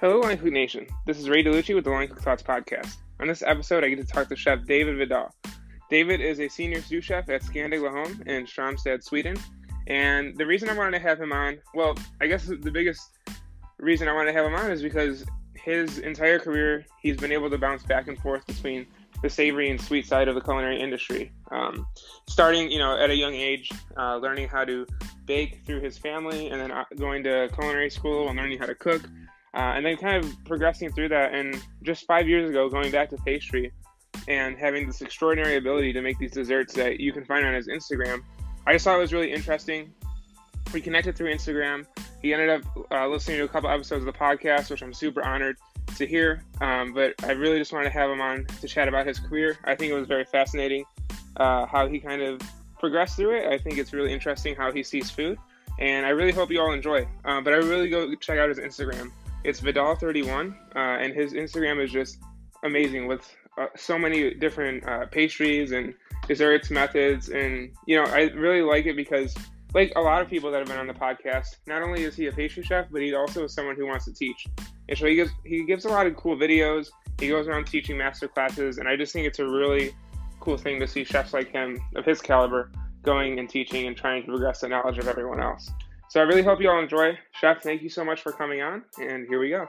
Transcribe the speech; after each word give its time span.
Hello, 0.00 0.20
Line 0.20 0.38
Cook 0.38 0.52
Nation. 0.52 0.86
This 1.06 1.18
is 1.18 1.28
Ray 1.28 1.42
DeLucci 1.42 1.74
with 1.74 1.82
the 1.82 1.90
Line 1.90 2.06
Cook 2.06 2.20
Thoughts 2.20 2.40
podcast. 2.40 2.98
On 3.18 3.26
this 3.26 3.42
episode, 3.42 3.82
I 3.82 3.88
get 3.88 3.98
to 3.98 4.06
talk 4.06 4.28
to 4.28 4.36
Chef 4.36 4.64
David 4.64 4.96
Vidal. 4.96 5.34
David 5.90 6.20
is 6.20 6.38
a 6.38 6.46
senior 6.46 6.80
sous 6.80 7.04
chef 7.04 7.28
at 7.28 7.42
Scandic 7.42 7.80
Laholm 7.80 8.24
in 8.28 8.46
Strömstad, 8.46 9.02
Sweden. 9.02 9.36
And 9.88 10.38
the 10.38 10.46
reason 10.46 10.68
I 10.68 10.74
wanted 10.74 10.92
to 10.92 11.00
have 11.00 11.20
him 11.20 11.32
on, 11.32 11.58
well, 11.74 11.96
I 12.20 12.28
guess 12.28 12.46
the 12.46 12.70
biggest 12.70 13.18
reason 13.78 14.06
I 14.06 14.12
wanted 14.12 14.30
to 14.30 14.38
have 14.38 14.46
him 14.46 14.54
on 14.54 14.70
is 14.70 14.82
because 14.82 15.24
his 15.56 15.98
entire 15.98 16.38
career, 16.38 16.86
he's 17.02 17.16
been 17.16 17.32
able 17.32 17.50
to 17.50 17.58
bounce 17.58 17.82
back 17.82 18.06
and 18.06 18.16
forth 18.20 18.46
between 18.46 18.86
the 19.20 19.28
savory 19.28 19.68
and 19.68 19.80
sweet 19.80 20.06
side 20.06 20.28
of 20.28 20.36
the 20.36 20.40
culinary 20.40 20.80
industry. 20.80 21.32
Um, 21.50 21.84
starting, 22.28 22.70
you 22.70 22.78
know, 22.78 22.96
at 22.96 23.10
a 23.10 23.16
young 23.16 23.34
age, 23.34 23.68
uh, 23.96 24.18
learning 24.18 24.46
how 24.46 24.64
to 24.64 24.86
bake 25.26 25.62
through 25.66 25.80
his 25.80 25.98
family, 25.98 26.50
and 26.50 26.60
then 26.60 26.70
uh, 26.70 26.84
going 26.96 27.24
to 27.24 27.50
culinary 27.52 27.90
school 27.90 28.28
and 28.28 28.38
learning 28.38 28.60
how 28.60 28.66
to 28.66 28.76
cook, 28.76 29.02
uh, 29.54 29.74
and 29.76 29.84
then 29.84 29.96
kind 29.96 30.24
of 30.24 30.32
progressing 30.44 30.92
through 30.92 31.08
that. 31.08 31.34
And 31.34 31.62
just 31.82 32.06
five 32.06 32.28
years 32.28 32.48
ago, 32.50 32.68
going 32.68 32.90
back 32.90 33.10
to 33.10 33.16
pastry 33.18 33.72
and 34.26 34.58
having 34.58 34.86
this 34.86 35.00
extraordinary 35.00 35.56
ability 35.56 35.92
to 35.92 36.02
make 36.02 36.18
these 36.18 36.32
desserts 36.32 36.74
that 36.74 37.00
you 37.00 37.12
can 37.12 37.24
find 37.24 37.46
on 37.46 37.54
his 37.54 37.68
Instagram. 37.68 38.22
I 38.66 38.74
just 38.74 38.84
thought 38.84 38.96
it 38.96 39.00
was 39.00 39.12
really 39.12 39.32
interesting. 39.32 39.92
We 40.72 40.80
connected 40.80 41.16
through 41.16 41.32
Instagram. 41.32 41.86
He 42.20 42.34
ended 42.34 42.50
up 42.50 42.62
uh, 42.90 43.08
listening 43.08 43.38
to 43.38 43.44
a 43.44 43.48
couple 43.48 43.70
episodes 43.70 44.04
of 44.04 44.12
the 44.12 44.18
podcast, 44.18 44.70
which 44.70 44.82
I'm 44.82 44.92
super 44.92 45.24
honored 45.24 45.56
to 45.96 46.06
hear. 46.06 46.42
Um, 46.60 46.92
but 46.92 47.14
I 47.22 47.32
really 47.32 47.58
just 47.58 47.72
wanted 47.72 47.84
to 47.84 47.90
have 47.92 48.10
him 48.10 48.20
on 48.20 48.44
to 48.60 48.68
chat 48.68 48.88
about 48.88 49.06
his 49.06 49.18
career. 49.18 49.56
I 49.64 49.74
think 49.74 49.92
it 49.92 49.94
was 49.94 50.06
very 50.06 50.24
fascinating 50.24 50.84
uh, 51.38 51.64
how 51.66 51.88
he 51.88 51.98
kind 51.98 52.20
of 52.20 52.42
progressed 52.78 53.16
through 53.16 53.36
it. 53.36 53.46
I 53.46 53.58
think 53.58 53.78
it's 53.78 53.92
really 53.92 54.12
interesting 54.12 54.54
how 54.54 54.72
he 54.72 54.82
sees 54.82 55.10
food, 55.10 55.38
and 55.78 56.04
I 56.04 56.10
really 56.10 56.32
hope 56.32 56.50
you 56.50 56.60
all 56.60 56.72
enjoy. 56.72 57.08
Um, 57.24 57.44
but 57.44 57.54
I 57.54 57.56
really 57.56 57.88
go 57.88 58.14
check 58.16 58.38
out 58.38 58.48
his 58.48 58.58
Instagram. 58.58 59.10
It's 59.44 59.60
Vidal31, 59.60 60.54
uh, 60.74 60.78
and 60.78 61.14
his 61.14 61.32
Instagram 61.32 61.82
is 61.82 61.90
just 61.90 62.18
amazing 62.64 63.06
with 63.06 63.28
uh, 63.58 63.66
so 63.76 63.98
many 63.98 64.34
different 64.34 64.86
uh, 64.86 65.06
pastries 65.06 65.72
and 65.72 65.94
desserts 66.26 66.70
methods 66.70 67.30
and 67.30 67.70
you 67.86 67.96
know 67.96 68.04
i 68.10 68.22
really 68.34 68.60
like 68.60 68.86
it 68.86 68.94
because 68.94 69.34
like 69.74 69.92
a 69.96 70.00
lot 70.00 70.20
of 70.20 70.28
people 70.28 70.50
that 70.50 70.58
have 70.58 70.66
been 70.66 70.78
on 70.78 70.86
the 70.86 70.94
podcast 70.94 71.56
not 71.66 71.82
only 71.82 72.04
is 72.04 72.16
he 72.16 72.26
a 72.26 72.32
pastry 72.32 72.62
chef 72.62 72.86
but 72.90 73.02
he 73.02 73.14
also 73.14 73.44
is 73.44 73.52
someone 73.52 73.76
who 73.76 73.86
wants 73.86 74.04
to 74.06 74.12
teach. 74.12 74.46
And 74.88 74.96
so 74.96 75.06
he 75.06 75.14
gives 75.14 75.30
he 75.44 75.64
gives 75.64 75.84
a 75.84 75.88
lot 75.88 76.06
of 76.06 76.16
cool 76.16 76.36
videos. 76.36 76.88
He 77.18 77.28
goes 77.28 77.46
around 77.48 77.66
teaching 77.66 77.98
master 77.98 78.28
classes 78.28 78.78
and 78.78 78.88
i 78.88 78.96
just 78.96 79.12
think 79.12 79.26
it's 79.26 79.38
a 79.38 79.46
really 79.46 79.92
cool 80.40 80.56
thing 80.56 80.80
to 80.80 80.86
see 80.86 81.04
chefs 81.04 81.32
like 81.32 81.50
him 81.50 81.78
of 81.96 82.04
his 82.04 82.20
caliber 82.20 82.70
going 83.02 83.38
and 83.38 83.48
teaching 83.48 83.86
and 83.86 83.96
trying 83.96 84.22
to 84.22 84.28
progress 84.28 84.60
the 84.60 84.68
knowledge 84.68 84.98
of 84.98 85.08
everyone 85.08 85.40
else 85.40 85.70
so 86.08 86.20
i 86.20 86.24
really 86.24 86.42
hope 86.42 86.60
you 86.60 86.70
all 86.70 86.82
enjoy. 86.82 87.18
Chef 87.32 87.62
thank 87.62 87.82
you 87.82 87.88
so 87.88 88.04
much 88.04 88.22
for 88.22 88.32
coming 88.32 88.62
on 88.62 88.84
and 89.00 89.26
here 89.28 89.40
we 89.40 89.50
go 89.50 89.68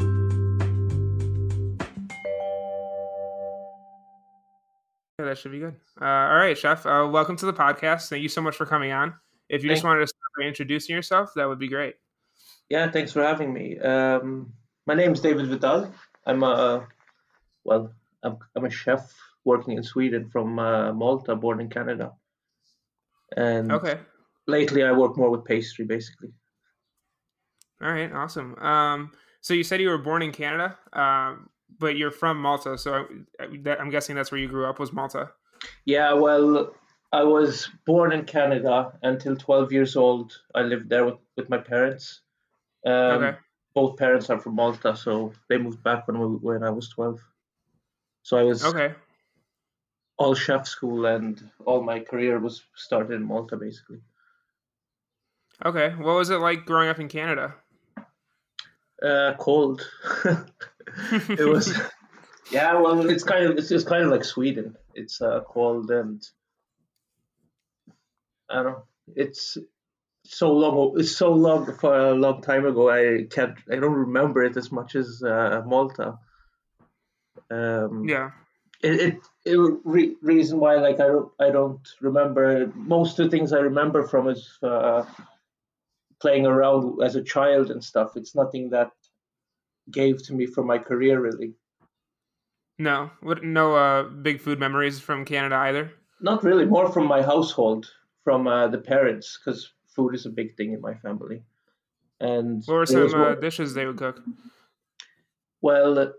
Yeah, 0.00 0.06
that 5.26 5.38
should 5.38 5.52
be 5.52 5.58
good. 5.60 5.76
Uh, 6.00 6.04
all 6.04 6.36
right, 6.36 6.56
Chef. 6.56 6.84
Uh, 6.86 7.08
welcome 7.10 7.36
to 7.36 7.46
the 7.46 7.52
podcast. 7.52 8.08
Thank 8.08 8.22
you 8.22 8.28
so 8.28 8.40
much 8.40 8.56
for 8.56 8.66
coming 8.66 8.92
on. 8.92 9.14
If 9.48 9.62
you 9.62 9.70
just 9.70 9.84
wanted 9.84 10.00
to 10.00 10.06
start 10.06 10.22
by 10.38 10.44
introducing 10.46 10.96
yourself, 10.96 11.32
that 11.36 11.46
would 11.46 11.58
be 11.58 11.68
great. 11.68 11.94
Yeah, 12.70 12.90
thanks 12.90 13.12
for 13.12 13.22
having 13.22 13.52
me. 13.52 13.78
Um, 13.78 14.52
my 14.86 14.94
name 14.94 15.12
is 15.12 15.20
David 15.20 15.46
Vidal. 15.48 15.92
I'm 16.26 16.42
a 16.42 16.86
well, 17.64 17.92
I'm, 18.22 18.38
I'm 18.56 18.64
a 18.64 18.70
chef 18.70 19.12
working 19.44 19.76
in 19.76 19.82
Sweden 19.82 20.28
from 20.30 20.58
uh, 20.58 20.92
Malta, 20.92 21.36
born 21.36 21.60
in 21.60 21.68
Canada. 21.68 22.12
And 23.36 23.70
Okay. 23.70 23.98
lately, 24.46 24.82
I 24.82 24.92
work 24.92 25.16
more 25.16 25.30
with 25.30 25.44
pastry, 25.44 25.84
basically. 25.84 26.30
All 27.82 27.92
right. 27.92 28.12
Awesome. 28.12 28.56
Um, 28.58 29.12
so 29.42 29.52
you 29.54 29.62
said 29.62 29.80
you 29.80 29.90
were 29.90 29.98
born 29.98 30.22
in 30.22 30.32
Canada, 30.32 30.78
um, 30.94 31.50
but 31.78 31.96
you're 31.96 32.10
from 32.10 32.40
Malta. 32.40 32.78
So 32.78 33.06
I, 33.38 33.44
I'm 33.78 33.90
guessing 33.90 34.16
that's 34.16 34.32
where 34.32 34.40
you 34.40 34.48
grew 34.48 34.64
up. 34.66 34.78
Was 34.78 34.92
Malta? 34.92 35.30
Yeah, 35.84 36.12
well, 36.14 36.74
I 37.12 37.22
was 37.24 37.68
born 37.84 38.12
in 38.12 38.24
Canada 38.24 38.92
until 39.02 39.36
12 39.36 39.70
years 39.72 39.96
old. 39.96 40.32
I 40.54 40.62
lived 40.62 40.88
there 40.88 41.04
with, 41.04 41.16
with 41.36 41.50
my 41.50 41.58
parents. 41.58 42.20
Um, 42.86 42.92
Okay. 42.94 43.36
Both 43.74 43.96
parents 43.96 44.28
are 44.28 44.38
from 44.38 44.56
Malta, 44.56 44.94
so 44.94 45.32
they 45.48 45.56
moved 45.56 45.82
back 45.82 46.06
when 46.06 46.18
we, 46.18 46.26
when 46.26 46.62
I 46.62 46.68
was 46.70 46.88
12. 46.90 47.20
So 48.22 48.36
I 48.36 48.42
was 48.42 48.62
Okay. 48.64 48.94
all 50.18 50.34
chef 50.34 50.66
school, 50.68 51.06
and 51.06 51.50
all 51.64 51.82
my 51.82 51.98
career 52.00 52.38
was 52.38 52.62
started 52.76 53.12
in 53.14 53.22
Malta, 53.22 53.56
basically. 53.56 54.00
Okay. 55.64 55.90
What 55.94 56.16
was 56.16 56.28
it 56.30 56.36
like 56.36 56.66
growing 56.66 56.90
up 56.90 56.98
in 57.00 57.08
Canada? 57.08 57.54
Uh, 59.02 59.34
cold. 59.38 59.86
it 61.28 61.48
was. 61.48 61.72
Yeah, 62.50 62.80
well, 62.80 63.08
it's 63.08 63.24
kind 63.24 63.46
of 63.46 63.56
it's, 63.56 63.70
it's 63.70 63.84
kind 63.84 64.04
of 64.04 64.10
like 64.10 64.24
Sweden. 64.24 64.76
It's 64.94 65.22
uh, 65.22 65.40
cold 65.48 65.90
and 65.90 66.22
I 68.50 68.56
don't 68.56 68.64
know. 68.64 68.82
It's 69.16 69.56
so 70.26 70.52
long. 70.52 71.00
It's 71.00 71.16
so 71.16 71.32
long 71.32 71.72
for 71.78 71.96
a 71.96 72.12
long 72.14 72.42
time 72.42 72.66
ago. 72.66 72.90
I 72.90 73.24
can't. 73.30 73.56
I 73.70 73.76
don't 73.76 73.94
remember 73.94 74.42
it 74.42 74.56
as 74.58 74.70
much 74.70 74.96
as 74.96 75.22
uh, 75.22 75.62
Malta. 75.64 76.18
Um, 77.50 78.06
Yeah. 78.06 78.32
it, 78.82 79.00
it, 79.00 79.20
it 79.46 79.56
re- 79.84 80.16
reason 80.20 80.58
why 80.58 80.76
like 80.76 81.00
I 81.00 81.06
don't 81.06 81.32
I 81.40 81.50
don't 81.50 81.88
remember 82.02 82.70
most 82.74 83.18
of 83.18 83.30
the 83.30 83.30
things 83.30 83.54
I 83.54 83.60
remember 83.60 84.06
from 84.06 84.28
is 84.28 84.58
uh, 84.62 85.04
playing 86.22 86.46
around 86.46 87.02
as 87.02 87.16
a 87.16 87.22
child 87.34 87.70
and 87.72 87.82
stuff. 87.82 88.16
It's 88.16 88.34
nothing 88.34 88.70
that 88.70 88.90
gave 89.90 90.22
to 90.26 90.32
me 90.32 90.46
for 90.46 90.62
my 90.64 90.78
career 90.78 91.20
really. 91.20 91.52
No. 92.78 93.10
No. 93.42 93.74
Uh, 93.76 94.02
big 94.28 94.40
food 94.40 94.58
memories 94.58 95.00
from 95.00 95.24
Canada 95.24 95.56
either. 95.56 95.92
Not 96.20 96.44
really, 96.44 96.64
more 96.64 96.88
from 96.92 97.06
my 97.08 97.20
household, 97.20 97.90
from 98.24 98.46
uh, 98.46 98.68
the 98.68 98.78
parents, 98.78 99.38
because 99.38 99.72
food 99.94 100.14
is 100.14 100.24
a 100.24 100.30
big 100.30 100.56
thing 100.56 100.72
in 100.72 100.80
my 100.80 100.94
family. 100.94 101.42
And 102.20 102.62
What 102.66 102.76
were 102.76 102.86
some 102.86 103.14
uh, 103.14 103.30
one- 103.30 103.40
dishes 103.40 103.74
they 103.74 103.86
would 103.86 103.98
cook? 103.98 104.22
Well, 105.60 106.12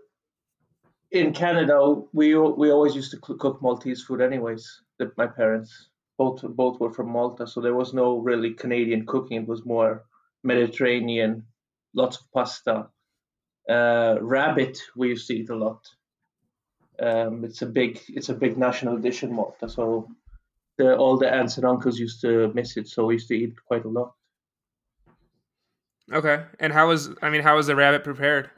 in 1.10 1.32
Canada, 1.32 1.76
we 2.12 2.26
we 2.36 2.70
always 2.70 2.94
used 2.94 3.10
to 3.12 3.18
cook 3.42 3.62
Maltese 3.62 4.02
food, 4.06 4.20
anyways. 4.20 4.64
The, 4.98 5.10
my 5.16 5.26
parents 5.26 5.88
both 6.18 6.42
both 6.42 6.80
were 6.80 6.92
from 6.92 7.10
Malta, 7.10 7.46
so 7.46 7.60
there 7.60 7.74
was 7.74 7.92
no 7.92 8.18
really 8.18 8.52
Canadian 8.52 9.06
cooking. 9.06 9.42
It 9.42 9.48
was 9.48 9.64
more 9.64 10.04
Mediterranean, 10.42 11.44
lots 11.94 12.18
of 12.18 12.30
pasta. 12.32 12.88
Uh, 13.68 14.16
rabbit, 14.20 14.78
we 14.96 15.08
used 15.08 15.26
to 15.28 15.34
eat 15.34 15.50
a 15.50 15.56
lot. 15.56 15.88
Um, 17.00 17.44
it's 17.44 17.62
a 17.62 17.66
big 17.66 18.00
it's 18.08 18.28
a 18.28 18.34
big 18.34 18.56
national 18.56 18.98
dish 18.98 19.22
in 19.22 19.32
Malta, 19.32 19.68
so 19.68 20.08
the, 20.78 20.96
all 20.96 21.16
the 21.16 21.32
aunts 21.32 21.56
and 21.56 21.66
uncles 21.66 21.98
used 21.98 22.20
to 22.20 22.52
miss 22.54 22.76
it, 22.76 22.88
so 22.88 23.06
we 23.06 23.14
used 23.14 23.28
to 23.28 23.34
eat 23.34 23.54
quite 23.66 23.84
a 23.84 23.88
lot. 23.88 24.14
Okay. 26.12 26.44
And 26.60 26.72
how 26.72 26.88
was? 26.88 27.10
I 27.22 27.30
mean, 27.30 27.42
how 27.42 27.56
was 27.56 27.66
the 27.66 27.76
rabbit 27.76 28.04
prepared? 28.04 28.50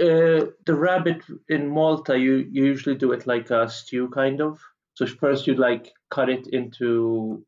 uh, 0.00 0.46
the 0.64 0.74
rabbit 0.74 1.22
in 1.48 1.68
Malta, 1.68 2.18
you, 2.18 2.48
you 2.50 2.64
usually 2.64 2.96
do 2.96 3.12
it 3.12 3.26
like 3.26 3.50
a 3.50 3.68
stew, 3.68 4.08
kind 4.08 4.40
of. 4.40 4.60
So 4.94 5.06
first 5.06 5.46
you'd 5.46 5.58
like 5.58 5.92
cut 6.12 6.28
it 6.28 6.46
into 6.48 7.44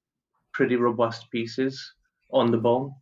pretty 0.52 0.76
robust 0.76 1.31
pieces 1.31 1.93
on 2.32 2.50
the 2.50 2.56
bone, 2.56 2.94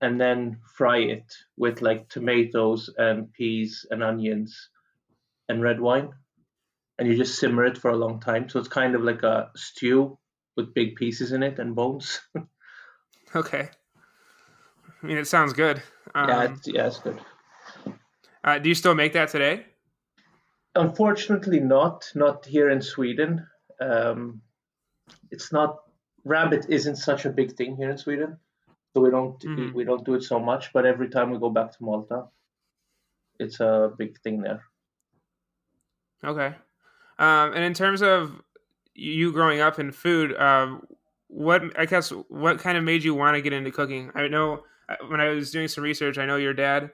and 0.00 0.18
then 0.18 0.58
fry 0.76 0.98
it 0.98 1.34
with 1.56 1.82
like 1.82 2.08
tomatoes 2.08 2.90
and 2.96 3.30
peas 3.32 3.84
and 3.90 4.02
onions 4.02 4.70
and 5.48 5.62
red 5.62 5.78
wine, 5.78 6.08
and 6.98 7.06
you 7.06 7.16
just 7.16 7.38
simmer 7.38 7.66
it 7.66 7.76
for 7.76 7.90
a 7.90 7.96
long 7.96 8.18
time. 8.18 8.48
So 8.48 8.58
it's 8.58 8.68
kind 8.68 8.94
of 8.94 9.02
like 9.02 9.22
a 9.22 9.50
stew 9.54 10.18
with 10.56 10.72
big 10.74 10.96
pieces 10.96 11.32
in 11.32 11.42
it 11.42 11.58
and 11.58 11.74
bones. 11.74 12.20
Okay. 13.36 13.68
I 15.02 15.06
mean, 15.06 15.16
it 15.16 15.26
sounds 15.26 15.54
good. 15.54 15.82
Um, 16.14 16.28
yeah, 16.28 16.42
it's, 16.44 16.68
yeah, 16.68 16.86
it's 16.86 17.00
good. 17.00 17.18
uh, 18.44 18.58
do 18.60 18.68
you 18.68 18.76
still 18.76 18.94
make 18.94 19.12
that 19.14 19.28
today? 19.28 19.66
Unfortunately, 20.76 21.58
not 21.58 22.12
not 22.14 22.46
here 22.46 22.70
in 22.70 22.80
Sweden. 22.80 23.44
Um, 23.80 24.40
it's 25.30 25.52
not 25.52 25.78
rabbit 26.24 26.66
isn't 26.68 26.96
such 26.96 27.24
a 27.24 27.30
big 27.30 27.56
thing 27.56 27.76
here 27.76 27.90
in 27.90 27.98
Sweden, 27.98 28.38
so 28.94 29.00
we 29.02 29.10
don't 29.10 29.38
Mhm. 29.44 29.74
we 29.74 29.84
don't 29.84 30.04
do 30.04 30.14
it 30.14 30.22
so 30.22 30.38
much. 30.40 30.72
But 30.72 30.86
every 30.86 31.08
time 31.10 31.30
we 31.30 31.38
go 31.38 31.50
back 31.50 31.72
to 31.72 31.84
Malta, 31.84 32.28
it's 33.38 33.60
a 33.60 33.92
big 33.96 34.18
thing 34.20 34.40
there. 34.42 34.64
Okay. 36.24 36.54
Um, 37.18 37.52
and 37.54 37.64
in 37.64 37.74
terms 37.74 38.02
of 38.02 38.40
you 38.94 39.32
growing 39.32 39.60
up 39.60 39.78
in 39.78 39.92
food, 39.92 40.36
um, 40.38 40.86
what 41.28 41.78
I 41.78 41.86
guess 41.86 42.10
what 42.28 42.58
kind 42.58 42.78
of 42.78 42.84
made 42.84 43.04
you 43.04 43.14
want 43.14 43.36
to 43.36 43.42
get 43.42 43.52
into 43.52 43.70
cooking? 43.70 44.10
I 44.14 44.28
know 44.28 44.64
uh, 44.88 44.96
when 45.08 45.20
I 45.20 45.28
was 45.30 45.50
doing 45.50 45.68
some 45.68 45.84
research, 45.84 46.18
I 46.18 46.26
know 46.26 46.36
your 46.36 46.54
dad 46.54 46.92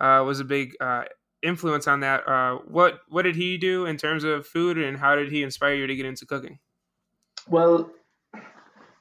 uh, 0.00 0.22
was 0.26 0.40
a 0.40 0.44
big 0.44 0.76
uh, 0.80 1.04
influence 1.42 1.88
on 1.88 2.00
that. 2.00 2.26
Uh, 2.28 2.58
what 2.66 3.00
what 3.08 3.22
did 3.22 3.36
he 3.36 3.58
do 3.58 3.86
in 3.86 3.96
terms 3.96 4.24
of 4.24 4.46
food, 4.46 4.78
and 4.78 4.98
how 4.98 5.16
did 5.16 5.30
he 5.32 5.42
inspire 5.42 5.74
you 5.74 5.86
to 5.86 5.96
get 5.96 6.06
into 6.06 6.26
cooking? 6.26 6.58
Well, 7.50 7.90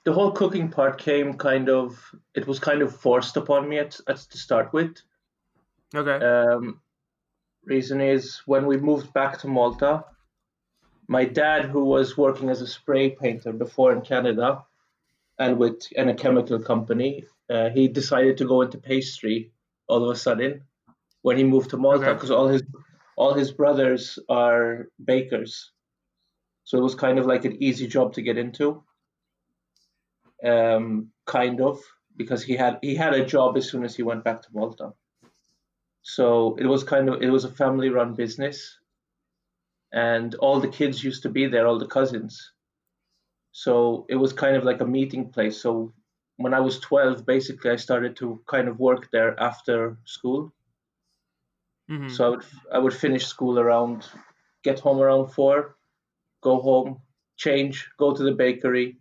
the 0.06 0.14
whole 0.14 0.32
cooking 0.32 0.70
part 0.70 0.98
came 0.98 1.34
kind 1.34 1.70
of 1.70 2.00
it 2.34 2.48
was 2.48 2.60
kind 2.60 2.82
of 2.82 2.96
forced 2.96 3.36
upon 3.38 3.68
me 3.68 3.78
at, 3.80 4.00
at 4.08 4.18
to 4.18 4.38
start 4.38 4.72
with. 4.74 4.96
Okay. 5.94 6.26
Um, 6.26 6.80
reason 7.66 8.00
is 8.02 8.42
when 8.46 8.66
we 8.66 8.78
moved 8.78 9.14
back 9.14 9.40
to 9.40 9.48
Malta, 9.48 10.06
my 11.08 11.26
dad, 11.26 11.66
who 11.66 11.84
was 11.86 12.18
working 12.18 12.50
as 12.50 12.62
a 12.62 12.68
spray 12.68 13.10
painter 13.10 13.52
before 13.54 13.92
in 13.94 14.02
Canada, 14.02 14.64
and 15.40 15.58
with 15.58 15.92
in 15.92 16.10
a 16.10 16.14
chemical 16.16 16.60
company, 16.60 17.26
uh, 17.50 17.70
he 17.70 17.88
decided 17.88 18.38
to 18.38 18.46
go 18.46 18.62
into 18.62 18.78
pastry 18.78 19.52
all 19.88 20.04
of 20.04 20.16
a 20.16 20.20
sudden 20.20 20.62
when 21.22 21.38
he 21.38 21.44
moved 21.44 21.70
to 21.72 21.78
Malta 21.78 22.06
Okay. 22.06 22.14
because 22.14 22.32
all 22.32 22.48
his 22.48 22.64
all 23.18 23.34
his 23.34 23.52
brothers 23.52 24.20
are 24.30 24.88
bakers, 25.04 25.72
so 26.68 26.78
it 26.78 26.82
was 26.82 26.96
kind 26.96 27.18
of 27.18 27.26
like 27.26 27.46
an 27.46 27.64
easy 27.64 27.88
job 27.88 28.14
to 28.14 28.22
get 28.22 28.38
into. 28.38 28.84
Um, 30.44 31.14
kind 31.26 31.62
of 31.62 31.80
because 32.18 32.44
he 32.44 32.58
had 32.58 32.80
he 32.82 32.94
had 32.94 33.14
a 33.14 33.26
job 33.26 33.56
as 33.56 33.70
soon 33.70 33.86
as 33.86 33.96
he 33.96 34.04
went 34.04 34.26
back 34.26 34.42
to 34.42 34.50
Malta. 34.52 34.92
So 36.02 36.58
it 36.60 36.66
was 36.66 36.84
kind 36.84 37.08
of 37.08 37.22
it 37.22 37.30
was 37.30 37.46
a 37.46 37.56
family 37.62 37.88
run 37.90 38.16
business, 38.16 38.80
and 39.94 40.36
all 40.36 40.60
the 40.60 40.68
kids 40.68 41.02
used 41.02 41.24
to 41.24 41.30
be 41.30 41.48
there, 41.48 41.66
all 41.66 41.80
the 41.80 41.88
cousins. 41.88 42.52
So 43.54 44.06
it 44.10 44.18
was 44.18 44.34
kind 44.34 44.58
of 44.58 44.66
like 44.66 44.82
a 44.82 44.86
meeting 44.98 45.32
place. 45.32 45.62
So 45.62 45.94
when 46.36 46.54
I 46.54 46.60
was 46.60 46.82
12, 46.82 47.26
basically, 47.26 47.72
I 47.72 47.78
started 47.78 48.18
to 48.18 48.44
kind 48.46 48.68
of 48.68 48.78
work 48.78 49.10
there 49.12 49.40
after 49.40 49.98
school. 50.04 50.52
Mhm. 51.90 52.12
So 52.12 52.26
I 52.26 52.30
would 52.30 52.46
I 52.74 52.78
would 52.78 52.94
finish 52.94 53.26
school 53.26 53.58
around, 53.58 54.06
get 54.64 54.82
home 54.82 55.00
around 55.00 55.28
four, 55.28 55.77
go 56.42 56.62
home, 56.62 57.02
change, 57.38 57.90
go 57.98 58.14
to 58.14 58.24
the 58.24 58.32
bakery, 58.34 58.98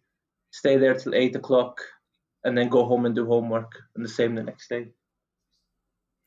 stay 0.50 0.76
there 0.76 0.94
till 0.94 1.14
eight 1.14 1.36
o'clock, 1.36 1.80
and 2.44 2.56
then 2.56 2.68
go 2.68 2.84
home 2.84 3.06
and 3.06 3.14
do 3.14 3.26
homework, 3.26 3.72
and 3.94 4.04
the 4.04 4.08
same 4.08 4.34
the 4.34 4.42
next 4.42 4.68
day. 4.68 4.88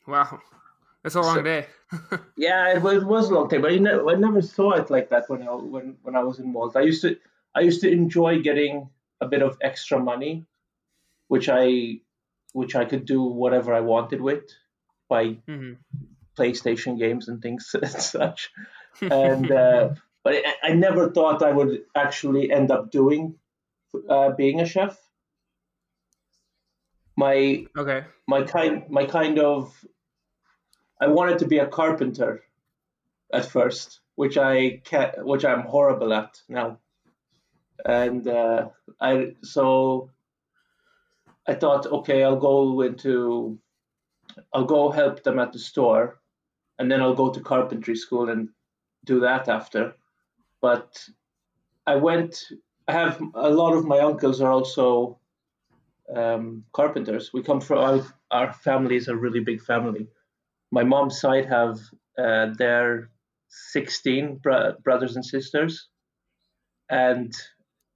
Wow, 0.08 0.40
that's 1.04 1.16
a 1.16 1.22
long 1.22 1.36
So- 1.36 1.44
day. 1.44 1.68
Yeah, 2.38 2.76
it 2.76 2.82
was, 2.82 3.02
it 3.04 3.06
was 3.08 3.30
a 3.30 3.34
long 3.34 3.50
time, 3.50 3.62
but 3.64 3.72
I 3.72 3.78
never, 3.78 4.08
I 4.10 4.16
never 4.16 4.42
saw 4.42 4.74
it 4.74 4.90
like 4.90 5.10
that 5.10 5.26
when 5.28 5.42
I 5.42 5.52
when 5.56 5.98
when 6.04 6.16
I 6.16 6.24
was 6.24 6.40
in 6.40 6.54
Malta. 6.54 6.80
I 6.80 6.84
used 6.84 7.02
to 7.02 7.18
I 7.56 7.62
used 7.62 7.82
to 7.82 7.92
enjoy 7.92 8.42
getting 8.42 8.90
a 9.20 9.28
bit 9.28 9.42
of 9.42 9.58
extra 9.62 10.00
money, 10.00 10.46
which 11.28 11.50
I 11.50 12.02
which 12.54 12.76
I 12.76 12.86
could 12.86 13.06
do 13.06 13.24
whatever 13.24 13.74
I 13.74 13.82
wanted 13.82 14.22
with 14.22 14.44
by 15.10 15.38
hmm 15.48 15.74
PlayStation 16.38 16.98
games 16.98 17.28
and 17.28 17.42
things 17.42 17.76
and 17.82 17.90
such. 17.92 18.52
And 19.02 19.52
uh, 19.52 19.90
but 20.30 20.46
I, 20.46 20.70
I 20.70 20.74
never 20.74 21.10
thought 21.10 21.42
I 21.42 21.52
would 21.52 21.84
actually 21.96 22.52
end 22.52 22.72
up 22.72 22.92
doing 22.92 23.36
uh, 24.08 24.32
being 24.32 24.60
a 24.60 24.66
chef. 24.66 24.98
My 27.16 27.66
okay. 27.78 28.04
my 28.28 28.44
kind 28.44 28.84
my 28.90 29.06
kind 29.06 29.40
of 29.40 29.74
I 31.02 31.08
wanted 31.08 31.40
to 31.40 31.48
be 31.48 31.58
a 31.58 31.68
carpenter 31.68 32.44
at 33.34 33.46
first, 33.46 34.00
which 34.16 34.38
I 34.38 34.82
can 34.86 35.14
which 35.18 35.46
I'm 35.46 35.62
horrible 35.62 36.14
at 36.14 36.42
now. 36.48 36.78
And 37.86 38.28
uh, 38.28 38.70
I 39.02 39.34
so 39.42 40.12
I 41.48 41.56
thought, 41.56 41.88
okay, 41.88 42.24
I'll 42.24 42.44
go 42.52 42.82
into 42.82 43.58
I'll 44.54 44.66
go 44.66 44.92
help 44.92 45.24
them 45.24 45.40
at 45.40 45.54
the 45.54 45.60
store, 45.60 46.20
and 46.78 46.92
then 46.92 47.02
I'll 47.02 47.16
go 47.16 47.32
to 47.32 47.42
carpentry 47.42 47.96
school 47.96 48.30
and 48.30 48.50
do 49.06 49.22
that 49.22 49.50
after. 49.50 49.96
But 50.62 51.04
I 51.86 51.96
went. 51.96 52.44
I 52.88 52.94
have 52.94 53.22
a 53.36 53.50
lot 53.50 53.74
of 53.74 53.86
my 53.86 54.00
uncles 54.00 54.42
are 54.42 54.52
also 54.52 55.20
um, 56.16 56.64
carpenters. 56.74 57.32
We 57.34 57.44
come 57.44 57.62
from 57.62 57.78
our, 57.80 58.06
our 58.32 58.54
family 58.54 58.96
is 58.96 59.08
a 59.08 59.16
really 59.16 59.42
big 59.42 59.62
family. 59.62 60.08
My 60.72 60.84
mom's 60.84 61.20
side 61.20 61.46
have 61.46 61.80
uh, 62.18 62.48
their 62.58 63.10
16 63.50 64.38
bro- 64.38 64.76
brothers 64.84 65.16
and 65.16 65.26
sisters, 65.26 65.88
and 66.90 67.34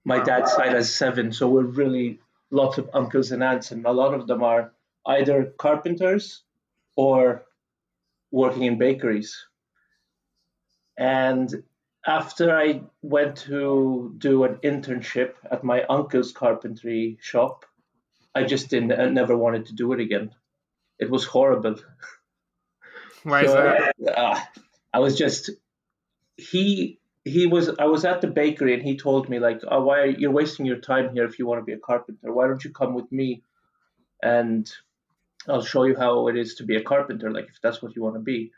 my 0.05 0.23
dad's 0.23 0.51
side 0.53 0.73
has 0.73 0.93
seven. 0.93 1.31
So 1.31 1.47
we're 1.49 1.63
really 1.63 2.19
lots 2.51 2.77
of 2.77 2.89
uncles 2.93 3.31
and 3.31 3.43
aunts, 3.43 3.71
and 3.71 3.85
a 3.85 3.91
lot 3.91 4.13
of 4.13 4.27
them 4.27 4.43
are 4.43 4.73
either 5.05 5.53
carpenters 5.57 6.43
or 6.95 7.45
working 8.31 8.63
in 8.63 8.77
bakeries. 8.77 9.45
And 10.97 11.63
after 12.05 12.55
I 12.55 12.81
went 13.01 13.37
to 13.47 14.13
do 14.17 14.43
an 14.43 14.55
internship 14.63 15.33
at 15.49 15.63
my 15.63 15.83
uncle's 15.83 16.31
carpentry 16.31 17.17
shop, 17.21 17.65
I 18.35 18.43
just 18.43 18.69
didn't, 18.69 18.91
I 18.91 19.09
never 19.09 19.37
wanted 19.37 19.67
to 19.67 19.73
do 19.73 19.93
it 19.93 19.99
again. 19.99 20.31
It 20.99 21.09
was 21.09 21.25
horrible. 21.25 21.75
Why 23.23 23.43
is 23.43 23.53
that? 23.53 23.93
uh, 24.17 24.39
I 24.93 24.99
was 24.99 25.17
just 25.17 25.49
he 26.35 26.99
he 27.23 27.47
was 27.47 27.69
I 27.79 27.85
was 27.85 28.05
at 28.05 28.21
the 28.21 28.27
bakery 28.27 28.73
and 28.73 28.83
he 28.83 28.97
told 28.97 29.29
me 29.29 29.39
like, 29.39 29.61
oh, 29.69 29.83
why 29.83 29.99
are 29.99 30.05
you're 30.05 30.31
wasting 30.31 30.65
your 30.65 30.77
time 30.77 31.13
here 31.13 31.25
if 31.25 31.39
you 31.39 31.47
want 31.47 31.61
to 31.61 31.65
be 31.65 31.73
a 31.73 31.77
carpenter? 31.77 32.33
Why 32.33 32.47
don't 32.47 32.63
you 32.63 32.71
come 32.71 32.93
with 32.93 33.11
me 33.11 33.43
and 34.21 34.69
I'll 35.47 35.63
show 35.63 35.83
you 35.83 35.95
how 35.95 36.27
it 36.27 36.37
is 36.37 36.55
to 36.55 36.63
be 36.63 36.75
a 36.75 36.83
carpenter, 36.83 37.31
like 37.31 37.47
if 37.49 37.61
that's 37.61 37.81
what 37.81 37.95
you 37.95 38.01
want 38.01 38.15
to 38.15 38.21
be. 38.21 38.51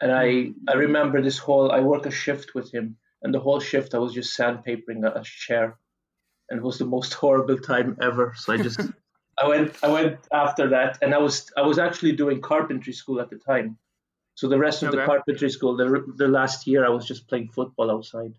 And 0.00 0.12
I 0.12 0.26
mm. 0.26 0.54
I 0.68 0.74
remember 0.74 1.22
this 1.22 1.38
whole 1.38 1.70
I 1.70 1.80
work 1.80 2.06
a 2.06 2.10
shift 2.10 2.54
with 2.54 2.72
him 2.72 2.96
and 3.22 3.34
the 3.34 3.40
whole 3.40 3.60
shift 3.60 3.94
I 3.94 3.98
was 3.98 4.14
just 4.14 4.36
sandpapering 4.38 5.04
a, 5.04 5.20
a 5.20 5.22
chair 5.24 5.78
and 6.48 6.58
it 6.58 6.62
was 6.62 6.78
the 6.78 6.86
most 6.86 7.14
horrible 7.22 7.58
time 7.58 7.96
ever. 8.00 8.34
So 8.36 8.52
I 8.52 8.58
just 8.58 8.80
I 9.38 9.48
went 9.48 9.76
I 9.82 9.88
went 9.88 10.18
after 10.32 10.68
that 10.70 10.98
and 11.02 11.14
I 11.14 11.18
was 11.18 11.50
I 11.56 11.62
was 11.62 11.78
actually 11.78 12.12
doing 12.12 12.40
carpentry 12.40 12.92
school 12.92 13.20
at 13.20 13.30
the 13.30 13.36
time. 13.36 13.78
So 14.34 14.48
the 14.48 14.58
rest 14.58 14.82
of 14.82 14.92
the 14.92 15.04
carpentry 15.04 15.50
school, 15.50 15.76
the 15.76 16.04
the 16.16 16.28
last 16.28 16.66
year, 16.66 16.84
I 16.84 16.88
was 16.90 17.06
just 17.06 17.28
playing 17.28 17.48
football 17.48 17.90
outside 17.90 18.34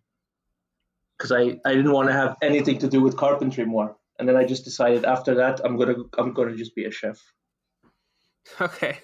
because 1.22 1.32
I, 1.32 1.60
I 1.64 1.76
didn't 1.76 1.92
want 1.92 2.10
to 2.10 2.14
have 2.14 2.38
anything 2.42 2.80
to 2.80 2.88
do 2.88 3.02
with 3.02 3.16
carpentry 3.16 3.66
more. 3.66 3.96
And 4.18 4.28
then 4.28 4.36
I 4.36 4.44
just 4.44 4.64
decided 4.64 5.06
after 5.06 5.36
that 5.36 5.62
I'm 5.64 5.78
gonna 5.78 5.96
I'm 6.18 6.34
gonna 6.34 6.56
just 6.56 6.76
be 6.76 6.86
a 6.86 6.92
chef. 6.92 7.20
Okay, 8.60 8.98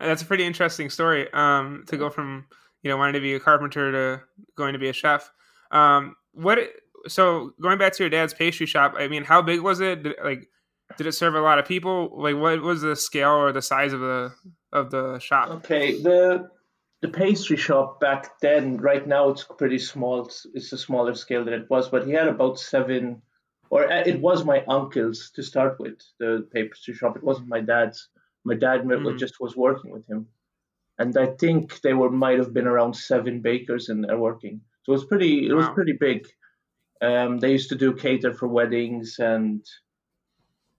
That's 0.00 0.22
a 0.22 0.26
pretty 0.26 0.44
interesting 0.44 0.90
story. 0.90 1.32
Um, 1.32 1.84
to 1.88 1.96
go 1.96 2.10
from 2.10 2.46
you 2.82 2.90
know 2.90 2.96
wanting 2.96 3.14
to 3.14 3.20
be 3.20 3.34
a 3.34 3.40
carpenter 3.40 3.92
to 3.92 4.22
going 4.56 4.72
to 4.72 4.78
be 4.78 4.88
a 4.88 4.92
chef. 4.92 5.30
Um, 5.70 6.16
what? 6.32 6.58
So 7.06 7.52
going 7.60 7.78
back 7.78 7.92
to 7.94 8.02
your 8.02 8.10
dad's 8.10 8.34
pastry 8.34 8.66
shop, 8.66 8.94
I 8.96 9.08
mean, 9.08 9.24
how 9.24 9.42
big 9.42 9.60
was 9.60 9.80
it? 9.80 10.02
Did, 10.02 10.14
like, 10.24 10.48
did 10.96 11.06
it 11.06 11.12
serve 11.12 11.34
a 11.34 11.40
lot 11.40 11.58
of 11.58 11.66
people? 11.66 12.10
Like, 12.14 12.36
what 12.36 12.62
was 12.62 12.82
the 12.82 12.96
scale 12.96 13.30
or 13.30 13.52
the 13.52 13.62
size 13.62 13.92
of 13.92 14.00
the 14.00 14.32
of 14.72 14.90
the 14.90 15.18
shop? 15.18 15.50
Okay, 15.50 16.00
the 16.00 16.48
the 17.04 17.08
pastry 17.08 17.58
shop 17.58 18.00
back 18.00 18.40
then, 18.40 18.78
right 18.78 19.06
now 19.06 19.28
it's 19.28 19.44
pretty 19.44 19.78
small. 19.78 20.24
It's, 20.24 20.46
it's 20.54 20.72
a 20.72 20.78
smaller 20.78 21.14
scale 21.14 21.44
than 21.44 21.52
it 21.52 21.68
was, 21.68 21.90
but 21.90 22.06
he 22.06 22.12
had 22.12 22.28
about 22.28 22.58
seven, 22.58 23.20
or 23.68 23.92
uh, 23.92 24.02
it 24.06 24.22
was 24.22 24.46
my 24.46 24.64
uncle's 24.68 25.30
to 25.34 25.42
start 25.42 25.78
with. 25.78 25.98
The 26.18 26.48
pastry 26.50 26.94
shop. 26.94 27.16
It 27.16 27.22
wasn't 27.22 27.48
my 27.48 27.60
dad's. 27.60 28.08
My 28.44 28.54
dad 28.54 28.82
Mhm. 28.84 29.18
just 29.18 29.40
was 29.40 29.56
working 29.56 29.90
with 29.90 30.06
him, 30.06 30.28
and 30.98 31.16
I 31.16 31.26
think 31.26 31.80
they 31.80 31.94
were 31.94 32.10
might 32.10 32.38
have 32.38 32.52
been 32.52 32.66
around 32.66 32.94
seven 32.94 33.40
bakers 33.40 33.88
in 33.88 34.02
there 34.02 34.18
working. 34.18 34.60
So 34.82 34.92
it 34.92 34.96
was 34.96 35.06
pretty. 35.06 35.48
It 35.48 35.54
was 35.54 35.66
Wow. 35.66 35.74
pretty 35.74 35.92
big. 35.94 36.26
Um, 37.00 37.38
they 37.38 37.52
used 37.52 37.70
to 37.70 37.76
do 37.76 37.94
cater 37.94 38.32
for 38.34 38.48
weddings, 38.48 39.18
and 39.18 39.64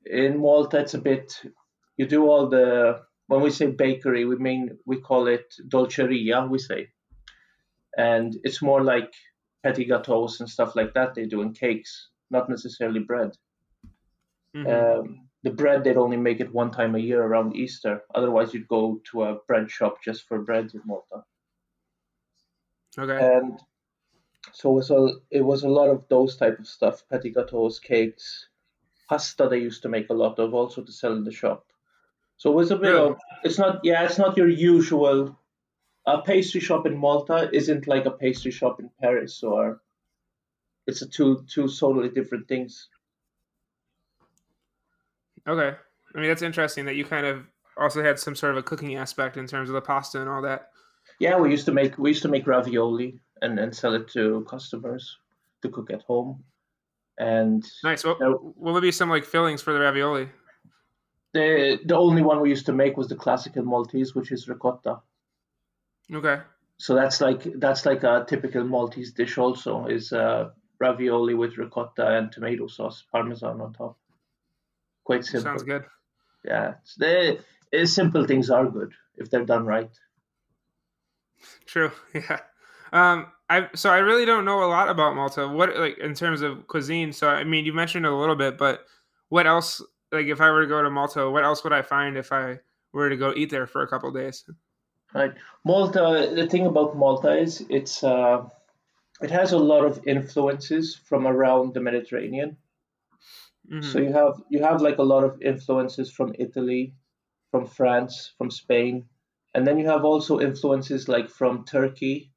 in 0.06 0.38
Malta 0.38 0.80
it's 0.80 0.94
a 0.94 1.02
bit. 1.02 1.42
You 1.98 2.06
do 2.06 2.30
all 2.30 2.48
the 2.48 3.02
when 3.28 3.42
we 3.42 3.50
say 3.50 3.68
bakery, 3.68 4.26
we 4.26 4.36
mean 4.38 4.78
we 4.86 5.02
call 5.02 5.28
it 5.28 5.54
dolceria. 5.68 6.48
We 6.48 6.60
say, 6.60 6.90
and 7.98 8.36
it's 8.44 8.62
more 8.62 8.84
like 8.84 9.12
petit 9.64 9.88
gâteaux 9.88 10.40
and 10.40 10.50
stuff 10.50 10.76
like 10.76 10.94
that. 10.94 11.16
They 11.16 11.26
do 11.26 11.42
in 11.42 11.54
cakes, 11.54 12.10
not 12.30 12.50
necessarily 12.50 13.00
bread. 13.00 13.32
Mhm. 14.56 14.68
Um, 14.68 15.25
the 15.46 15.52
bread 15.52 15.86
they'd 15.86 15.98
only 15.98 16.18
make 16.18 16.42
it 16.42 16.54
one 16.54 16.72
time 16.72 16.94
a 16.96 17.00
year 17.00 17.24
around 17.24 17.56
Easter. 17.56 18.04
Otherwise, 18.14 18.54
you'd 18.54 18.68
go 18.68 19.02
to 19.12 19.24
a 19.24 19.36
bread 19.48 19.72
shop 19.72 20.04
just 20.04 20.24
for 20.28 20.42
bread 20.44 20.74
in 20.76 20.82
Malta. 20.86 21.24
okay. 22.98 23.26
And 23.38 23.60
So 24.54 24.72
it 24.72 24.74
was 24.76 24.92
a 24.92 25.10
it 25.32 25.42
was 25.42 25.64
a 25.64 25.70
lot 25.70 25.90
of 25.90 26.08
those 26.10 26.36
type 26.38 26.60
of 26.60 26.68
stuff, 26.68 27.08
petit 27.10 27.32
gâteaux, 27.34 27.80
cakes, 27.82 28.50
pasta. 29.10 29.48
They 29.50 29.60
used 29.60 29.84
to 29.84 29.90
make 29.90 30.10
a 30.10 30.14
lot 30.14 30.40
of 30.40 30.54
also 30.54 30.84
to 30.84 30.92
sell 30.92 31.14
in 31.14 31.24
the 31.26 31.32
shop. 31.32 31.68
So 32.38 32.52
it 32.52 32.56
was 32.56 32.72
a 32.72 32.78
bit 32.78 32.94
Really? 32.94 32.98
of 32.98 33.18
it's 33.44 33.60
not 33.60 33.82
yeah 33.84 34.06
it's 34.06 34.18
not 34.20 34.38
your 34.38 34.50
usual. 34.50 35.40
A 36.08 36.22
pastry 36.22 36.62
shop 36.62 36.86
in 36.88 36.98
Malta 36.98 37.50
isn't 37.54 37.88
like 37.88 38.06
a 38.06 38.12
pastry 38.12 38.52
shop 38.52 38.80
in 38.80 38.90
Paris 39.02 39.44
or. 39.44 39.82
It's 40.88 41.04
a 41.04 41.08
two 41.08 41.44
two 41.48 41.68
totally 41.68 42.10
different 42.10 42.48
things. 42.48 42.90
Okay. 45.48 45.76
I 46.16 46.20
mean, 46.20 46.30
that's 46.30 46.42
interesting 46.42 46.86
that 46.86 46.96
you 46.96 47.06
kind 47.06 47.26
of 47.26 47.46
also 47.78 48.04
had 48.04 48.20
some 48.20 48.36
sort 48.36 48.54
of 48.54 48.58
a 48.58 48.64
cooking 48.64 48.96
aspect 48.96 49.38
in 49.38 49.48
terms 49.48 49.70
of 49.70 49.74
the 49.74 49.82
pasta 49.82 50.20
and 50.22 50.30
all 50.30 50.42
that. 50.42 50.70
Yeah, 51.20 51.38
we 51.38 51.52
used 51.52 51.66
to 51.66 51.72
make 51.72 51.98
we 51.98 52.10
used 52.10 52.24
to 52.24 52.30
make 52.30 52.48
ravioli 52.48 53.20
and, 53.42 53.60
and 53.60 53.76
sell 53.76 53.94
it 53.94 54.08
to 54.10 54.46
customers 54.50 55.18
to 55.62 55.70
cook 55.70 55.92
at 55.92 56.02
home. 56.04 56.44
And 57.18 57.66
Nice. 57.84 58.04
Will 58.04 58.74
there 58.74 58.82
be 58.82 58.92
some 58.92 59.10
like 59.10 59.24
fillings 59.24 59.62
for 59.62 59.74
the 59.74 59.80
ravioli? 59.80 60.30
the 61.36 61.80
the 61.86 61.96
only 61.96 62.24
one 62.24 62.40
we 62.42 62.50
used 62.50 62.66
to 62.66 62.74
make 62.74 62.98
was 62.98 63.10
the 63.10 63.16
classical 63.16 63.64
Maltese, 63.64 64.16
which 64.16 64.32
is 64.32 64.48
ricotta. 64.48 65.02
Okay. 66.12 66.42
So 66.78 66.96
that's 66.96 67.22
like 67.22 67.44
that's 67.60 67.86
like 67.86 68.04
a 68.04 68.26
typical 68.28 68.64
Maltese 68.64 69.12
dish. 69.12 69.38
Also, 69.38 69.86
is 69.86 70.14
uh, 70.14 70.50
ravioli 70.80 71.34
with 71.34 71.58
ricotta 71.58 72.08
and 72.18 72.32
tomato 72.32 72.68
sauce, 72.68 73.04
parmesan 73.12 73.62
on 73.62 73.74
top. 73.74 73.98
Quite 75.06 75.24
simple. 75.24 75.52
Sounds 75.52 75.64
good. 75.64 75.86
Yeah, 76.44 76.74
it's 76.82 76.96
the 76.96 77.40
uh, 77.74 77.86
simple 77.86 78.26
things 78.26 78.50
are 78.50 78.66
good 78.66 78.94
if 79.18 79.30
they're 79.30 79.46
done 79.46 79.66
right. 79.66 79.92
True. 81.66 81.92
Yeah. 82.14 82.40
Um. 82.92 83.28
I 83.48 83.70
so 83.76 83.92
I 83.92 83.98
really 83.98 84.26
don't 84.26 84.46
know 84.46 84.64
a 84.64 84.70
lot 84.70 84.90
about 84.90 85.16
Malta. 85.16 85.48
What 85.48 85.78
like 85.78 86.00
in 86.00 86.16
terms 86.16 86.42
of 86.42 86.68
cuisine? 86.68 87.14
So 87.14 87.30
I 87.30 87.44
mean, 87.44 87.66
you 87.66 87.74
mentioned 87.74 88.06
a 88.06 88.16
little 88.16 88.36
bit, 88.36 88.58
but 88.58 88.86
what 89.30 89.46
else? 89.46 89.82
Like, 90.12 90.28
if 90.28 90.42
I 90.42 90.50
were 90.50 90.62
to 90.62 90.68
go 90.68 90.82
to 90.82 90.90
Malta, 90.90 91.30
what 91.30 91.44
else 91.44 91.64
would 91.64 91.74
I 91.74 91.82
find 91.82 92.18
if 92.18 92.32
I 92.32 92.60
were 92.94 93.10
to 93.10 93.18
go 93.18 93.34
eat 93.36 93.50
there 93.50 93.68
for 93.68 93.82
a 93.82 93.88
couple 93.88 94.10
of 94.10 94.16
days? 94.16 94.46
Right. 95.14 95.34
Malta, 95.64 96.32
the 96.34 96.48
thing 96.48 96.66
about 96.66 96.98
Malta 96.98 97.38
is 97.38 97.66
it's 97.70 98.04
uh, 98.04 98.48
it 99.22 99.32
has 99.32 99.52
a 99.52 99.58
lot 99.58 99.86
of 99.86 100.08
influences 100.08 100.96
from 100.96 101.28
around 101.28 101.74
the 101.74 101.82
Mediterranean. 101.82 102.58
Mhm. 103.70 103.82
So 103.82 104.00
you 104.00 104.14
have 104.14 104.42
you 104.50 104.64
have 104.64 104.82
like 104.82 104.98
a 105.00 105.04
lot 105.04 105.24
of 105.24 105.42
influences 105.42 106.12
from 106.12 106.36
Italy, 106.40 106.94
from 107.52 107.66
France, 107.68 108.34
from 108.38 108.52
Spain, 108.52 109.10
and 109.54 109.66
then 109.68 109.80
you 109.80 109.88
have 109.88 110.06
also 110.06 110.40
influences 110.40 111.08
like 111.08 111.30
from 111.30 111.66
Turkey 111.66 112.32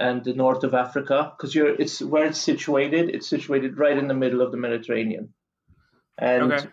and 0.00 0.24
the 0.24 0.34
north 0.34 0.64
of 0.64 0.74
Africa 0.74 1.32
because 1.36 1.54
you're 1.54 1.74
it's 1.80 2.00
where 2.02 2.26
it's 2.26 2.40
situated. 2.40 3.10
It's 3.10 3.28
situated 3.28 3.78
right 3.78 3.98
in 3.98 4.08
the 4.08 4.14
middle 4.14 4.42
of 4.42 4.52
the 4.52 4.58
Mediterranean, 4.58 5.34
and 6.18 6.52
Okay. 6.52 6.70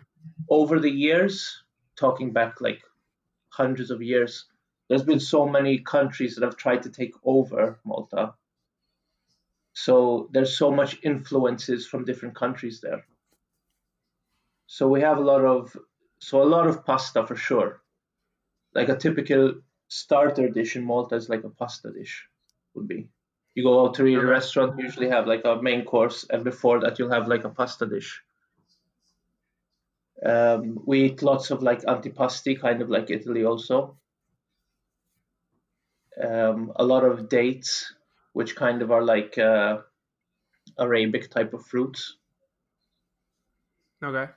over 0.49 0.79
the 0.79 0.91
years, 0.91 1.63
talking 1.95 2.33
back 2.33 2.61
like 2.61 2.81
hundreds 3.49 3.91
of 3.91 4.01
years, 4.01 4.45
there's 4.89 5.03
been 5.03 5.19
so 5.19 5.47
many 5.47 5.79
countries 5.79 6.35
that 6.35 6.43
have 6.45 6.57
tried 6.57 6.83
to 6.83 6.89
take 6.89 7.13
over 7.23 7.79
Malta. 7.85 8.35
So 9.73 10.29
there's 10.31 10.57
so 10.57 10.71
much 10.71 10.99
influences 11.03 11.85
from 11.87 12.05
different 12.05 12.35
countries 12.35 12.81
there. 12.81 13.05
So 14.71 14.87
we 14.87 15.01
have 15.01 15.17
a 15.17 15.21
lot 15.21 15.43
of 15.43 15.75
so 16.19 16.41
a 16.41 16.47
lot 16.55 16.65
of 16.65 16.85
pasta 16.85 17.27
for 17.27 17.35
sure. 17.35 17.81
Like 18.73 18.87
a 18.87 18.95
typical 18.95 19.55
starter 19.89 20.47
dish 20.47 20.77
in 20.77 20.85
Malta 20.85 21.15
is 21.15 21.27
like 21.27 21.43
a 21.43 21.49
pasta 21.49 21.91
dish 21.91 22.25
would 22.73 22.87
be. 22.87 23.09
You 23.53 23.63
go 23.63 23.83
out 23.83 23.95
to 23.95 24.07
eat 24.07 24.17
at 24.17 24.23
a 24.23 24.27
restaurant, 24.27 24.77
you 24.77 24.85
usually 24.85 25.09
have 25.09 25.27
like 25.27 25.43
a 25.43 25.61
main 25.61 25.83
course, 25.83 26.25
and 26.29 26.45
before 26.45 26.79
that 26.79 26.97
you'll 26.97 27.11
have 27.11 27.27
like 27.27 27.43
a 27.43 27.49
pasta 27.49 27.85
dish. 27.85 28.21
Um, 30.25 30.79
we 30.85 31.03
eat 31.03 31.21
lots 31.21 31.51
of 31.51 31.61
like 31.61 31.81
antipasti, 31.81 32.57
kind 32.57 32.81
of 32.81 32.89
like 32.89 33.09
Italy 33.09 33.43
also. 33.43 33.97
Um, 36.23 36.71
a 36.77 36.85
lot 36.85 37.03
of 37.03 37.27
dates, 37.27 37.93
which 38.31 38.55
kind 38.55 38.81
of 38.81 38.89
are 38.89 39.03
like 39.03 39.37
uh, 39.37 39.79
Arabic 40.79 41.29
type 41.29 41.53
of 41.53 41.65
fruits. 41.65 42.15
Okay. 44.01 44.31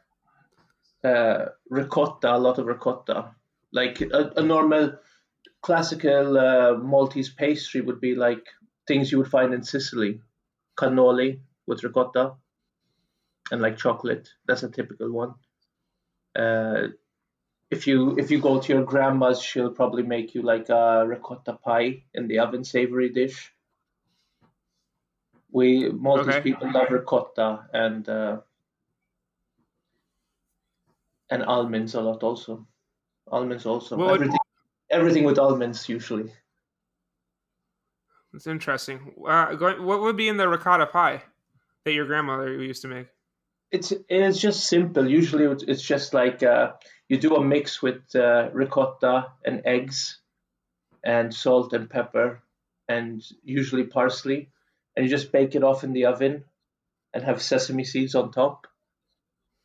Uh, 1.04 1.46
ricotta, 1.68 2.34
a 2.34 2.38
lot 2.38 2.58
of 2.58 2.66
ricotta. 2.66 3.34
Like 3.72 4.00
a, 4.00 4.32
a 4.36 4.42
normal 4.42 4.98
classical 5.60 6.38
uh, 6.38 6.74
Maltese 6.74 7.30
pastry 7.30 7.80
would 7.80 8.00
be 8.00 8.14
like 8.14 8.46
things 8.86 9.10
you 9.12 9.18
would 9.18 9.30
find 9.30 9.52
in 9.52 9.62
Sicily, 9.62 10.20
cannoli 10.76 11.40
with 11.66 11.84
ricotta, 11.84 12.34
and 13.50 13.60
like 13.60 13.76
chocolate. 13.76 14.30
That's 14.46 14.62
a 14.62 14.70
typical 14.70 15.10
one. 15.12 15.34
Uh, 16.36 16.88
if 17.70 17.86
you 17.86 18.16
if 18.18 18.30
you 18.30 18.40
go 18.40 18.60
to 18.60 18.72
your 18.72 18.84
grandma's, 18.84 19.42
she'll 19.42 19.70
probably 19.70 20.02
make 20.02 20.34
you 20.34 20.42
like 20.42 20.68
a 20.68 21.04
ricotta 21.06 21.54
pie 21.54 22.04
in 22.14 22.28
the 22.28 22.38
oven, 22.38 22.64
savory 22.64 23.10
dish. 23.10 23.52
We 25.50 25.90
Maltese 25.90 26.36
Okay. 26.36 26.42
people 26.42 26.72
love 26.72 26.90
ricotta 26.90 27.66
and. 27.72 28.08
Uh, 28.08 28.40
and 31.30 31.42
almonds 31.42 31.94
a 31.94 32.00
lot 32.00 32.22
also. 32.22 32.66
Almonds 33.30 33.66
also. 33.66 33.96
Would- 33.96 34.10
everything, 34.14 34.38
everything 34.90 35.24
with 35.24 35.38
almonds 35.38 35.88
usually. 35.88 36.32
That's 38.32 38.46
interesting. 38.46 39.14
Uh, 39.26 39.54
going, 39.54 39.84
what 39.84 40.00
would 40.00 40.16
be 40.16 40.28
in 40.28 40.36
the 40.36 40.48
ricotta 40.48 40.86
pie 40.86 41.22
that 41.84 41.92
your 41.92 42.06
grandmother 42.06 42.52
used 42.52 42.82
to 42.82 42.88
make? 42.88 43.06
It's 43.70 43.92
it's 44.08 44.38
just 44.38 44.68
simple. 44.68 45.08
Usually 45.08 45.44
it's, 45.44 45.62
it's 45.62 45.82
just 45.82 46.14
like 46.14 46.42
uh, 46.42 46.72
you 47.08 47.18
do 47.18 47.36
a 47.36 47.44
mix 47.44 47.80
with 47.80 48.02
uh, 48.14 48.50
ricotta 48.52 49.32
and 49.44 49.62
eggs, 49.64 50.20
and 51.04 51.32
salt 51.34 51.72
and 51.72 51.88
pepper, 51.88 52.42
and 52.88 53.22
usually 53.42 53.84
parsley, 53.84 54.50
and 54.94 55.04
you 55.04 55.10
just 55.10 55.32
bake 55.32 55.54
it 55.54 55.64
off 55.64 55.84
in 55.84 55.92
the 55.92 56.06
oven, 56.06 56.44
and 57.12 57.24
have 57.24 57.42
sesame 57.42 57.84
seeds 57.84 58.14
on 58.14 58.32
top. 58.32 58.66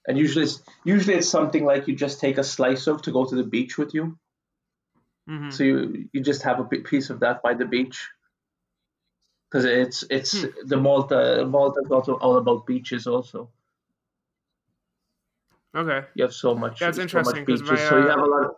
And 0.08 0.18
usually 0.18 0.46
it's 0.46 0.62
usually 0.84 1.16
it's 1.16 1.30
something 1.30 1.66
like 1.66 1.88
you 1.88 1.96
just 1.96 2.20
take 2.20 2.38
a 2.38 2.44
slice 2.44 2.88
of 2.88 3.02
to 3.04 3.12
go 3.12 3.26
to 3.26 3.36
the 3.36 3.44
beach 3.44 3.78
with 3.78 3.94
you. 3.94 4.18
hmm 5.28 5.50
So 5.52 5.64
you 5.64 6.10
you 6.14 6.22
just 6.22 6.44
have 6.44 6.60
a 6.60 6.66
piece 6.66 7.10
of 7.10 7.20
that 7.20 7.42
by 7.44 7.54
the 7.54 7.66
beach. 7.66 8.08
Because 9.52 9.66
it's 9.66 10.04
it's 10.10 10.44
the 10.66 10.78
Malta 10.78 11.46
Malta 11.46 11.82
is 11.82 11.92
also 11.92 12.14
all 12.18 12.38
about 12.38 12.66
beaches 12.66 13.06
also. 13.06 13.52
Okay. 15.76 16.08
You 16.16 16.24
have 16.24 16.34
so 16.34 16.54
much 16.56 16.80
That's 16.80 16.98
so 16.98 17.02
interesting, 17.02 17.42
much 17.42 17.48
'cause 17.48 17.62
beaches. 17.62 17.68
my, 17.68 17.76
so 17.90 17.98
you 17.98 18.08
uh, 18.08 18.10
have 18.10 18.20
a 18.20 18.26
lot 18.26 18.46
of 18.46 18.56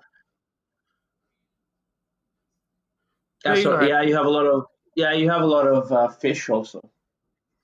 Yeah, 3.45 3.55
so, 3.55 3.81
yeah, 3.81 4.01
you 4.01 4.15
have 4.15 4.25
a 4.25 4.29
lot 4.29 4.45
of 4.45 4.67
yeah, 4.95 5.13
you 5.13 5.29
have 5.29 5.41
a 5.41 5.45
lot 5.45 5.67
of 5.67 5.91
uh, 5.91 6.07
fish 6.09 6.49
also. 6.49 6.81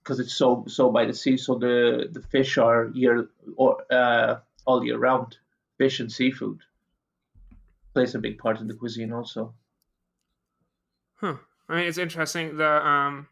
Because 0.08 0.22
it's 0.22 0.34
so 0.34 0.64
so 0.70 0.90
by 0.90 1.04
the 1.04 1.14
sea, 1.14 1.36
so 1.36 1.56
the 1.56 2.08
the 2.10 2.22
fish 2.22 2.58
are 2.58 2.90
year 2.94 3.28
or 3.58 3.84
uh, 3.92 4.38
all 4.66 4.86
year 4.86 4.98
round. 4.98 5.38
Fish 5.78 6.00
and 6.00 6.10
seafood 6.10 6.62
plays 7.94 8.16
a 8.16 8.20
big 8.20 8.38
part 8.38 8.62
in 8.62 8.68
the 8.68 8.74
cuisine 8.74 9.12
also. 9.12 9.54
Huh. 11.16 11.36
I 11.68 11.76
mean, 11.76 11.88
it's 11.88 11.98
interesting. 11.98 12.56
The 12.56 12.88
um, 12.88 13.28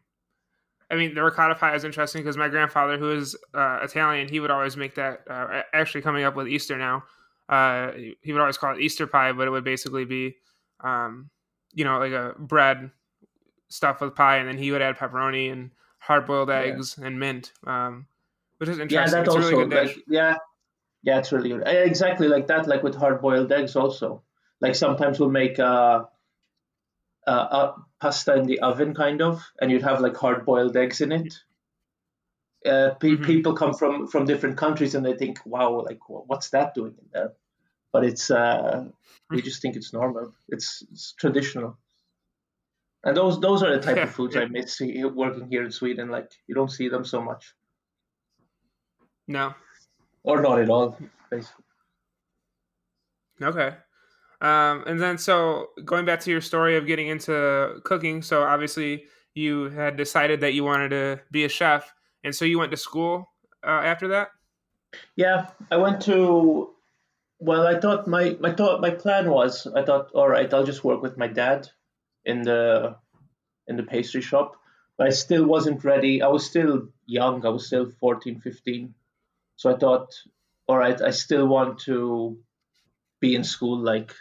I 0.90 0.96
mean, 0.96 1.14
the 1.14 1.22
ricotta 1.22 1.54
pie 1.54 1.74
is 1.74 1.84
interesting 1.84 2.20
because 2.22 2.36
my 2.36 2.48
grandfather, 2.48 2.98
who 2.98 3.12
is 3.12 3.34
uh, 3.54 3.78
Italian, 3.82 4.28
he 4.28 4.38
would 4.38 4.50
always 4.50 4.76
make 4.76 4.96
that. 4.96 5.22
Uh, 5.30 5.62
actually, 5.72 6.02
coming 6.02 6.24
up 6.24 6.36
with 6.36 6.46
Easter 6.46 6.76
now, 6.76 7.04
uh, 7.48 7.92
he 8.20 8.32
would 8.34 8.40
always 8.40 8.58
call 8.58 8.74
it 8.74 8.82
Easter 8.82 9.06
pie, 9.06 9.32
but 9.32 9.48
it 9.48 9.50
would 9.50 9.64
basically 9.64 10.04
be, 10.04 10.36
um, 10.84 11.30
you 11.72 11.84
know, 11.84 11.98
like 11.98 12.12
a 12.12 12.34
bread 12.38 12.90
stuffed 13.68 14.02
with 14.02 14.14
pie, 14.14 14.36
and 14.36 14.46
then 14.46 14.58
he 14.58 14.70
would 14.72 14.82
add 14.82 14.98
pepperoni 14.98 15.50
and 15.50 15.70
hard 16.06 16.26
boiled 16.26 16.48
Yeah. 16.48 16.60
eggs 16.60 16.98
and 16.98 17.18
mint, 17.18 17.52
um, 17.66 18.06
which 18.58 18.68
is 18.68 18.78
Yeah, 18.78 18.82
interesting. 18.82 19.12
that 19.12 19.26
it's 19.26 19.34
also 19.34 19.50
really 19.50 19.64
good 19.64 19.70
dish. 19.70 19.96
like 19.96 20.04
yeah, 20.08 20.36
yeah, 21.02 21.18
it's 21.18 21.32
really 21.32 21.48
good. 21.50 21.62
Eh, 21.66 21.84
Exactly 21.84 22.28
like 22.28 22.46
that, 22.48 22.66
like 22.68 22.82
with 22.82 22.94
hard 22.94 23.20
boiled 23.20 23.52
eggs 23.52 23.76
also. 23.76 24.22
Like 24.60 24.74
sometimes 24.74 25.18
we'll 25.20 25.30
make 25.30 25.58
uh, 25.58 26.04
uh, 27.26 27.30
uh, 27.30 27.72
pasta 28.00 28.34
in 28.36 28.46
the 28.46 28.60
oven 28.60 28.94
kind 28.94 29.20
of, 29.20 29.42
and 29.60 29.70
you'd 29.70 29.82
have 29.82 30.00
like 30.00 30.16
hard 30.16 30.44
boiled 30.46 30.76
eggs 30.76 31.00
in 31.00 31.12
it. 31.12 31.34
Uh, 32.64 32.94
pe- 32.94 33.10
Mhm. 33.16 33.24
People 33.24 33.54
come 33.54 33.74
from 33.74 34.06
from 34.06 34.24
different 34.24 34.56
countries 34.56 34.94
and 34.94 35.04
they 35.04 35.16
think, 35.16 35.38
wow, 35.44 35.82
like 35.82 36.00
what's 36.08 36.50
that 36.50 36.74
doing 36.74 36.94
in 36.98 37.08
there? 37.12 37.32
But 37.92 38.04
it's 38.04 38.30
uh, 38.30 38.88
we 39.30 39.42
just 39.48 39.60
think 39.62 39.76
it's 39.76 39.92
normal. 39.92 40.34
It's, 40.48 40.82
it's 40.90 41.12
traditional. 41.12 41.78
And 43.06 43.16
those 43.16 43.38
those 43.40 43.62
are 43.62 43.70
the 43.70 43.80
type 43.80 44.02
of 44.02 44.10
foods. 44.16 44.36
I 44.36 44.46
miss 44.46 44.80
working 44.80 45.48
here 45.48 45.64
in 45.64 45.70
Sweden. 45.70 46.10
Like 46.10 46.28
you 46.48 46.56
don't 46.56 46.70
see 46.70 46.88
them 46.88 47.04
so 47.04 47.22
much, 47.22 47.54
No. 49.28 49.54
or 50.24 50.42
not 50.42 50.58
at 50.58 50.68
all. 50.68 50.98
Basically. 51.30 51.64
Okay. 53.40 53.76
Um, 54.40 54.82
and 54.88 55.00
then 55.00 55.18
so 55.18 55.68
going 55.84 56.04
back 56.04 56.18
to 56.20 56.32
your 56.32 56.40
story 56.40 56.76
of 56.76 56.86
getting 56.88 57.06
into 57.06 57.80
cooking, 57.84 58.22
so 58.22 58.42
obviously 58.42 59.04
you 59.34 59.70
had 59.70 59.96
decided 59.96 60.40
that 60.40 60.54
you 60.54 60.64
wanted 60.64 60.88
to 60.88 61.20
be 61.30 61.44
a 61.44 61.48
chef, 61.48 61.94
and 62.24 62.34
so 62.34 62.44
you 62.44 62.58
went 62.58 62.72
to 62.72 62.76
school 62.76 63.30
uh, 63.64 63.82
after 63.84 64.08
that. 64.08 64.30
Yeah, 65.14 65.46
I 65.70 65.76
went 65.76 66.00
to. 66.02 66.70
Well, 67.38 67.68
I 67.68 67.78
thought 67.78 68.08
my 68.08 68.36
my 68.40 68.52
thought 68.52 68.80
my 68.80 68.90
plan 68.90 69.30
was 69.30 69.68
I 69.68 69.84
thought 69.84 70.10
all 70.12 70.28
right 70.28 70.52
I'll 70.52 70.64
just 70.64 70.82
work 70.82 71.02
with 71.02 71.16
my 71.16 71.28
dad 71.28 71.68
in 72.26 72.42
the 72.42 72.96
in 73.68 73.76
the 73.76 73.82
pastry 73.82 74.20
shop, 74.20 74.56
but 74.98 75.06
I 75.06 75.10
still 75.10 75.46
wasn't 75.46 75.84
ready. 75.84 76.20
I 76.22 76.28
was 76.28 76.44
still 76.44 76.88
young. 77.06 77.46
I 77.46 77.48
was 77.48 77.66
still 77.66 77.90
14, 78.00 78.40
15. 78.40 78.94
So 79.56 79.74
I 79.74 79.78
thought, 79.78 80.12
all 80.68 80.76
right, 80.76 81.00
I 81.00 81.10
still 81.10 81.46
want 81.46 81.80
to 81.80 82.38
be 83.20 83.34
in 83.34 83.44
school. 83.44 83.78
Like, 83.78 84.12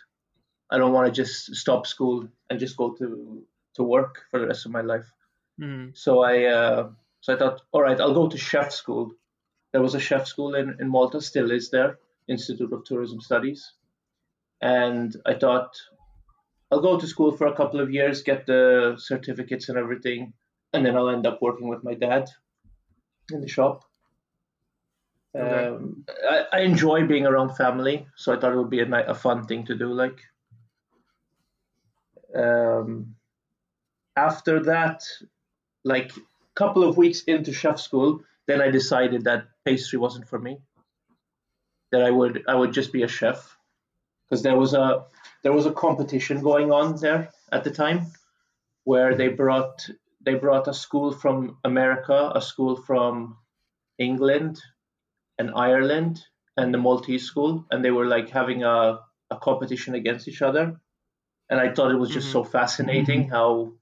I 0.71 0.77
don't 0.77 0.93
want 0.93 1.07
to 1.07 1.11
just 1.11 1.55
stop 1.55 1.85
school 1.85 2.27
and 2.49 2.59
just 2.59 2.77
go 2.77 2.91
to 2.93 3.43
to 3.75 3.83
work 3.83 4.23
for 4.31 4.39
the 4.39 4.47
rest 4.47 4.65
of 4.65 4.71
my 4.71 4.81
life. 4.81 5.11
Mm-hmm. 5.59 5.89
So 5.93 6.23
I 6.23 6.45
uh, 6.45 6.89
so 7.21 7.33
I 7.33 7.37
thought, 7.37 7.61
all 7.71 7.81
right, 7.81 7.99
I'll 7.99 8.13
go 8.13 8.29
to 8.29 8.37
chef 8.37 8.71
school. 8.71 9.11
There 9.73 9.81
was 9.81 9.95
a 9.95 9.99
chef 9.99 10.27
school 10.27 10.55
in, 10.55 10.77
in 10.79 10.87
Malta, 10.87 11.19
still 11.19 11.51
is 11.51 11.69
there, 11.69 11.97
Institute 12.27 12.71
of 12.71 12.85
Tourism 12.85 13.19
Studies. 13.19 13.73
And 14.61 15.13
I 15.25 15.33
thought, 15.33 15.75
I'll 16.75 16.81
go 16.81 16.99
to 16.99 17.07
school 17.07 17.31
for 17.31 17.47
a 17.47 17.55
couple 17.55 17.79
of 17.79 17.89
years, 17.89 18.21
get 18.21 18.45
the 18.45 18.95
certificates 18.97 19.69
and 19.69 19.77
everything, 19.77 20.33
and 20.73 20.85
then 20.85 20.97
I'll 20.97 21.07
end 21.09 21.25
up 21.25 21.41
working 21.41 21.69
with 21.69 21.85
my 21.85 21.93
dad 21.93 22.29
in 23.31 23.39
the 23.39 23.47
shop. 23.47 23.85
Okay. 25.33 25.67
Um, 25.67 26.03
I, 26.29 26.43
I 26.51 26.59
enjoy 26.59 27.07
being 27.07 27.25
around 27.25 27.55
family, 27.55 28.07
so 28.17 28.33
I 28.33 28.37
thought 28.37 28.51
it 28.51 28.57
would 28.57 28.69
be 28.69 28.81
a, 28.81 29.05
a 29.07 29.13
fun 29.15 29.45
thing 29.45 29.65
to 29.67 29.75
do. 29.75 29.93
Like, 29.93 30.19
um, 32.35 33.15
after 34.17 34.61
that, 34.63 35.05
like 35.85 36.11
a 36.17 36.21
couple 36.55 36.83
of 36.83 36.97
weeks 36.97 37.21
into 37.21 37.53
chef 37.53 37.79
school, 37.79 38.19
then 38.47 38.61
I 38.61 38.69
decided 38.69 39.23
that 39.23 39.45
pastry 39.63 39.97
wasn't 39.97 40.27
for 40.27 40.39
me. 40.39 40.59
That 41.93 42.01
I 42.01 42.11
would 42.11 42.43
I 42.49 42.55
would 42.55 42.73
just 42.73 42.91
be 42.91 43.03
a 43.03 43.07
chef, 43.07 43.57
because 44.25 44.43
there 44.43 44.57
was 44.57 44.73
a 44.73 45.05
there 45.45 45.53
was 45.53 45.67
a 45.67 45.71
competition 45.71 46.41
going 46.41 46.71
on 46.71 46.95
there 46.97 47.31
at 47.51 47.63
the 47.63 47.69
time, 47.69 48.07
where 48.83 49.15
they 49.15 49.27
brought 49.27 49.87
they 50.25 50.33
brought 50.33 50.67
a 50.67 50.73
school 50.73 51.11
from 51.13 51.59
America, 51.63 52.31
a 52.33 52.41
school 52.41 52.75
from 52.75 53.37
England, 53.99 54.59
and 55.37 55.51
Ireland, 55.55 56.25
and 56.57 56.73
the 56.73 56.79
Maltese 56.79 57.25
school, 57.25 57.63
and 57.69 57.85
they 57.85 57.91
were 57.91 58.07
like 58.07 58.29
having 58.29 58.63
a, 58.63 59.01
a 59.29 59.37
competition 59.37 59.93
against 59.93 60.27
each 60.27 60.41
other. 60.41 60.81
And 61.51 61.59
I 61.59 61.71
thought 61.73 61.91
it 61.91 61.99
was 61.99 62.09
just 62.09 62.29
Mhm. 62.29 62.31
so 62.37 62.43
fascinating 62.43 63.29
how 63.29 63.73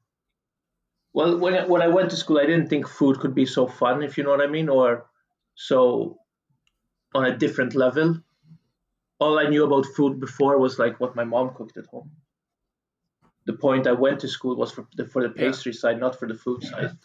well 1.13 1.38
when 1.38 1.53
I, 1.53 1.65
when 1.65 1.82
I 1.82 1.88
went 1.88 2.10
to 2.12 2.17
school, 2.17 2.39
I 2.39 2.46
didn't 2.46 2.67
think 2.67 2.89
food 2.89 3.20
could 3.22 3.36
be 3.36 3.46
so 3.46 3.67
fun, 3.67 4.03
if 4.03 4.17
you 4.17 4.25
know 4.25 4.32
what 4.32 4.41
I 4.48 4.48
mean, 4.58 4.67
or 4.67 5.05
so 5.55 6.17
on 7.15 7.25
a 7.25 7.38
different 7.38 7.74
level. 7.74 8.17
All 9.24 9.39
I 9.39 9.48
knew 9.50 9.63
about 9.65 9.86
food 9.98 10.20
before 10.20 10.58
was 10.58 10.80
like 10.84 11.00
what 11.00 11.15
my 11.15 11.24
mom 11.24 11.53
cooked 11.56 11.77
at 11.77 11.86
home. 11.94 12.12
The 13.46 13.53
point 13.65 13.88
I 13.88 13.94
went 13.94 14.20
to 14.22 14.27
school 14.27 14.56
was 14.58 14.72
for 14.74 14.88
the 14.98 15.06
for 15.06 15.22
the 15.27 15.34
Yeah. 15.36 15.46
pastry 15.46 15.74
side, 15.74 16.00
not 16.00 16.18
for 16.20 16.27
the 16.27 16.39
food 16.46 16.63
side. 16.63 16.98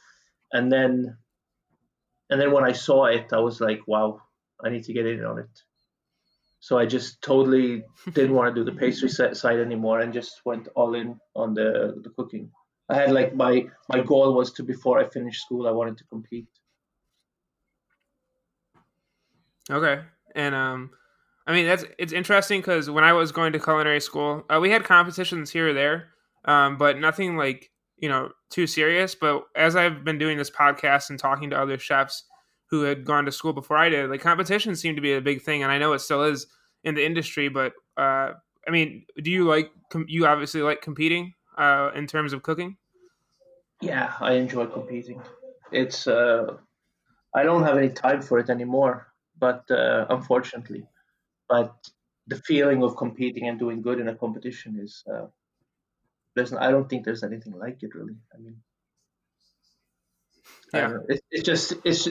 And 0.52 0.72
then, 0.72 1.18
and 2.30 2.40
then 2.40 2.52
when 2.52 2.64
I 2.64 2.72
saw 2.72 3.06
it, 3.06 3.32
I 3.32 3.40
was 3.40 3.60
like, 3.60 3.86
wow, 3.86 4.22
I 4.64 4.70
need 4.70 4.84
to 4.84 4.92
get 4.92 5.06
in 5.06 5.24
on 5.24 5.38
it. 5.38 5.54
So 6.60 6.78
I 6.78 6.86
just 6.86 7.22
totally 7.22 7.84
didn't 8.12 8.34
want 8.34 8.54
to 8.54 8.60
do 8.60 8.64
the 8.70 8.76
pastry 8.78 9.08
side 9.10 9.60
anymore, 9.60 10.00
and 10.00 10.12
just 10.12 10.44
went 10.44 10.68
all 10.76 10.94
in 10.94 11.20
on 11.34 11.54
the 11.54 11.70
the 12.04 12.10
cooking. 12.10 12.52
I 12.88 12.94
had 12.96 13.12
like 13.12 13.34
my 13.34 13.68
my 13.88 14.00
goal 14.02 14.34
was 14.34 14.52
to 14.54 14.62
before 14.64 14.98
I 14.98 15.08
finished 15.08 15.42
school, 15.42 15.68
I 15.68 15.72
wanted 15.72 15.98
to 15.98 16.04
compete. 16.04 16.48
Okay, 19.70 20.04
and 20.34 20.54
um, 20.54 20.90
I 21.48 21.54
mean 21.54 21.66
that's 21.66 21.84
it's 21.98 22.12
interesting 22.12 22.60
because 22.60 22.90
when 22.90 23.04
I 23.04 23.14
was 23.14 23.32
going 23.32 23.54
to 23.54 23.58
culinary 23.58 24.00
school, 24.00 24.44
uh, 24.50 24.60
we 24.60 24.70
had 24.70 24.84
competitions 24.84 25.50
here 25.50 25.70
or 25.70 25.72
there, 25.72 26.08
um, 26.44 26.76
but 26.76 26.98
nothing 26.98 27.38
like 27.38 27.70
you 27.96 28.08
know 28.08 28.30
too 28.50 28.66
serious. 28.66 29.14
But 29.14 29.44
as 29.56 29.74
I've 29.74 30.04
been 30.04 30.18
doing 30.18 30.36
this 30.36 30.50
podcast 30.50 31.08
and 31.08 31.18
talking 31.18 31.48
to 31.50 31.58
other 31.58 31.78
chefs 31.78 32.24
who 32.70 32.82
had 32.82 33.06
gone 33.06 33.24
to 33.24 33.32
school 33.32 33.54
before 33.54 33.78
I 33.78 33.88
did, 33.88 34.10
like 34.10 34.20
competition 34.20 34.76
seemed 34.76 34.96
to 34.96 35.02
be 35.02 35.14
a 35.14 35.22
big 35.22 35.40
thing, 35.40 35.62
and 35.62 35.72
I 35.72 35.78
know 35.78 35.94
it 35.94 36.00
still 36.00 36.22
is 36.22 36.46
in 36.84 36.94
the 36.94 37.04
industry. 37.04 37.48
But 37.48 37.72
uh, 37.96 38.34
I 38.66 38.70
mean, 38.70 39.06
do 39.22 39.30
you 39.30 39.44
like 39.44 39.70
com- 39.90 40.06
you 40.06 40.26
obviously 40.26 40.60
like 40.60 40.82
competing 40.82 41.32
uh, 41.56 41.92
in 41.94 42.06
terms 42.06 42.34
of 42.34 42.42
cooking? 42.42 42.76
Yeah, 43.80 44.12
I 44.20 44.34
enjoy 44.34 44.66
competing. 44.66 45.22
It's 45.72 46.06
uh, 46.06 46.58
I 47.34 47.42
don't 47.42 47.62
have 47.62 47.78
any 47.78 47.88
time 47.88 48.20
for 48.20 48.38
it 48.38 48.50
anymore, 48.50 49.14
but 49.38 49.64
uh, 49.70 50.04
unfortunately, 50.10 50.86
but 51.48 51.74
the 52.26 52.36
feeling 52.36 52.82
of 52.82 52.96
competing 52.96 53.48
and 53.48 53.58
doing 53.58 53.82
good 53.82 54.00
in 54.00 54.08
a 54.08 54.14
competition 54.14 54.78
is 54.78 55.04
uh, 55.12 55.26
there's 56.34 56.52
I 56.52 56.70
don't 56.70 56.88
think 56.88 57.04
there's 57.04 57.24
anything 57.24 57.54
like 57.54 57.82
it 57.82 57.94
really. 57.94 58.16
I 58.34 58.38
mean, 58.38 58.62
Yeah. 60.72 60.98
It's, 61.08 61.22
it's 61.30 61.44
just 61.44 61.74
it's 61.84 62.08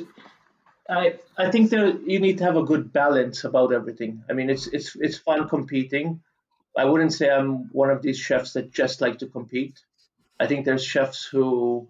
I 0.89 1.19
I 1.38 1.52
think 1.52 1.69
there 1.69 1.88
you 1.88 2.19
need 2.19 2.39
to 2.39 2.43
have 2.45 2.58
a 2.58 2.63
good 2.63 2.91
balance 2.91 3.43
about 3.43 3.73
everything. 3.73 4.23
I 4.30 4.34
mean, 4.34 4.50
it's 4.50 4.67
it's 4.67 4.95
it's 4.95 5.17
fun 5.17 5.47
competing. 5.47 6.21
I 6.76 6.86
wouldn't 6.86 7.13
say 7.13 7.30
I'm 7.30 7.69
one 7.71 7.89
of 7.89 8.02
these 8.02 8.19
chefs 8.19 8.54
that 8.54 8.71
just 8.71 9.02
like 9.02 9.19
to 9.19 9.28
compete. 9.28 9.80
I 10.39 10.47
think 10.47 10.65
there's 10.65 10.84
chefs 10.84 11.26
who 11.26 11.88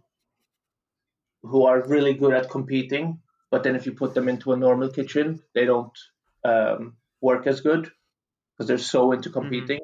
who 1.44 1.66
are 1.66 1.88
really 1.88 2.14
good 2.14 2.34
at 2.34 2.50
competing, 2.50 3.22
but 3.52 3.64
then 3.64 3.76
if 3.76 3.86
you 3.86 3.94
put 3.94 4.14
them 4.14 4.28
into 4.28 4.54
a 4.54 4.58
normal 4.58 4.90
kitchen, 4.90 5.42
they 5.54 5.66
don't 5.66 5.98
um, 6.44 6.97
work 7.22 7.48
as 7.48 7.62
good 7.62 7.92
because 8.54 8.68
they're 8.68 8.78
so 8.78 9.12
into 9.12 9.30
competing. 9.30 9.80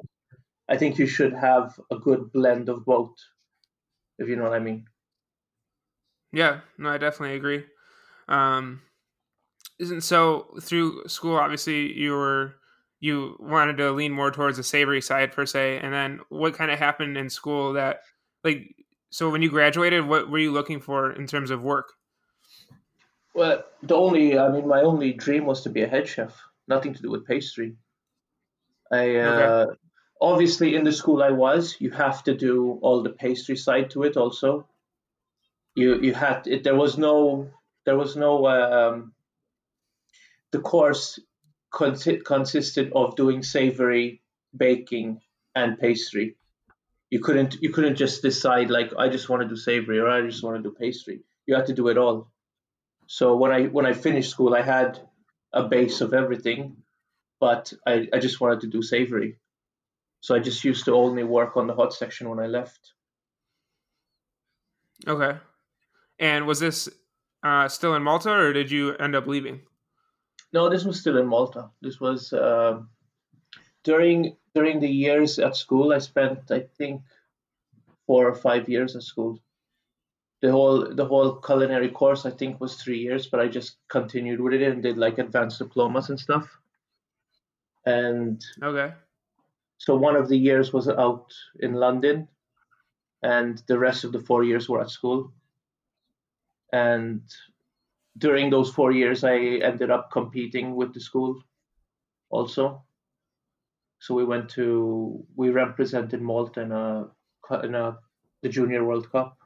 I 0.68 0.76
think 0.76 0.98
you 0.98 1.06
should 1.06 1.34
have 1.34 1.78
a 1.90 1.96
good 1.96 2.32
blend 2.32 2.68
of 2.68 2.84
both, 2.84 3.14
if 4.18 4.28
you 4.28 4.36
know 4.36 4.44
what 4.44 4.54
I 4.54 4.60
mean. 4.60 4.86
Yeah, 6.32 6.60
no, 6.78 6.90
I 6.90 6.98
definitely 6.98 7.36
agree. 7.36 7.64
Um, 8.28 8.82
isn't 9.78 10.00
so 10.00 10.56
through 10.60 11.04
school? 11.06 11.36
Obviously, 11.36 11.92
you 11.92 12.12
were 12.12 12.56
you 13.00 13.36
wanted 13.38 13.76
to 13.76 13.92
lean 13.92 14.12
more 14.12 14.30
towards 14.30 14.56
the 14.56 14.62
savory 14.62 15.02
side 15.02 15.32
per 15.32 15.46
se, 15.46 15.78
and 15.82 15.92
then 15.92 16.20
what 16.30 16.54
kind 16.54 16.70
of 16.70 16.78
happened 16.78 17.16
in 17.16 17.28
school 17.28 17.74
that 17.74 18.00
like 18.42 18.74
so 19.10 19.30
when 19.30 19.42
you 19.42 19.50
graduated, 19.50 20.08
what 20.08 20.28
were 20.28 20.40
you 20.40 20.50
looking 20.50 20.80
for 20.80 21.12
in 21.12 21.28
terms 21.28 21.52
of 21.52 21.62
work? 21.62 21.92
Well, 23.32 23.64
the 23.82 23.94
only, 23.94 24.36
I 24.36 24.48
mean, 24.48 24.66
my 24.66 24.80
only 24.80 25.12
dream 25.12 25.46
was 25.46 25.62
to 25.62 25.70
be 25.70 25.82
a 25.82 25.88
head 25.88 26.08
chef. 26.08 26.40
Nothing 26.66 26.94
to 26.94 27.02
do 27.02 27.10
with 27.10 27.26
pastry. 27.26 27.76
I 28.90 29.16
uh, 29.16 29.66
obviously 30.20 30.74
in 30.74 30.84
the 30.84 30.92
school 30.92 31.22
I 31.22 31.30
was, 31.30 31.76
you 31.80 31.90
have 31.90 32.22
to 32.24 32.34
do 32.34 32.78
all 32.82 33.02
the 33.02 33.10
pastry 33.10 33.56
side 33.56 33.90
to 33.90 34.02
it 34.04 34.16
also. 34.16 34.66
You 35.74 36.00
you 36.00 36.14
had 36.14 36.46
it. 36.46 36.64
There 36.64 36.76
was 36.76 36.96
no 36.96 37.50
there 37.84 37.96
was 37.96 38.16
no 38.16 38.46
um, 38.46 39.12
the 40.52 40.60
course 40.60 41.18
consi- 41.72 42.24
consisted 42.24 42.92
of 42.94 43.16
doing 43.16 43.42
savory, 43.42 44.22
baking, 44.56 45.20
and 45.54 45.78
pastry. 45.78 46.36
You 47.10 47.20
couldn't 47.20 47.56
you 47.60 47.70
couldn't 47.70 47.96
just 47.96 48.22
decide 48.22 48.70
like 48.70 48.92
I 48.98 49.08
just 49.08 49.28
want 49.28 49.42
to 49.42 49.48
do 49.48 49.56
savory 49.56 49.98
or 49.98 50.08
I 50.08 50.22
just 50.22 50.42
want 50.42 50.56
to 50.56 50.62
do 50.62 50.74
pastry. 50.74 51.20
You 51.46 51.54
had 51.54 51.66
to 51.66 51.74
do 51.74 51.88
it 51.88 51.98
all. 51.98 52.30
So 53.06 53.36
when 53.36 53.52
I 53.52 53.64
when 53.64 53.86
I 53.86 53.92
finished 53.92 54.30
school, 54.30 54.54
I 54.54 54.62
had 54.62 55.00
a 55.54 55.62
base 55.62 56.00
of 56.00 56.12
everything, 56.12 56.76
but 57.40 57.72
I, 57.86 58.08
I 58.12 58.18
just 58.18 58.40
wanted 58.40 58.60
to 58.62 58.66
do 58.66 58.82
savory. 58.82 59.38
So 60.20 60.34
I 60.34 60.40
just 60.40 60.64
used 60.64 60.84
to 60.86 60.94
only 60.94 61.24
work 61.24 61.56
on 61.56 61.66
the 61.66 61.74
hot 61.74 61.94
section 61.94 62.28
when 62.28 62.40
I 62.40 62.46
left. 62.46 62.92
Okay, 65.06 65.38
and 66.18 66.46
was 66.46 66.60
this 66.60 66.88
uh, 67.42 67.68
still 67.68 67.94
in 67.94 68.02
Malta, 68.02 68.30
or 68.30 68.52
did 68.52 68.70
you 68.70 68.94
end 68.96 69.14
up 69.14 69.26
leaving? 69.26 69.60
No, 70.52 70.68
this 70.68 70.84
was 70.84 71.00
still 71.00 71.18
in 71.18 71.26
Malta. 71.26 71.70
This 71.82 72.00
was 72.00 72.32
uh, 72.32 72.80
during 73.82 74.36
during 74.54 74.80
the 74.80 74.88
years 74.88 75.38
at 75.38 75.56
school. 75.56 75.92
I 75.92 75.98
spent 75.98 76.50
I 76.50 76.60
think 76.78 77.02
four 78.06 78.26
or 78.26 78.34
five 78.34 78.68
years 78.68 78.96
at 78.96 79.02
school. 79.02 79.40
The 80.44 80.52
whole 80.52 80.94
the 80.94 81.06
whole 81.06 81.36
culinary 81.36 81.88
course 81.88 82.26
I 82.26 82.30
think 82.30 82.60
was 82.60 82.76
three 82.76 82.98
years, 82.98 83.26
but 83.26 83.40
I 83.40 83.48
just 83.48 83.78
continued 83.88 84.42
with 84.42 84.52
it 84.52 84.60
and 84.60 84.82
did 84.82 84.98
like 84.98 85.16
advanced 85.16 85.58
diplomas 85.58 86.10
and 86.10 86.20
stuff. 86.20 86.46
And 87.86 88.44
Okay, 88.62 88.92
so 89.78 89.96
one 89.96 90.16
of 90.16 90.28
the 90.28 90.36
years 90.36 90.70
was 90.70 90.86
out 90.86 91.32
in 91.60 91.72
London, 91.72 92.28
and 93.22 93.62
the 93.68 93.78
rest 93.78 94.04
of 94.04 94.12
the 94.12 94.20
four 94.20 94.44
years 94.44 94.68
were 94.68 94.82
at 94.82 94.90
school. 94.90 95.32
And 96.74 97.22
during 98.18 98.50
those 98.50 98.70
four 98.70 98.92
years, 98.92 99.24
I 99.24 99.38
ended 99.70 99.90
up 99.90 100.12
competing 100.12 100.76
with 100.76 100.92
the 100.92 101.00
school 101.00 101.42
also. 102.28 102.84
So 103.98 104.14
we 104.14 104.26
went 104.26 104.50
to 104.50 105.24
we 105.36 105.48
represented 105.48 106.20
Malta 106.20 106.60
in 106.60 106.72
a 106.72 107.08
in 107.62 107.74
a 107.74 107.96
the 108.42 108.50
Junior 108.50 108.84
World 108.84 109.10
Cup 109.10 109.38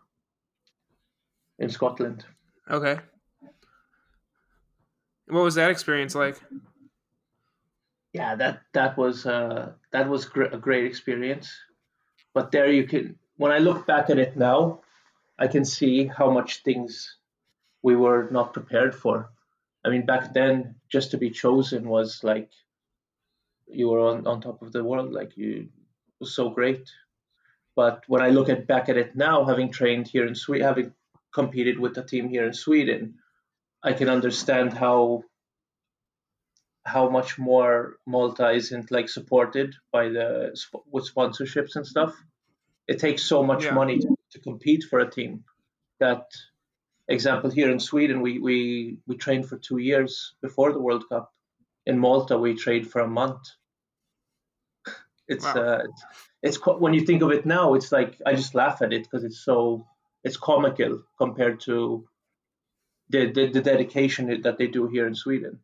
in 1.58 1.68
Scotland. 1.68 2.24
Okay. 2.70 2.98
What 5.26 5.42
was 5.42 5.56
that 5.56 5.70
experience 5.70 6.14
like? 6.14 6.40
Yeah, 8.12 8.34
that 8.36 8.62
that 8.72 8.96
was 8.96 9.26
uh, 9.26 9.72
that 9.92 10.08
was 10.08 10.24
gr- 10.24 10.44
a 10.44 10.56
great 10.56 10.86
experience. 10.86 11.54
But 12.34 12.50
there 12.50 12.70
you 12.70 12.86
can, 12.86 13.18
when 13.36 13.52
I 13.52 13.58
look 13.58 13.86
back 13.86 14.10
at 14.10 14.18
it 14.18 14.36
now, 14.36 14.80
I 15.38 15.46
can 15.46 15.64
see 15.64 16.06
how 16.06 16.30
much 16.30 16.62
things 16.62 17.16
we 17.82 17.96
were 17.96 18.28
not 18.30 18.52
prepared 18.52 18.94
for. 18.94 19.30
I 19.84 19.90
mean, 19.90 20.06
back 20.06 20.32
then, 20.32 20.74
just 20.88 21.10
to 21.10 21.18
be 21.18 21.30
chosen 21.30 21.88
was 21.88 22.24
like 22.24 22.50
you 23.66 23.88
were 23.88 24.00
on, 24.00 24.26
on 24.26 24.40
top 24.40 24.62
of 24.62 24.72
the 24.72 24.82
world. 24.82 25.12
Like 25.12 25.36
you 25.36 25.68
was 26.20 26.34
so 26.34 26.48
great. 26.48 26.90
But 27.76 28.02
when 28.08 28.22
I 28.22 28.30
look 28.30 28.48
at 28.48 28.66
back 28.66 28.88
at 28.88 28.96
it 28.96 29.14
now, 29.14 29.44
having 29.44 29.70
trained 29.70 30.08
here 30.08 30.26
in 30.26 30.34
Sweden, 30.34 30.66
having 30.66 30.92
competed 31.32 31.78
with 31.78 31.94
the 31.94 32.02
team 32.02 32.28
here 32.28 32.46
in 32.46 32.54
Sweden, 32.54 33.14
I 33.82 33.92
can 33.92 34.08
understand 34.08 34.72
how 34.72 35.24
how 36.84 37.10
much 37.10 37.38
more 37.38 37.96
Malta 38.06 38.50
isn't 38.50 38.90
like 38.90 39.08
supported 39.08 39.74
by 39.92 40.08
the 40.08 40.56
with 40.90 41.12
sponsorships 41.12 41.76
and 41.76 41.86
stuff. 41.86 42.14
It 42.86 42.98
takes 42.98 43.22
so 43.22 43.42
much 43.42 43.64
yeah. 43.64 43.74
money 43.74 43.98
to, 43.98 44.16
to 44.32 44.40
compete 44.40 44.84
for 44.84 45.00
a 45.00 45.10
team 45.10 45.44
that 46.00 46.24
example 47.08 47.50
here 47.50 47.70
in 47.70 47.80
Sweden 47.80 48.20
we 48.22 48.38
we 48.38 48.98
we 49.06 49.16
trained 49.16 49.48
for 49.48 49.58
2 49.58 49.78
years 49.78 50.34
before 50.40 50.72
the 50.72 50.80
World 50.80 51.04
Cup. 51.08 51.32
In 51.84 51.98
Malta 51.98 52.38
we 52.38 52.54
trained 52.54 52.90
for 52.90 53.00
a 53.00 53.08
month. 53.08 53.42
It's 55.26 55.44
wow. 55.44 55.62
uh 55.62 55.82
it's, 55.88 56.02
it's 56.42 56.66
when 56.84 56.94
you 56.94 57.02
think 57.04 57.22
of 57.22 57.30
it 57.30 57.44
now 57.44 57.74
it's 57.74 57.92
like 57.92 58.20
I 58.24 58.34
just 58.34 58.54
laugh 58.54 58.80
at 58.82 58.92
it 58.92 59.02
because 59.02 59.24
it's 59.24 59.44
so 59.44 59.86
it's 60.28 60.36
comical 60.36 61.02
compared 61.16 61.60
to 61.60 62.06
the, 63.08 63.32
the, 63.32 63.48
the 63.48 63.62
dedication 63.62 64.42
that 64.42 64.58
they 64.58 64.66
do 64.66 64.86
here 64.86 65.06
in 65.06 65.14
Sweden. 65.14 65.58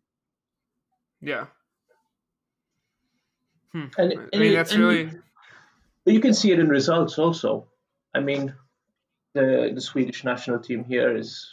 Yeah. 1.21 1.47
Hmm. 3.73 3.87
And, 3.99 4.13
and, 4.13 4.29
I 4.35 4.39
mean, 4.39 4.55
that's 4.55 4.73
and, 4.73 4.83
really. 4.83 5.11
But 6.05 6.15
you 6.15 6.21
can 6.21 6.35
see 6.35 6.51
it 6.53 6.59
in 6.59 6.69
results 6.69 7.19
also. 7.19 7.69
I 8.15 8.21
mean, 8.21 8.55
the 9.35 9.73
the 9.75 9.81
Swedish 9.81 10.23
national 10.25 10.61
team 10.61 10.85
here 10.85 11.17
is 11.17 11.51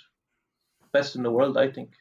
best 0.92 1.16
in 1.16 1.24
the 1.24 1.32
world, 1.32 1.58
I 1.58 1.68
think. 1.72 1.92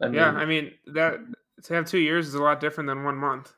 I 0.00 0.06
mean, 0.06 0.14
yeah, 0.14 0.30
I 0.30 0.44
mean 0.46 0.72
that 0.86 1.18
to 1.64 1.74
have 1.74 1.86
two 1.86 1.98
years 1.98 2.28
is 2.28 2.34
a 2.34 2.42
lot 2.42 2.60
different 2.60 2.88
than 2.88 3.04
one 3.04 3.16
month. 3.16 3.52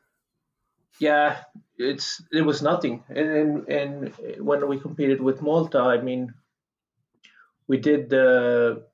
Yeah, 0.98 1.42
it's 1.78 2.22
it 2.32 2.42
was 2.42 2.62
nothing. 2.62 3.04
And 3.08 3.68
and 3.68 4.12
when 4.38 4.66
we 4.68 4.80
competed 4.80 5.20
with 5.20 5.42
Malta, 5.42 5.80
I 5.80 6.00
mean, 6.00 6.32
we 7.68 7.76
did 7.76 8.08
the 8.08 8.86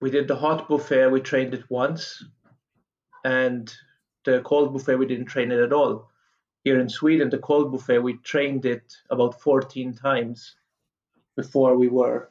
we 0.00 0.10
did 0.10 0.28
the 0.28 0.36
hot 0.36 0.68
buffet. 0.68 1.08
We 1.08 1.20
trained 1.20 1.54
it 1.54 1.68
once, 1.68 2.24
and 3.24 3.72
the 4.24 4.40
cold 4.42 4.72
buffet 4.72 4.96
we 4.96 5.06
didn't 5.06 5.26
train 5.26 5.50
it 5.50 5.60
at 5.60 5.72
all. 5.72 6.10
Here 6.64 6.80
in 6.80 6.88
Sweden, 6.88 7.30
the 7.30 7.38
cold 7.38 7.72
buffet 7.72 7.98
we 7.98 8.18
trained 8.18 8.66
it 8.66 8.92
about 9.10 9.40
14 9.40 9.94
times 9.94 10.56
before 11.36 11.76
we 11.76 11.88
were 11.88 12.30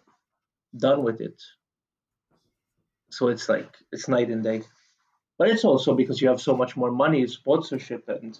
done 0.78 1.04
with 1.04 1.22
it. 1.22 1.42
So 3.10 3.30
it's 3.30 3.48
like 3.48 3.78
it's 3.92 4.08
night 4.08 4.30
and 4.30 4.44
day. 4.44 4.64
But 5.38 5.50
it's 5.50 5.66
also 5.66 5.96
because 5.96 6.22
you 6.22 6.30
have 6.30 6.42
so 6.42 6.56
much 6.56 6.78
more 6.78 6.92
money, 6.92 7.28
sponsorship, 7.28 8.08
and 8.08 8.40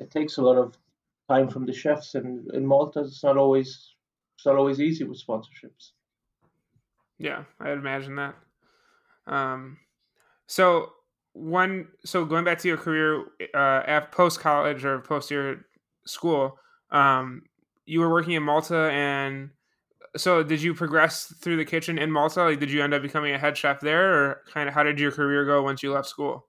it 0.00 0.10
takes 0.10 0.38
a 0.38 0.42
lot 0.42 0.56
of 0.56 0.76
time 1.28 1.48
from 1.48 1.66
the 1.66 1.72
chefs. 1.72 2.14
And 2.14 2.50
in 2.52 2.66
Malta, 2.66 3.00
it's 3.00 3.22
not 3.22 3.36
always 3.36 3.94
it's 4.36 4.46
not 4.46 4.56
always 4.56 4.80
easy 4.80 5.04
with 5.04 5.22
sponsorships. 5.24 5.92
Yeah, 7.18 7.44
I'd 7.60 7.72
imagine 7.72 8.16
that. 8.16 8.36
Um, 9.26 9.78
so 10.46 10.92
one, 11.32 11.88
so 12.04 12.24
going 12.24 12.44
back 12.44 12.58
to 12.60 12.68
your 12.68 12.76
career 12.76 13.24
uh, 13.54 14.00
post 14.12 14.40
college 14.40 14.84
or 14.84 15.00
post 15.00 15.30
your 15.30 15.66
school, 16.06 16.58
um, 16.90 17.42
you 17.84 18.00
were 18.00 18.10
working 18.10 18.34
in 18.34 18.42
Malta, 18.42 18.90
and 18.92 19.50
so 20.16 20.42
did 20.42 20.62
you 20.62 20.74
progress 20.74 21.34
through 21.40 21.56
the 21.56 21.64
kitchen 21.64 21.98
in 21.98 22.10
Malta? 22.10 22.44
Like, 22.44 22.60
did 22.60 22.70
you 22.70 22.82
end 22.82 22.94
up 22.94 23.02
becoming 23.02 23.34
a 23.34 23.38
head 23.38 23.56
chef 23.56 23.80
there, 23.80 24.14
or 24.14 24.42
kind 24.52 24.68
of 24.68 24.74
how 24.74 24.82
did 24.82 25.00
your 25.00 25.10
career 25.10 25.44
go 25.44 25.62
once 25.62 25.82
you 25.82 25.92
left 25.92 26.08
school? 26.08 26.46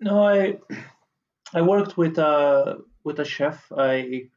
No, 0.00 0.24
I 0.24 0.58
I 1.54 1.62
worked 1.62 1.96
with 1.96 2.18
a 2.18 2.78
with 3.04 3.20
a 3.20 3.24
chef. 3.24 3.70
I 3.76 4.30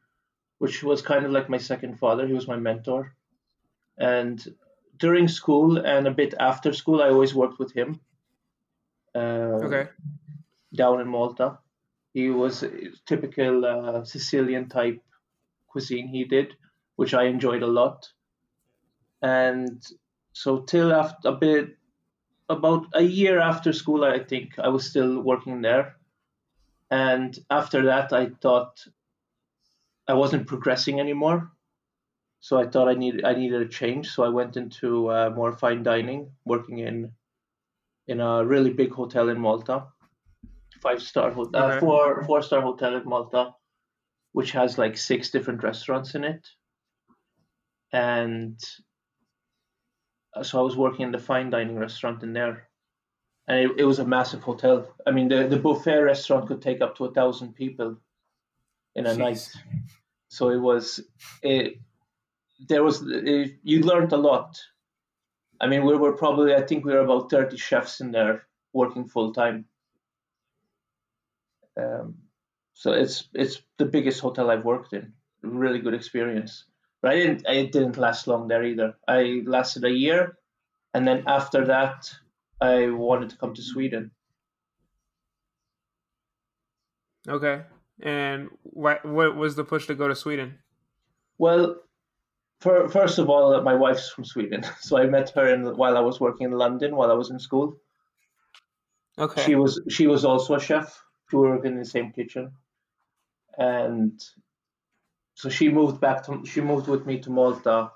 which 0.58 0.82
was 0.82 1.02
kind 1.02 1.24
of 1.26 1.32
like 1.32 1.48
my 1.48 1.58
second 1.58 1.98
father. 1.98 2.26
He 2.26 2.32
was 2.32 2.48
my 2.48 2.56
mentor, 2.56 3.14
and 3.98 4.42
during 4.98 5.28
school 5.28 5.78
and 5.78 6.06
a 6.06 6.10
bit 6.10 6.34
after 6.38 6.72
school, 6.72 7.02
I 7.02 7.08
always 7.08 7.34
worked 7.34 7.58
with 7.58 7.72
him. 7.72 8.00
Uh, 9.14 9.58
okay. 9.66 9.88
Down 10.74 11.00
in 11.00 11.08
Malta, 11.08 11.58
he 12.14 12.30
was 12.30 12.64
typical 13.06 13.64
uh, 13.64 14.04
Sicilian 14.04 14.68
type 14.68 15.02
cuisine 15.66 16.08
he 16.08 16.24
did, 16.24 16.54
which 16.96 17.14
I 17.14 17.24
enjoyed 17.24 17.62
a 17.62 17.66
lot. 17.66 18.08
And 19.20 19.82
so 20.32 20.60
till 20.60 20.92
after 20.92 21.28
a 21.28 21.32
bit, 21.32 21.76
about 22.48 22.86
a 22.94 23.02
year 23.02 23.40
after 23.40 23.72
school, 23.72 24.04
I 24.04 24.18
think 24.20 24.58
I 24.58 24.68
was 24.68 24.88
still 24.88 25.20
working 25.20 25.62
there. 25.62 25.96
And 26.92 27.38
after 27.48 27.86
that, 27.86 28.12
I 28.12 28.26
thought 28.42 28.84
I 30.06 30.12
wasn't 30.12 30.46
progressing 30.46 31.00
anymore. 31.00 31.50
So 32.40 32.58
I 32.58 32.66
thought 32.66 32.86
I 32.86 32.92
needed 32.92 33.24
I 33.24 33.32
needed 33.32 33.62
a 33.62 33.68
change. 33.68 34.10
So 34.10 34.24
I 34.24 34.28
went 34.28 34.58
into 34.58 35.08
uh, 35.08 35.30
more 35.34 35.52
fine 35.52 35.82
dining, 35.82 36.30
working 36.44 36.78
in 36.78 37.12
in 38.08 38.20
a 38.20 38.44
really 38.44 38.74
big 38.74 38.92
hotel 38.92 39.30
in 39.30 39.40
Malta, 39.40 39.86
five 40.82 41.00
star 41.00 41.30
hotel, 41.30 41.64
uh, 41.64 41.80
four 41.80 42.24
four 42.24 42.42
star 42.42 42.60
hotel 42.60 42.94
in 42.96 43.04
Malta, 43.08 43.54
which 44.32 44.52
has 44.52 44.76
like 44.76 44.98
six 44.98 45.30
different 45.30 45.62
restaurants 45.62 46.14
in 46.14 46.24
it. 46.24 46.46
And 47.90 48.60
uh, 50.36 50.42
so 50.42 50.58
I 50.58 50.62
was 50.62 50.76
working 50.76 51.06
in 51.06 51.12
the 51.12 51.18
fine 51.18 51.48
dining 51.48 51.78
restaurant 51.78 52.22
in 52.22 52.34
there, 52.34 52.68
and 53.48 53.58
it, 53.58 53.70
it 53.78 53.84
was 53.84 53.98
a 53.98 54.06
massive 54.06 54.42
hotel. 54.42 54.86
I 55.06 55.10
mean, 55.10 55.28
the 55.28 55.46
the 55.48 55.58
buffet 55.58 56.00
restaurant 56.02 56.48
could 56.48 56.62
take 56.62 56.80
up 56.80 56.96
to 56.96 57.06
a 57.06 57.12
thousand 57.12 57.54
people 57.54 57.96
in 58.94 59.06
a 59.06 59.10
Jeez. 59.10 59.18
night. 59.18 59.52
So 60.28 60.50
it 60.50 60.60
was 60.60 61.00
it 61.42 61.78
there 62.68 62.82
was 62.82 63.02
you 63.62 63.80
learned 63.80 64.12
a 64.12 64.16
lot. 64.16 64.60
I 65.60 65.66
mean, 65.66 65.84
we 65.84 65.96
were 65.96 66.12
probably 66.12 66.54
I 66.54 66.62
think 66.62 66.84
we 66.84 66.92
were 66.92 67.00
about 67.00 67.30
thirty 67.30 67.56
chefs 67.56 68.00
in 68.00 68.12
there 68.12 68.46
working 68.72 69.06
full 69.06 69.32
time. 69.32 69.66
Um, 71.76 72.18
so 72.74 72.92
it's 72.92 73.28
it's 73.34 73.62
the 73.78 73.86
biggest 73.86 74.20
hotel 74.20 74.50
I've 74.50 74.64
worked 74.64 74.92
in. 74.92 75.12
Really 75.42 75.80
good 75.80 75.94
experience. 75.94 76.64
But 77.00 77.12
I 77.12 77.16
didn't 77.16 77.48
I 77.48 77.64
didn't 77.64 77.98
last 77.98 78.26
long 78.26 78.48
there 78.48 78.64
either. 78.64 78.94
I 79.08 79.42
lasted 79.44 79.84
a 79.84 79.90
year, 79.90 80.38
and 80.94 81.06
then 81.06 81.24
after 81.26 81.66
that, 81.66 82.10
I 82.62 82.86
wanted 82.90 83.30
to 83.30 83.36
come 83.36 83.54
to 83.54 83.62
Sweden. 83.62 84.12
Okay. 87.28 87.62
And 88.00 88.48
what 88.62 89.04
what 89.04 89.36
was 89.36 89.56
the 89.56 89.64
push 89.64 89.86
to 89.86 89.94
go 89.94 90.06
to 90.08 90.14
Sweden? 90.14 90.58
Well, 91.38 91.76
for, 92.60 92.88
first 92.88 93.18
of 93.18 93.28
all, 93.28 93.60
my 93.62 93.74
wife's 93.74 94.10
from 94.10 94.24
Sweden, 94.24 94.64
so 94.80 94.96
I 94.96 95.06
met 95.06 95.30
her 95.30 95.48
in, 95.52 95.76
while 95.76 95.96
I 95.96 96.00
was 96.00 96.20
working 96.20 96.46
in 96.46 96.52
London 96.52 96.94
while 96.94 97.10
I 97.10 97.14
was 97.14 97.30
in 97.30 97.40
school. 97.40 97.76
Okay. 99.18 99.42
She 99.44 99.54
was 99.56 99.82
she 99.88 100.06
was 100.06 100.24
also 100.24 100.54
a 100.54 100.60
chef. 100.60 101.02
We 101.32 101.40
worked 101.40 101.66
in 101.66 101.78
the 101.78 101.84
same 101.84 102.12
kitchen, 102.12 102.52
and 103.58 104.20
so 105.34 105.48
she 105.48 105.68
moved 105.68 106.00
back 106.00 106.24
to 106.26 106.44
she 106.46 106.60
moved 106.60 106.86
with 106.86 107.06
me 107.06 107.18
to 107.20 107.30
Malta, 107.30 107.90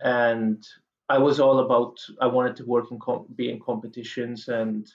and 0.00 0.64
I 1.08 1.18
was 1.18 1.40
all 1.40 1.60
about 1.60 1.98
I 2.20 2.26
wanted 2.26 2.56
to 2.56 2.64
work 2.66 2.90
in 2.90 2.98
com- 2.98 3.26
be 3.34 3.50
in 3.50 3.60
competitions 3.60 4.48
and 4.48 4.86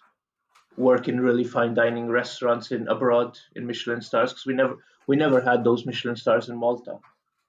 work 0.78 1.08
in 1.08 1.20
really 1.20 1.44
fine 1.44 1.74
dining 1.74 2.08
restaurants 2.08 2.72
in 2.72 2.88
abroad 2.88 3.38
in 3.56 3.66
Michelin 3.66 4.02
stars 4.02 4.32
because 4.32 4.46
we 4.46 4.54
never 4.54 4.78
we 5.08 5.16
never 5.16 5.42
had 5.42 5.64
those 5.64 5.86
Michelin 5.86 6.16
stars 6.16 6.50
in 6.50 6.58
Malta. 6.58 7.00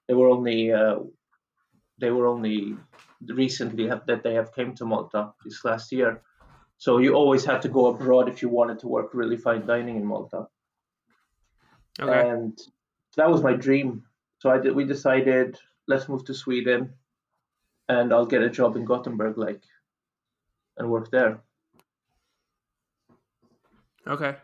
They 0.07 0.13
were 0.13 0.29
only 0.29 0.71
uh, 0.71 0.99
they 1.97 2.11
were 2.11 2.27
only 2.27 2.75
recently 3.27 3.87
have, 3.87 4.05
that 4.07 4.23
they 4.23 4.33
have 4.33 4.53
came 4.53 4.75
to 4.75 4.85
Malta 4.85 5.33
this 5.43 5.63
last 5.63 5.91
year. 5.91 6.21
So 6.77 6.97
you 6.97 7.13
always 7.13 7.45
had 7.45 7.61
to 7.61 7.69
go 7.69 7.87
abroad 7.87 8.27
if 8.27 8.41
you 8.41 8.49
wanted 8.49 8.79
to 8.79 8.87
work 8.87 9.11
really 9.13 9.37
fine 9.37 9.65
dining 9.65 9.95
in 9.95 10.05
Malta. 10.05 10.47
Okay. 11.99 12.29
And 12.29 12.59
that 13.15 13.29
was 13.29 13.41
my 13.41 13.53
dream. 13.53 14.03
So 14.39 14.49
I 14.49 14.57
did. 14.59 14.75
We 14.75 14.83
decided 14.83 15.57
let's 15.87 16.09
move 16.09 16.25
to 16.25 16.33
Sweden, 16.33 16.93
and 17.87 18.13
I'll 18.13 18.25
get 18.25 18.41
a 18.41 18.49
job 18.49 18.75
in 18.75 18.85
Gothenburg, 18.85 19.37
like, 19.37 19.63
and 20.77 20.89
work 20.89 21.11
there. 21.11 21.39
Okay. 24.07 24.35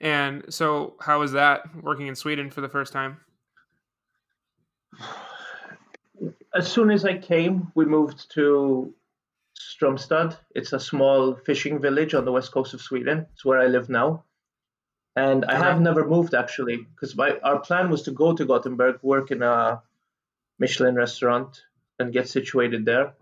And 0.00 0.44
so, 0.48 0.94
how 1.00 1.20
was 1.20 1.32
that 1.32 1.82
working 1.82 2.06
in 2.06 2.14
Sweden 2.14 2.50
for 2.50 2.60
the 2.60 2.68
first 2.68 2.92
time? 2.92 3.18
As 6.54 6.70
soon 6.70 6.90
as 6.90 7.04
I 7.04 7.18
came, 7.18 7.70
we 7.74 7.84
moved 7.84 8.30
to 8.32 8.94
Strömstad. 9.58 10.36
It's 10.54 10.72
a 10.72 10.80
small 10.80 11.34
fishing 11.34 11.80
village 11.80 12.14
on 12.14 12.24
the 12.24 12.32
west 12.32 12.52
coast 12.52 12.74
of 12.74 12.80
Sweden. 12.80 13.26
It's 13.32 13.44
where 13.44 13.58
I 13.58 13.66
live 13.66 13.88
now. 13.88 14.24
And 15.16 15.44
I 15.44 15.56
have 15.56 15.80
never 15.80 16.06
moved 16.06 16.34
actually, 16.34 16.76
because 16.76 17.18
our 17.18 17.58
plan 17.58 17.90
was 17.90 18.02
to 18.02 18.12
go 18.12 18.34
to 18.34 18.44
Gothenburg, 18.44 19.00
work 19.02 19.32
in 19.32 19.42
a 19.42 19.82
Michelin 20.60 20.94
restaurant, 20.94 21.60
and 21.98 22.12
get 22.12 22.28
situated 22.28 22.84
there. 22.84 23.14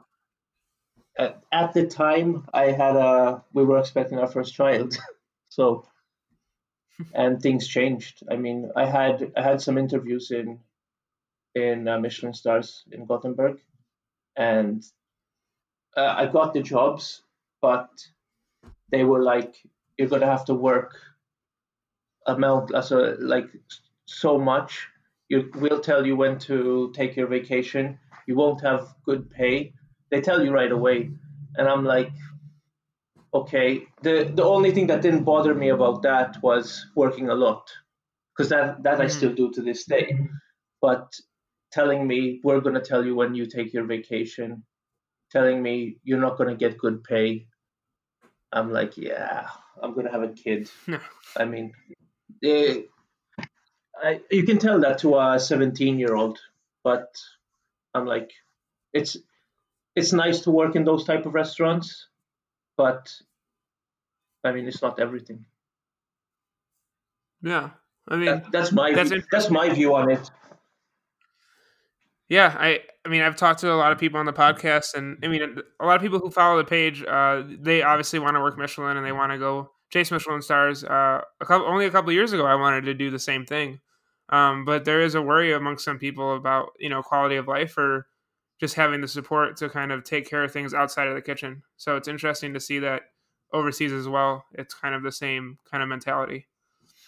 At, 1.19 1.43
at 1.53 1.73
the 1.73 1.87
time, 1.87 2.47
I 2.53 2.73
had 2.73 2.97
a 2.97 3.43
we 3.53 3.65
were 3.65 3.79
expecting 3.79 4.19
our 4.19 4.29
first 4.29 4.55
child, 4.55 4.97
so 5.49 5.87
and 7.15 7.41
things 7.41 7.67
changed. 7.67 8.23
I 8.31 8.37
mean, 8.37 8.71
I 8.77 8.87
had 8.87 9.33
I 9.37 9.43
had 9.43 9.61
some 9.61 9.79
interviews 9.79 10.31
in 10.31 10.61
in 11.55 11.89
uh, 11.89 11.99
Michelin 11.99 12.35
stars 12.35 12.85
in 12.93 13.07
Gothenburg, 13.07 13.59
and 14.37 14.85
uh, 15.97 16.15
I 16.17 16.27
got 16.27 16.53
the 16.53 16.63
jobs, 16.63 17.23
but 17.63 17.89
they 18.91 19.05
were 19.05 19.23
like, 19.23 19.57
you're 19.97 20.09
gonna 20.09 20.27
have 20.27 20.45
to 20.47 20.55
work 20.55 20.97
amount 22.27 22.73
so 22.85 23.17
like 23.19 23.49
so 24.07 24.39
much. 24.39 24.89
You 25.29 25.51
we'll 25.57 25.81
tell 25.81 26.07
you 26.07 26.17
when 26.17 26.39
to 26.41 26.93
take 26.95 27.17
your 27.17 27.27
vacation. 27.27 27.99
You 28.27 28.37
won't 28.37 28.61
have 28.63 28.95
good 29.05 29.31
pay. 29.31 29.73
They 30.11 30.21
tell 30.21 30.45
you 30.45 30.53
right 30.53 30.71
away, 30.71 31.11
and 31.57 31.69
I'm 31.69 31.85
like, 31.85 32.13
okay. 33.35 33.87
The 34.03 34.31
the 34.35 34.45
only 34.45 34.73
thing 34.73 34.87
that 34.89 35.03
didn't 35.03 35.25
bother 35.25 35.55
me 35.55 35.69
about 35.71 36.03
that 36.03 36.43
was 36.43 36.87
working 36.95 37.29
a 37.29 37.35
lot, 37.35 37.71
because 38.33 38.49
that 38.51 38.83
that 38.83 38.95
mm-hmm. 38.95 39.03
I 39.03 39.09
still 39.09 39.33
do 39.33 39.51
to 39.53 39.63
this 39.63 39.85
day. 39.85 40.19
But 40.81 41.13
telling 41.73 42.07
me 42.07 42.41
we're 42.43 42.61
gonna 42.61 42.81
tell 42.81 43.05
you 43.05 43.15
when 43.15 43.35
you 43.35 43.47
take 43.47 43.73
your 43.73 43.85
vacation, 43.85 44.65
telling 45.31 45.63
me 45.63 45.99
you're 46.05 46.21
not 46.21 46.39
gonna 46.39 46.57
get 46.57 46.79
good 46.79 47.03
pay. 47.05 47.47
I'm 48.53 48.73
like, 48.73 48.97
yeah, 48.97 49.49
I'm 49.83 49.95
gonna 49.95 50.11
have 50.11 50.23
a 50.23 50.29
kid. 50.29 50.71
I 51.37 51.45
mean, 51.45 51.73
they, 52.43 52.85
I, 54.03 54.21
you 54.31 54.45
can 54.45 54.59
tell 54.59 54.81
that 54.81 54.99
to 54.99 55.19
a 55.19 55.39
17 55.39 55.99
year 55.99 56.15
old, 56.15 56.39
but 56.85 57.09
I'm 57.97 58.07
like, 58.07 58.33
it's 58.93 59.17
it's 59.95 60.13
nice 60.13 60.41
to 60.41 60.51
work 60.51 60.77
in 60.77 60.85
those 60.85 61.05
type 61.05 61.27
of 61.27 61.35
restaurants, 61.35 62.09
but 62.77 63.13
I 64.45 64.53
mean, 64.53 64.67
it's 64.67 64.83
not 64.83 65.01
everything. 65.01 65.45
Yeah, 67.43 67.71
I 68.09 68.17
mean, 68.17 68.27
that, 68.27 68.53
that's 68.53 68.73
my 68.73 68.93
that's, 68.93 69.13
that's 69.33 69.51
my 69.51 69.69
view 69.71 69.95
on 69.95 70.11
it. 70.11 70.31
Yeah, 72.29 72.55
I 72.59 72.81
I 73.05 73.09
mean 73.09 73.23
I've 73.23 73.37
talked 73.37 73.61
to 73.61 73.73
a 73.73 73.75
lot 73.75 73.93
of 73.93 73.99
people 73.99 74.19
on 74.21 74.27
the 74.27 74.33
podcast, 74.33 74.95
and 74.95 75.19
I 75.23 75.29
mean 75.29 75.61
a 75.81 75.87
lot 75.87 75.97
of 75.97 76.03
people 76.03 76.19
who 76.19 76.31
follow 76.31 76.59
the 76.59 76.65
page. 76.65 77.03
Uh, 77.03 77.43
they 77.47 77.83
obviously 77.83 78.19
want 78.19 78.35
to 78.35 78.41
work 78.41 78.59
Michelin, 78.59 78.97
and 78.97 79.07
they 79.07 79.13
want 79.13 79.33
to 79.33 79.39
go 79.39 79.71
chase 79.91 80.11
Michelin 80.11 80.43
stars. 80.43 80.85
Uh, 80.85 81.21
a 81.41 81.45
couple 81.45 81.67
only 81.67 81.87
a 81.87 81.91
couple 81.91 82.13
years 82.13 82.33
ago, 82.33 82.45
I 82.45 82.57
wanted 82.57 82.85
to 82.87 82.95
do 82.95 83.11
the 83.11 83.19
same 83.19 83.47
thing, 83.47 83.81
um, 84.29 84.65
but 84.65 84.85
there 84.85 85.01
is 85.01 85.15
a 85.15 85.23
worry 85.23 85.53
amongst 85.53 85.85
some 85.85 85.99
people 85.99 86.35
about 86.37 86.73
you 86.79 86.89
know 86.89 87.03
quality 87.03 87.37
of 87.37 87.49
life 87.49 87.77
or 87.79 88.07
just 88.61 88.75
having 88.75 89.01
the 89.01 89.09
support 89.09 89.57
to 89.59 89.69
kind 89.69 89.93
of 89.93 90.03
take 90.03 90.29
care 90.29 90.43
of 90.43 90.53
things 90.53 90.73
outside 90.73 91.09
of 91.09 91.15
the 91.15 91.23
kitchen. 91.23 91.63
So 91.77 91.97
it's 91.97 92.09
interesting 92.09 92.55
to 92.55 92.61
see 92.61 92.79
that 92.81 93.03
overseas 93.53 93.93
as 93.93 94.09
well. 94.09 94.45
It's 94.53 94.75
kind 94.75 94.95
of 94.95 95.03
the 95.03 95.13
same 95.13 95.59
kind 95.71 95.83
of 95.83 95.89
mentality. 95.89 96.47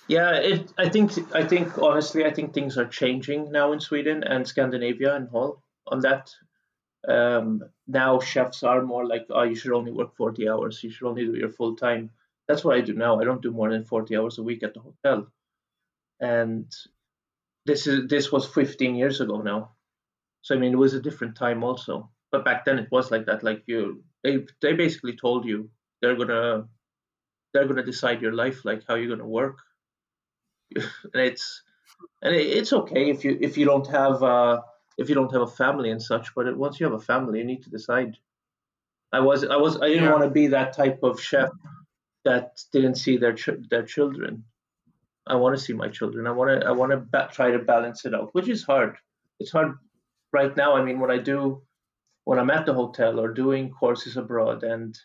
Yeah, 0.09 0.37
it, 0.37 0.73
I 0.79 0.89
think 0.89 1.13
I 1.35 1.45
think 1.45 1.77
honestly, 1.79 2.25
I 2.25 2.33
think 2.33 2.55
things 2.55 2.79
are 2.79 2.87
changing 2.87 3.53
now 3.53 3.73
in 3.73 3.81
Sweden 3.81 4.25
and 4.25 4.47
Scandinavia 4.47 5.15
and 5.15 5.29
all 5.33 5.63
on 5.87 6.01
that. 6.01 6.31
Um, 7.07 7.63
now 7.87 8.19
chefs 8.19 8.63
are 8.63 8.83
more 8.83 9.07
like, 9.07 9.27
oh, 9.31 9.43
you 9.43 9.55
should 9.55 9.73
only 9.73 9.93
work 9.93 10.17
forty 10.17 10.49
hours. 10.49 10.83
You 10.83 10.91
should 10.91 11.09
only 11.09 11.27
do 11.27 11.37
your 11.37 11.51
full 11.51 11.77
time. 11.77 12.11
That's 12.47 12.65
what 12.65 12.77
I 12.77 12.81
do 12.81 12.95
now. 12.95 13.21
I 13.21 13.25
don't 13.25 13.43
do 13.43 13.51
more 13.51 13.71
than 13.71 13.85
forty 13.85 14.17
hours 14.17 14.39
a 14.39 14.43
week 14.43 14.63
at 14.63 14.73
the 14.73 14.81
hotel, 14.81 15.31
and 16.21 16.73
this 17.69 17.87
is 17.87 18.09
this 18.09 18.33
was 18.33 18.47
fifteen 18.47 18.97
years 18.97 19.21
ago 19.21 19.41
now. 19.41 19.61
So 20.43 20.57
I 20.57 20.59
mean, 20.59 20.73
it 20.73 20.83
was 20.85 20.95
a 20.95 21.07
different 21.07 21.37
time 21.37 21.63
also. 21.63 22.11
But 22.33 22.45
back 22.45 22.65
then 22.65 22.79
it 22.79 22.91
was 22.91 23.11
like 23.13 23.27
that. 23.27 23.43
Like 23.43 23.63
you, 23.67 24.03
they 24.25 24.45
they 24.61 24.73
basically 24.73 25.17
told 25.17 25.45
you 25.45 25.71
they're 26.01 26.17
gonna 26.17 26.67
they're 27.53 27.69
gonna 27.69 27.85
decide 27.93 28.23
your 28.23 28.35
life, 28.35 28.65
like 28.65 28.83
how 28.89 28.97
you're 28.97 29.15
gonna 29.17 29.35
work 29.41 29.59
and 30.77 31.23
it's 31.23 31.63
and 32.23 32.35
it's 32.35 32.73
okay 32.73 33.11
if 33.11 33.25
you 33.25 33.39
if 33.41 33.57
you 33.57 33.65
don't 33.65 33.87
have 33.87 34.23
uh, 34.23 34.61
if 34.99 35.09
you 35.09 35.15
don't 35.15 35.33
have 35.33 35.43
a 35.43 35.47
family 35.47 35.91
and 35.91 36.03
such. 36.03 36.35
But 36.35 36.57
once 36.57 36.79
you 36.79 36.87
have 36.87 36.95
a 36.95 37.01
family, 37.01 37.39
you 37.39 37.45
need 37.45 37.63
to 37.65 37.71
decide. 37.71 38.17
I 39.13 39.21
was 39.21 39.45
I 39.45 39.57
was 39.57 39.81
I 39.81 39.89
didn't 39.89 40.05
yeah. 40.05 40.13
want 40.13 40.25
to 40.25 40.31
be 40.31 40.49
that 40.49 40.75
type 40.75 41.01
of 41.03 41.21
chef 41.21 41.51
that 42.25 42.61
didn't 42.73 42.97
see 42.97 43.17
their 43.17 43.33
ch- 43.33 43.63
their 43.71 43.85
children. 43.85 44.45
I 45.29 45.37
want 45.37 45.57
to 45.57 45.63
see 45.63 45.73
my 45.73 45.89
children. 45.89 46.27
I 46.27 46.31
want 46.33 46.61
to 46.61 46.67
I 46.67 46.73
want 46.73 46.93
to 46.93 46.99
ba- 46.99 47.29
try 47.33 47.51
to 47.51 47.59
balance 47.59 48.05
it 48.05 48.15
out, 48.15 48.31
which 48.33 48.49
is 48.49 48.65
hard. 48.65 48.97
It's 49.41 49.53
hard 49.53 49.77
right 50.33 50.57
now. 50.57 50.77
I 50.77 50.83
mean, 50.83 51.01
when 51.01 51.11
I 51.11 51.19
do 51.19 51.63
when 52.25 52.39
I'm 52.39 52.51
at 52.51 52.67
the 52.67 52.75
hotel 52.75 53.21
or 53.21 53.33
doing 53.33 53.71
courses 53.71 54.17
abroad 54.17 54.63
and 54.63 54.99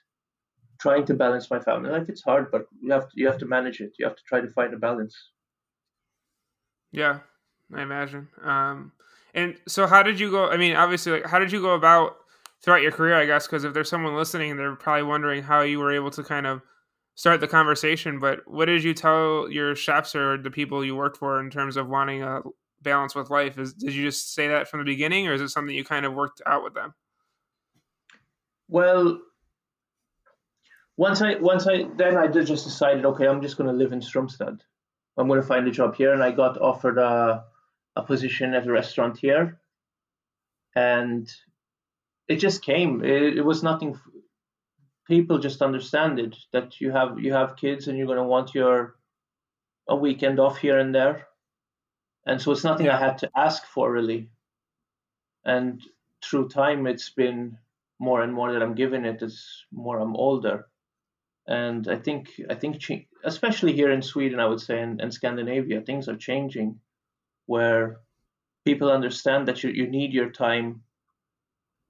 trying 0.80 1.06
to 1.06 1.14
balance 1.14 1.50
my 1.50 1.60
family 1.60 1.90
life, 1.90 2.10
it's 2.10 2.24
hard, 2.24 2.52
but 2.52 2.66
you 2.82 2.92
have 2.92 3.10
to 3.10 3.14
you 3.16 3.28
have 3.28 3.38
to 3.40 3.46
manage 3.46 3.80
it. 3.80 3.94
You 4.00 4.06
have 4.06 4.16
to 4.16 4.24
try 4.28 4.42
to 4.42 4.50
find 4.50 4.74
a 4.74 4.78
balance. 4.78 5.16
Yeah, 6.92 7.20
I 7.74 7.82
imagine. 7.82 8.28
Um, 8.44 8.92
and 9.34 9.56
so, 9.68 9.88
how 9.88 10.04
did 10.04 10.20
you 10.20 10.30
go? 10.32 10.50
I 10.50 10.58
mean, 10.58 10.76
obviously, 10.76 11.14
like, 11.14 11.26
how 11.26 11.40
did 11.40 11.52
you 11.52 11.62
go 11.62 11.74
about 11.74 12.18
throughout 12.62 12.82
your 12.82 12.92
career? 12.92 13.16
I 13.16 13.26
guess 13.26 13.48
because 13.48 13.64
if 13.64 13.74
there's 13.74 13.90
someone 13.90 14.16
listening, 14.16 14.58
they're 14.58 14.76
probably 14.76 15.04
wondering 15.04 15.44
how 15.44 15.62
you 15.62 15.80
were 15.80 15.94
able 15.94 16.12
to 16.12 16.24
kind 16.24 16.46
of 16.46 16.62
start 17.16 17.40
the 17.40 17.48
conversation. 17.48 18.20
But 18.20 18.40
what 18.46 18.66
did 18.66 18.84
you 18.84 18.94
tell 18.94 19.50
your 19.50 19.76
chefs 19.76 20.16
or 20.16 20.38
the 20.38 20.52
people 20.52 20.84
you 20.84 20.96
worked 20.96 21.18
for 21.18 21.40
in 21.40 21.50
terms 21.50 21.78
of 21.78 21.88
wanting 21.88 22.24
a 22.24 22.42
balance 22.82 23.16
with 23.16 23.30
life? 23.30 23.58
Is 23.58 23.74
did 23.74 23.94
you 23.94 24.04
just 24.04 24.34
say 24.34 24.48
that 24.48 24.68
from 24.68 24.80
the 24.80 24.86
beginning, 24.86 25.28
or 25.28 25.34
is 25.34 25.42
it 25.42 25.50
something 25.50 25.76
you 25.76 25.84
kind 25.84 26.06
of 26.06 26.14
worked 26.14 26.42
out 26.46 26.64
with 26.64 26.74
them? 26.74 26.94
Well, 28.68 29.20
once 30.98 31.22
I 31.22 31.36
once 31.36 31.68
I 31.68 31.86
then 31.98 32.18
I 32.18 32.28
just 32.28 32.66
decided, 32.66 33.06
okay, 33.06 33.28
I'm 33.28 33.42
just 33.42 33.58
going 33.58 33.70
to 33.70 33.76
live 33.76 33.92
in 33.92 34.00
Strömstad. 34.00 34.60
I'm 35.18 35.28
going 35.28 35.42
to 35.42 35.48
find 35.48 35.68
a 35.68 35.72
job 35.72 35.96
here. 35.96 36.14
And 36.14 36.24
I 36.24 36.32
got 36.32 36.60
offered 36.60 36.98
a, 36.98 37.44
a 37.96 38.04
position 38.04 38.54
at 38.54 38.68
a 38.68 38.72
restaurant 38.72 39.18
here. 39.18 39.60
And 40.76 41.32
it 42.28 42.38
just 42.38 42.64
came. 42.64 43.04
It, 43.04 43.38
it 43.38 43.46
was 43.46 43.64
nothing. 43.64 44.00
People 45.08 45.40
just 45.40 45.62
understand 45.62 46.20
it 46.20 46.36
that 46.54 46.80
you 46.80 46.92
have 46.92 47.20
you 47.20 47.34
have 47.34 47.58
kids 47.58 47.88
and 47.88 47.98
you're 47.98 48.08
going 48.08 48.18
to 48.18 48.24
want 48.24 48.56
your 48.56 48.96
a 49.88 49.96
weekend 49.96 50.40
off 50.40 50.58
here 50.58 50.80
and 50.80 50.96
there. 50.96 51.28
And 52.26 52.42
so 52.42 52.52
it's 52.52 52.64
nothing 52.64 52.88
I 52.88 52.98
had 52.98 53.18
to 53.20 53.30
ask 53.36 53.66
for 53.66 53.92
really. 53.92 54.30
And 55.44 55.82
through 56.24 56.48
time, 56.48 56.88
it's 56.88 57.10
been 57.10 57.58
more 58.00 58.22
and 58.22 58.34
more 58.34 58.54
that 58.54 58.64
I'm 58.64 58.76
giving 58.76 59.04
it 59.04 59.22
as 59.22 59.46
more 59.72 60.00
I'm 60.00 60.16
older 60.16 60.68
and 61.48 61.88
I 61.88 61.98
think 61.98 62.30
I 62.50 62.56
think 62.56 62.82
especially 63.24 63.74
here 63.74 63.92
in 63.92 64.02
Sweden, 64.02 64.40
I 64.40 64.46
would 64.46 64.62
say, 64.62 64.82
and, 64.82 65.02
and 65.02 65.14
Scandinavia, 65.14 65.82
things 65.82 66.08
are 66.08 66.16
changing, 66.16 66.80
where 67.48 68.00
people 68.66 68.90
understand 68.90 69.48
that 69.48 69.64
you, 69.64 69.70
you 69.72 69.88
need 69.88 70.14
your 70.14 70.30
time. 70.30 70.82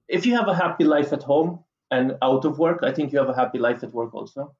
If 0.08 0.26
you 0.26 0.34
have 0.34 0.48
a 0.48 0.54
happy 0.54 0.84
life 0.84 1.12
at 1.12 1.22
home 1.22 1.63
and 1.94 2.16
out 2.22 2.44
of 2.44 2.58
work, 2.58 2.80
I 2.82 2.92
think 2.92 3.12
you 3.12 3.18
have 3.18 3.28
a 3.28 3.34
happy 3.34 3.58
life 3.58 3.82
at 3.82 3.92
work 3.92 4.14
also, 4.14 4.54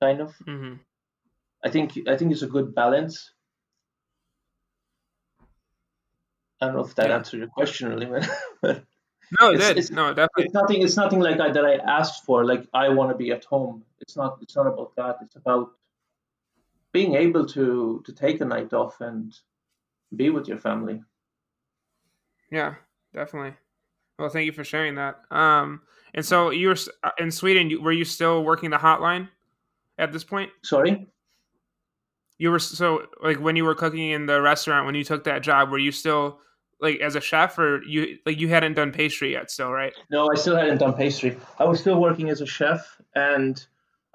kind 0.00 0.20
of. 0.20 0.34
Mm-hmm. 0.46 0.74
I 1.64 1.70
think 1.70 1.98
I 2.08 2.16
think 2.16 2.32
it's 2.32 2.42
a 2.42 2.46
good 2.46 2.74
balance. 2.74 3.32
I 6.60 6.66
don't 6.66 6.76
know 6.76 6.84
if 6.84 6.94
that 6.94 7.10
yeah. 7.10 7.16
answered 7.16 7.38
your 7.38 7.48
question 7.48 7.88
really, 7.88 8.06
but 8.62 8.84
no, 9.38 9.50
it 9.50 9.58
did. 9.58 9.76
It's, 9.78 9.90
no, 9.90 10.14
definitely. 10.14 10.44
It's 10.44 10.54
nothing. 10.54 10.82
It's 10.82 10.96
nothing 10.96 11.20
like 11.20 11.40
I, 11.40 11.50
that 11.50 11.64
I 11.64 11.76
asked 11.76 12.24
for. 12.24 12.44
Like 12.44 12.66
I 12.72 12.88
want 12.88 13.10
to 13.10 13.16
be 13.16 13.32
at 13.32 13.44
home. 13.44 13.84
It's 14.00 14.16
not. 14.16 14.38
It's 14.40 14.56
not 14.56 14.66
about 14.66 14.96
that. 14.96 15.18
It's 15.22 15.36
about 15.36 15.72
being 16.92 17.14
able 17.14 17.44
to 17.46 18.02
to 18.06 18.12
take 18.12 18.40
a 18.40 18.44
night 18.44 18.72
off 18.72 19.00
and 19.00 19.34
be 20.14 20.30
with 20.30 20.48
your 20.48 20.58
family. 20.58 21.02
Yeah, 22.50 22.76
definitely. 23.12 23.54
Well, 24.18 24.28
thank 24.28 24.46
you 24.46 24.52
for 24.52 24.64
sharing 24.64 24.94
that. 24.96 25.20
Um, 25.30 25.82
and 26.14 26.24
so 26.24 26.50
you 26.50 26.68
were 26.68 26.76
uh, 27.04 27.10
in 27.18 27.30
Sweden. 27.30 27.82
Were 27.82 27.92
you 27.92 28.04
still 28.04 28.44
working 28.44 28.70
the 28.70 28.76
hotline 28.76 29.28
at 29.98 30.12
this 30.12 30.24
point? 30.24 30.50
Sorry. 30.62 31.06
You 32.38 32.50
were 32.50 32.58
so 32.58 33.06
like 33.22 33.38
when 33.38 33.56
you 33.56 33.64
were 33.64 33.74
cooking 33.74 34.10
in 34.10 34.26
the 34.26 34.40
restaurant 34.40 34.86
when 34.86 34.94
you 34.94 35.04
took 35.04 35.24
that 35.24 35.42
job. 35.42 35.70
Were 35.70 35.78
you 35.78 35.92
still 35.92 36.40
like 36.80 37.00
as 37.00 37.14
a 37.14 37.20
chef 37.20 37.58
or 37.58 37.82
you 37.84 38.18
like 38.26 38.38
you 38.38 38.48
hadn't 38.48 38.74
done 38.74 38.92
pastry 38.92 39.32
yet 39.32 39.50
still 39.50 39.72
right 39.72 39.94
no 40.10 40.28
i 40.30 40.34
still 40.34 40.54
hadn't 40.54 40.76
done 40.76 40.92
pastry 40.92 41.34
i 41.58 41.64
was 41.64 41.80
still 41.80 41.98
working 41.98 42.28
as 42.28 42.42
a 42.42 42.46
chef 42.46 43.00
and 43.14 43.66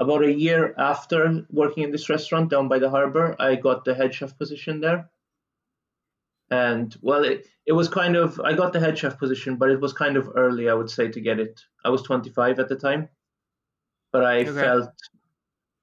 about 0.01 0.23
a 0.23 0.33
year 0.33 0.73
after 0.79 1.45
working 1.51 1.83
in 1.83 1.91
this 1.91 2.09
restaurant 2.09 2.49
down 2.49 2.67
by 2.67 2.79
the 2.79 2.89
harbor, 2.89 3.35
I 3.39 3.55
got 3.55 3.85
the 3.85 3.93
head 3.93 4.13
chef 4.13 4.35
position 4.35 4.81
there. 4.81 5.07
And 6.51 6.93
well, 7.01 7.23
it, 7.23 7.47
it 7.65 7.71
was 7.71 7.87
kind 7.87 8.17
of, 8.17 8.39
I 8.41 8.53
got 8.53 8.73
the 8.73 8.79
head 8.79 8.97
chef 8.97 9.17
position, 9.17 9.55
but 9.55 9.69
it 9.69 9.79
was 9.79 9.93
kind 9.93 10.17
of 10.17 10.29
early, 10.35 10.69
I 10.69 10.73
would 10.73 10.89
say, 10.89 11.07
to 11.07 11.21
get 11.21 11.39
it. 11.39 11.61
I 11.85 11.89
was 11.89 12.01
25 12.03 12.59
at 12.59 12.67
the 12.67 12.75
time, 12.75 13.07
but 14.11 14.25
I 14.25 14.41
okay. 14.41 14.51
felt, 14.51 14.91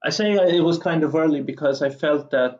I 0.03 0.11
say 0.11 0.31
it 0.33 0.63
was 0.63 0.77
kind 0.77 1.03
of 1.03 1.15
early 1.15 1.41
because 1.41 1.81
I 1.81 1.89
felt 1.89 2.29
that 2.31 2.59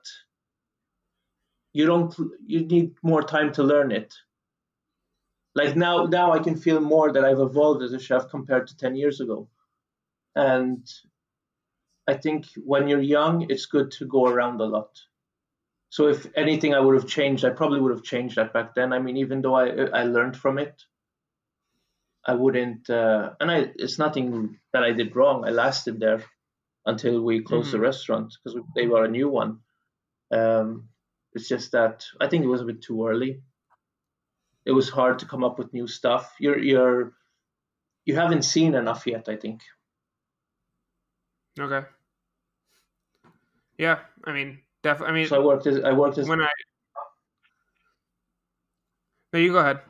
you 1.71 1.85
don't, 1.85 2.13
you 2.47 2.65
need 2.65 2.95
more 3.03 3.21
time 3.21 3.53
to 3.53 3.63
learn 3.63 3.91
it. 3.91 4.15
Like 5.53 5.75
now, 5.75 6.05
now 6.05 6.31
I 6.31 6.39
can 6.39 6.55
feel 6.55 6.79
more 6.79 7.13
that 7.13 7.23
I've 7.23 7.39
evolved 7.39 7.83
as 7.83 7.93
a 7.93 7.99
chef 7.99 8.27
compared 8.29 8.67
to 8.67 8.77
10 8.77 8.95
years 8.95 9.21
ago. 9.21 9.47
And 10.35 10.83
I 12.07 12.15
think 12.15 12.47
when 12.55 12.87
you're 12.87 13.01
young, 13.01 13.45
it's 13.51 13.67
good 13.67 13.91
to 13.91 14.05
go 14.05 14.25
around 14.25 14.61
a 14.61 14.65
lot. 14.65 14.99
So 15.89 16.07
if 16.07 16.27
anything 16.35 16.73
I 16.73 16.79
would 16.79 16.95
have 16.95 17.07
changed, 17.07 17.43
I 17.43 17.49
probably 17.49 17.79
would 17.79 17.91
have 17.91 18.03
changed 18.03 18.35
that 18.35 18.53
back 18.53 18.75
then. 18.75 18.93
I 18.93 18.99
mean, 18.99 19.17
even 19.17 19.41
though 19.41 19.55
I 19.55 19.69
I 19.69 20.03
learned 20.03 20.37
from 20.37 20.59
it, 20.59 20.83
I 22.25 22.35
wouldn't. 22.35 22.89
Uh, 22.89 23.31
and 23.39 23.49
I 23.51 23.71
it's 23.75 23.97
nothing 23.97 24.59
that 24.73 24.83
I 24.83 24.91
did 24.91 25.15
wrong. 25.15 25.45
I 25.45 25.49
lasted 25.49 25.99
there 25.99 26.23
until 26.85 27.21
we 27.21 27.41
closed 27.41 27.69
mm-hmm. 27.69 27.77
the 27.77 27.81
restaurant 27.81 28.33
because 28.43 28.59
they 28.75 28.87
were 28.87 29.03
a 29.03 29.09
new 29.09 29.29
one. 29.29 29.59
Um, 30.31 30.89
it's 31.33 31.47
just 31.47 31.71
that 31.71 32.05
I 32.21 32.27
think 32.27 32.43
it 32.43 32.47
was 32.47 32.61
a 32.61 32.65
bit 32.65 32.81
too 32.81 33.07
early. 33.07 33.41
It 34.65 34.71
was 34.71 34.89
hard 34.89 35.19
to 35.19 35.25
come 35.25 35.43
up 35.43 35.57
with 35.57 35.73
new 35.73 35.87
stuff. 35.87 36.35
You're 36.39 36.59
you're 36.59 37.13
you 38.05 38.15
haven't 38.15 38.43
seen 38.43 38.75
enough 38.75 39.07
yet. 39.07 39.27
I 39.27 39.37
think. 39.37 39.61
Okay. 41.59 41.87
Yeah, 43.77 43.99
I 44.25 44.33
mean, 44.33 44.59
definitely. 44.83 45.11
I 45.11 45.15
mean, 45.17 45.27
so 45.27 45.41
I 45.41 45.45
worked 45.45 45.67
as 45.67 45.83
I 45.83 45.93
worked 45.93 46.17
as 46.17 46.27
when 46.27 46.41
I. 46.41 46.49
No, 49.33 49.39
you 49.39 49.51
go 49.51 49.59
ahead. 49.59 49.81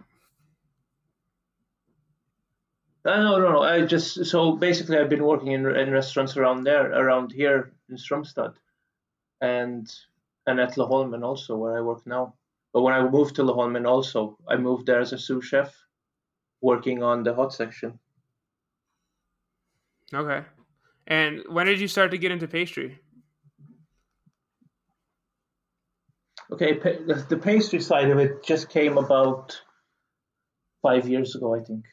Uh, 3.05 3.15
no, 3.17 3.39
no, 3.39 3.51
no. 3.53 3.61
I 3.61 3.85
just 3.85 4.25
so 4.25 4.53
basically 4.57 4.97
I've 4.97 5.09
been 5.09 5.23
working 5.23 5.53
in 5.53 5.65
in 5.65 5.91
restaurants 5.91 6.35
around 6.35 6.63
there, 6.63 6.91
around 6.91 7.31
here 7.31 7.71
in 7.89 7.95
Strömstad, 7.95 8.55
and 9.41 9.89
and 10.45 10.59
at 10.59 10.75
Laholmen 10.75 11.23
also 11.23 11.55
where 11.55 11.77
I 11.77 11.81
work 11.81 12.05
now. 12.05 12.35
But 12.73 12.81
when 12.81 12.93
I 12.93 13.07
moved 13.07 13.35
to 13.35 13.43
Laholmen 13.43 13.87
also, 13.87 14.37
I 14.47 14.57
moved 14.57 14.85
there 14.85 14.99
as 14.99 15.13
a 15.13 15.17
sous 15.17 15.45
chef, 15.45 15.73
working 16.61 17.01
on 17.01 17.23
the 17.23 17.33
hot 17.33 17.53
section. 17.53 17.99
Okay, 20.13 20.43
and 21.07 21.43
when 21.47 21.67
did 21.67 21.79
you 21.79 21.87
start 21.87 22.11
to 22.11 22.17
get 22.17 22.31
into 22.31 22.47
pastry? 22.47 22.99
Okay, 26.51 26.73
the 26.73 27.39
pastry 27.41 27.79
side 27.79 28.09
of 28.09 28.17
it 28.17 28.43
just 28.43 28.69
came 28.69 28.97
about 28.97 29.61
five 30.81 31.07
years 31.07 31.35
ago, 31.35 31.53
I 31.55 31.59
think. 31.59 31.85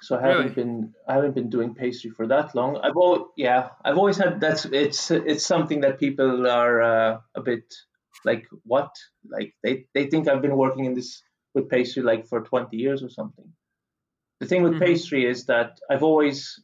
So 0.00 0.16
I 0.16 0.20
haven't 0.22 0.42
really? 0.42 0.54
been 0.54 0.94
I 1.08 1.14
haven't 1.14 1.34
been 1.34 1.50
doing 1.50 1.74
pastry 1.74 2.10
for 2.10 2.26
that 2.26 2.54
long. 2.54 2.78
I've 2.82 2.96
always 2.96 3.22
yeah 3.36 3.70
I've 3.84 3.96
always 3.96 4.16
had 4.16 4.40
that's 4.40 4.64
it's 4.66 5.10
it's 5.10 5.46
something 5.46 5.80
that 5.82 6.00
people 6.00 6.46
are 6.46 6.82
uh, 6.82 7.18
a 7.34 7.40
bit 7.40 7.72
like 8.24 8.46
what 8.64 8.90
like 9.30 9.54
they 9.62 9.86
they 9.94 10.06
think 10.06 10.28
I've 10.28 10.42
been 10.42 10.56
working 10.56 10.84
in 10.84 10.94
this 10.94 11.22
with 11.54 11.68
pastry 11.68 12.02
like 12.02 12.26
for 12.26 12.42
20 12.42 12.76
years 12.76 13.02
or 13.02 13.08
something. 13.08 13.52
The 14.40 14.46
thing 14.46 14.62
with 14.62 14.72
mm-hmm. 14.72 14.84
pastry 14.84 15.24
is 15.24 15.46
that 15.46 15.78
I've 15.88 16.02
always 16.02 16.60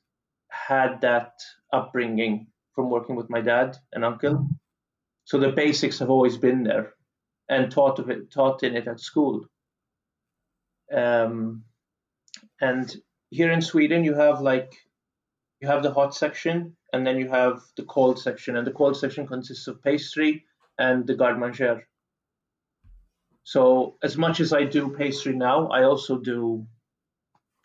had 0.51 1.01
that 1.03 1.33
upbringing 1.73 2.49
from 2.75 2.91
working 2.91 3.17
with 3.17 3.31
my 3.31 3.41
dad 3.41 3.77
and 3.93 4.05
uncle. 4.05 4.49
So 5.31 5.39
the 5.39 5.53
basics 5.53 6.01
have 6.01 6.11
always 6.11 6.37
been 6.37 6.65
there, 6.65 6.95
and 7.49 7.71
taught 7.71 8.01
of 8.01 8.11
it, 8.11 8.33
taught 8.33 8.65
in 8.65 8.75
it 8.75 8.89
at 8.89 8.99
school. 8.99 9.45
Um, 10.93 11.63
and 12.61 12.93
here 13.31 13.53
in 13.53 13.63
Sweden, 13.63 14.03
you 14.03 14.15
have 14.15 14.41
like 14.41 14.75
you 15.61 15.69
have 15.69 15.85
the 15.85 15.93
hot 15.93 16.17
section, 16.17 16.77
and 16.93 17.07
then 17.07 17.17
you 17.17 17.29
have 17.29 17.63
the 17.77 17.85
cold 17.85 18.19
section, 18.19 18.57
and 18.57 18.67
the 18.67 18.73
cold 18.73 18.97
section 18.97 19.25
consists 19.25 19.69
of 19.69 19.81
pastry 19.85 20.47
and 20.79 21.07
the 21.07 21.15
garde 21.15 21.39
manger. 21.39 21.87
So 23.45 23.99
as 24.03 24.17
much 24.17 24.41
as 24.41 24.53
I 24.53 24.65
do 24.65 24.97
pastry 24.99 25.35
now, 25.37 25.69
I 25.69 25.85
also 25.85 26.19
do 26.19 26.67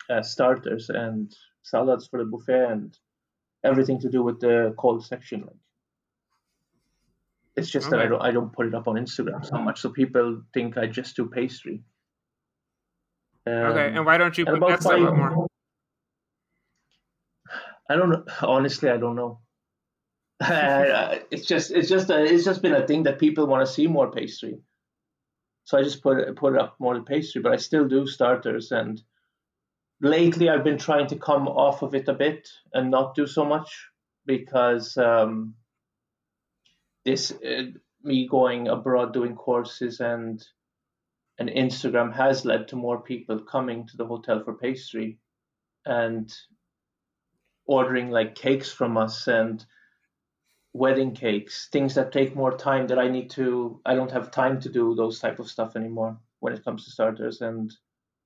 uh, 0.08 0.22
starters 0.22 0.88
and 0.88 1.34
salads 1.64 2.06
for 2.06 2.20
the 2.20 2.30
buffet 2.30 2.70
and 2.70 2.98
everything 3.64 3.98
to 4.02 4.08
do 4.08 4.22
with 4.22 4.38
the 4.38 4.72
cold 4.78 5.04
section. 5.04 5.40
Like 5.40 5.65
it's 7.56 7.70
just 7.70 7.88
okay. 7.88 7.96
that 7.96 8.04
I 8.04 8.08
don't 8.08 8.22
I 8.22 8.30
don't 8.30 8.52
put 8.52 8.66
it 8.66 8.74
up 8.74 8.86
on 8.86 8.96
Instagram 8.96 9.44
so 9.44 9.56
much, 9.58 9.80
so 9.80 9.90
people 9.90 10.42
think 10.52 10.76
I 10.76 10.86
just 10.86 11.16
do 11.16 11.26
pastry. 11.26 11.82
Um, 13.46 13.54
okay, 13.54 13.96
and 13.96 14.04
why 14.04 14.18
don't 14.18 14.36
you 14.36 14.44
put 14.44 14.60
that 14.60 14.82
stuff 14.82 15.00
up 15.00 15.16
more? 15.16 15.46
I 17.88 17.96
don't 17.96 18.10
know. 18.10 18.24
Honestly, 18.42 18.90
I 18.90 18.96
don't 18.96 19.16
know. 19.16 19.40
it's 21.30 21.46
just 21.46 21.70
it's 21.70 21.88
just 21.88 22.10
a, 22.10 22.22
it's 22.22 22.44
just 22.44 22.60
been 22.60 22.74
a 22.74 22.86
thing 22.86 23.04
that 23.04 23.18
people 23.18 23.46
want 23.46 23.66
to 23.66 23.72
see 23.72 23.86
more 23.86 24.10
pastry. 24.10 24.58
So 25.64 25.78
I 25.78 25.82
just 25.82 26.02
put 26.02 26.18
it, 26.18 26.36
put 26.36 26.54
it 26.54 26.60
up 26.60 26.76
more 26.78 27.00
pastry, 27.02 27.40
but 27.40 27.52
I 27.52 27.56
still 27.56 27.88
do 27.88 28.06
starters. 28.06 28.70
And 28.70 29.02
lately, 30.00 30.48
I've 30.48 30.62
been 30.62 30.78
trying 30.78 31.06
to 31.08 31.16
come 31.16 31.48
off 31.48 31.82
of 31.82 31.94
it 31.94 32.08
a 32.08 32.12
bit 32.12 32.48
and 32.74 32.90
not 32.90 33.14
do 33.14 33.26
so 33.26 33.44
much 33.44 33.88
because 34.26 34.96
um, 34.96 35.54
this 37.06 37.30
uh, 37.30 37.62
me 38.02 38.28
going 38.28 38.68
abroad 38.68 39.14
doing 39.14 39.36
courses 39.36 40.00
and 40.00 40.44
and 41.38 41.48
Instagram 41.48 42.12
has 42.14 42.44
led 42.44 42.68
to 42.68 42.76
more 42.76 43.00
people 43.00 43.38
coming 43.40 43.86
to 43.86 43.96
the 43.96 44.06
hotel 44.06 44.42
for 44.42 44.54
pastry 44.54 45.18
and 45.84 46.34
ordering 47.66 48.10
like 48.10 48.34
cakes 48.34 48.72
from 48.72 48.96
us 48.96 49.26
and 49.28 49.64
wedding 50.72 51.14
cakes 51.14 51.68
things 51.72 51.94
that 51.94 52.12
take 52.12 52.36
more 52.36 52.56
time 52.56 52.86
that 52.86 52.98
i 52.98 53.08
need 53.08 53.30
to 53.30 53.80
i 53.86 53.94
don't 53.94 54.12
have 54.12 54.30
time 54.30 54.60
to 54.60 54.68
do 54.68 54.94
those 54.94 55.18
type 55.18 55.38
of 55.38 55.48
stuff 55.48 55.74
anymore 55.74 56.18
when 56.40 56.52
it 56.52 56.62
comes 56.64 56.84
to 56.84 56.90
starters 56.90 57.40
and 57.40 57.72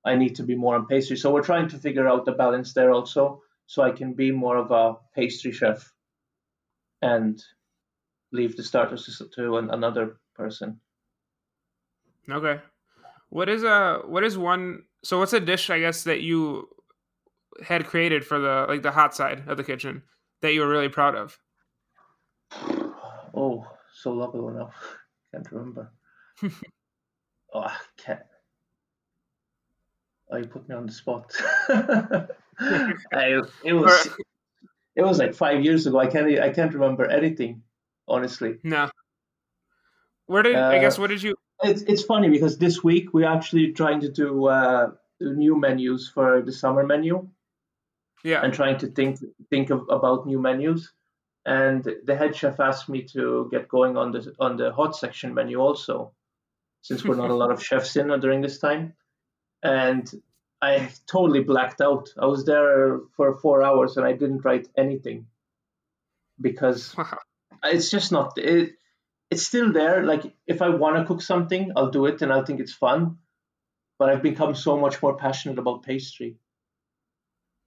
i 0.04 0.16
need 0.16 0.34
to 0.34 0.42
be 0.42 0.56
more 0.56 0.74
on 0.74 0.86
pastry. 0.86 1.16
So 1.16 1.32
we're 1.32 1.50
trying 1.50 1.68
to 1.68 1.78
figure 1.78 2.08
out 2.08 2.24
the 2.24 2.32
balance 2.32 2.72
there 2.74 2.90
also 2.90 3.42
so 3.66 3.82
i 3.82 3.92
can 3.92 4.14
be 4.14 4.32
more 4.32 4.56
of 4.56 4.72
a 4.72 4.96
pastry 5.14 5.52
chef 5.52 5.92
and 7.00 7.40
leave 8.32 8.56
the 8.56 8.62
starters 8.62 9.20
to 9.34 9.56
an, 9.56 9.70
another 9.70 10.16
person. 10.34 10.80
Okay. 12.30 12.60
What 13.28 13.48
is 13.48 13.64
a 13.64 14.02
what 14.06 14.24
is 14.24 14.36
one 14.36 14.84
so 15.02 15.18
what's 15.18 15.32
a 15.32 15.40
dish 15.40 15.70
I 15.70 15.80
guess 15.80 16.04
that 16.04 16.20
you 16.20 16.68
had 17.62 17.86
created 17.86 18.24
for 18.24 18.38
the 18.38 18.66
like 18.68 18.82
the 18.82 18.90
hot 18.90 19.14
side 19.14 19.44
of 19.46 19.56
the 19.56 19.64
kitchen 19.64 20.02
that 20.40 20.52
you 20.52 20.60
were 20.60 20.68
really 20.68 20.88
proud 20.88 21.14
of? 21.14 21.38
Oh, 23.34 23.66
so 23.94 24.12
long 24.12 24.30
ago 24.30 24.48
now. 24.48 24.70
Can't 25.32 25.50
remember. 25.52 25.92
oh, 27.54 27.60
I 27.60 27.76
can't. 27.96 28.20
Oh, 30.30 30.36
you 30.36 30.46
put 30.46 30.68
me 30.68 30.74
on 30.74 30.86
the 30.86 30.92
spot. 30.92 31.32
I, 32.60 33.40
it 33.64 33.72
was 33.72 34.08
it 34.96 35.02
was 35.02 35.18
like 35.18 35.34
five 35.34 35.64
years 35.64 35.86
ago. 35.86 35.98
I 35.98 36.06
can't 36.06 36.38
I 36.38 36.50
can't 36.50 36.74
remember 36.74 37.06
anything 37.06 37.62
honestly. 38.10 38.58
No. 38.62 38.90
Where 40.26 40.42
did 40.42 40.56
uh, 40.56 40.68
I 40.68 40.78
guess? 40.78 40.98
Uh, 40.98 41.02
what 41.02 41.10
did 41.10 41.22
you? 41.22 41.34
It's 41.62 41.82
it's 41.82 42.02
funny 42.02 42.28
because 42.28 42.58
this 42.58 42.82
week 42.84 43.12
we're 43.12 43.28
actually 43.28 43.72
trying 43.72 44.00
to 44.00 44.10
do 44.10 44.46
uh, 44.46 44.90
new 45.20 45.58
menus 45.58 46.08
for 46.08 46.42
the 46.42 46.52
summer 46.52 46.86
menu. 46.86 47.28
Yeah. 48.22 48.42
And 48.42 48.52
trying 48.52 48.78
to 48.78 48.86
think 48.86 49.18
think 49.48 49.70
of, 49.70 49.86
about 49.88 50.26
new 50.26 50.38
menus, 50.38 50.92
and 51.46 51.82
the 52.04 52.16
head 52.16 52.36
chef 52.36 52.60
asked 52.60 52.88
me 52.88 53.02
to 53.14 53.48
get 53.50 53.68
going 53.68 53.96
on 53.96 54.12
the 54.12 54.34
on 54.38 54.56
the 54.56 54.72
hot 54.72 54.94
section 54.94 55.32
menu 55.32 55.58
also, 55.58 56.12
since 56.82 57.04
we're 57.04 57.16
not 57.16 57.30
a 57.30 57.34
lot 57.34 57.50
of 57.50 57.64
chefs 57.68 57.96
in 57.96 58.08
during 58.20 58.42
this 58.42 58.58
time, 58.58 58.92
and 59.62 60.10
I 60.60 60.90
totally 61.06 61.42
blacked 61.42 61.80
out. 61.80 62.10
I 62.18 62.26
was 62.26 62.44
there 62.44 63.00
for 63.16 63.38
four 63.38 63.62
hours 63.62 63.96
and 63.96 64.06
I 64.06 64.12
didn't 64.12 64.44
write 64.44 64.68
anything 64.76 65.26
because 66.40 66.94
wow 66.96 67.18
it's 67.64 67.90
just 67.90 68.12
not 68.12 68.38
it, 68.38 68.74
it's 69.30 69.46
still 69.46 69.72
there. 69.72 70.04
Like 70.04 70.34
if 70.46 70.62
i 70.62 70.68
want 70.68 70.96
to 70.96 71.04
cook 71.04 71.22
something 71.22 71.72
i'll 71.76 71.90
do 71.90 72.06
it 72.06 72.22
and 72.22 72.32
i'll 72.32 72.44
think 72.44 72.60
it's 72.60 72.72
fun. 72.72 73.18
But 73.98 74.08
i've 74.10 74.22
become 74.22 74.54
so 74.54 74.78
much 74.78 75.02
more 75.02 75.16
passionate 75.16 75.58
about 75.58 75.82
pastry 75.82 76.36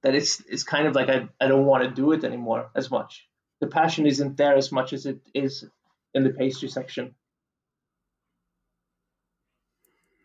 that 0.01 0.15
it's 0.15 0.41
it's 0.47 0.63
kind 0.63 0.87
of 0.87 0.95
like 0.95 1.09
i, 1.09 1.27
I 1.39 1.47
don't 1.47 1.65
want 1.65 1.83
to 1.83 1.89
do 1.89 2.11
it 2.11 2.23
anymore 2.23 2.69
as 2.75 2.91
much. 2.91 3.27
The 3.61 3.67
passion 3.67 4.05
isn't 4.05 4.37
there 4.37 4.55
as 4.55 4.71
much 4.71 4.93
as 4.93 5.05
it 5.05 5.21
is 5.33 5.65
in 6.13 6.23
the 6.23 6.31
pastry 6.31 6.67
section. 6.69 7.15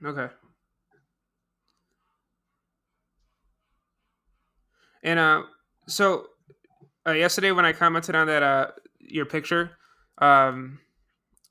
Okay. 0.05 0.29
And 5.03 5.19
uh 5.19 5.43
so 5.87 6.27
uh, 7.07 7.13
yesterday 7.13 7.53
when 7.53 7.65
I 7.65 7.73
commented 7.73 8.15
on 8.15 8.27
that 8.27 8.43
uh, 8.43 8.67
your 9.09 9.27
picture, 9.27 9.73
um, 10.19 10.79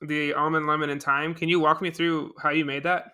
the 0.00 0.34
almond 0.34 0.66
lemon 0.66 0.90
and 0.90 1.02
thyme. 1.02 1.34
Can 1.34 1.48
you 1.48 1.60
walk 1.60 1.82
me 1.82 1.90
through 1.90 2.34
how 2.40 2.50
you 2.50 2.64
made 2.64 2.84
that? 2.84 3.12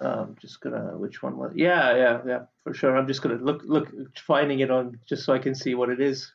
Um, 0.00 0.36
just 0.40 0.60
gonna 0.60 0.96
which 0.96 1.24
one 1.24 1.36
was 1.36 1.52
yeah 1.56 1.96
yeah 1.96 2.20
yeah 2.24 2.40
for 2.62 2.72
sure. 2.72 2.96
I'm 2.96 3.08
just 3.08 3.20
gonna 3.20 3.38
look 3.42 3.62
look 3.64 3.88
finding 4.16 4.60
it 4.60 4.70
on 4.70 5.00
just 5.08 5.24
so 5.24 5.32
I 5.32 5.40
can 5.40 5.56
see 5.56 5.74
what 5.74 5.90
it 5.90 6.00
is. 6.00 6.32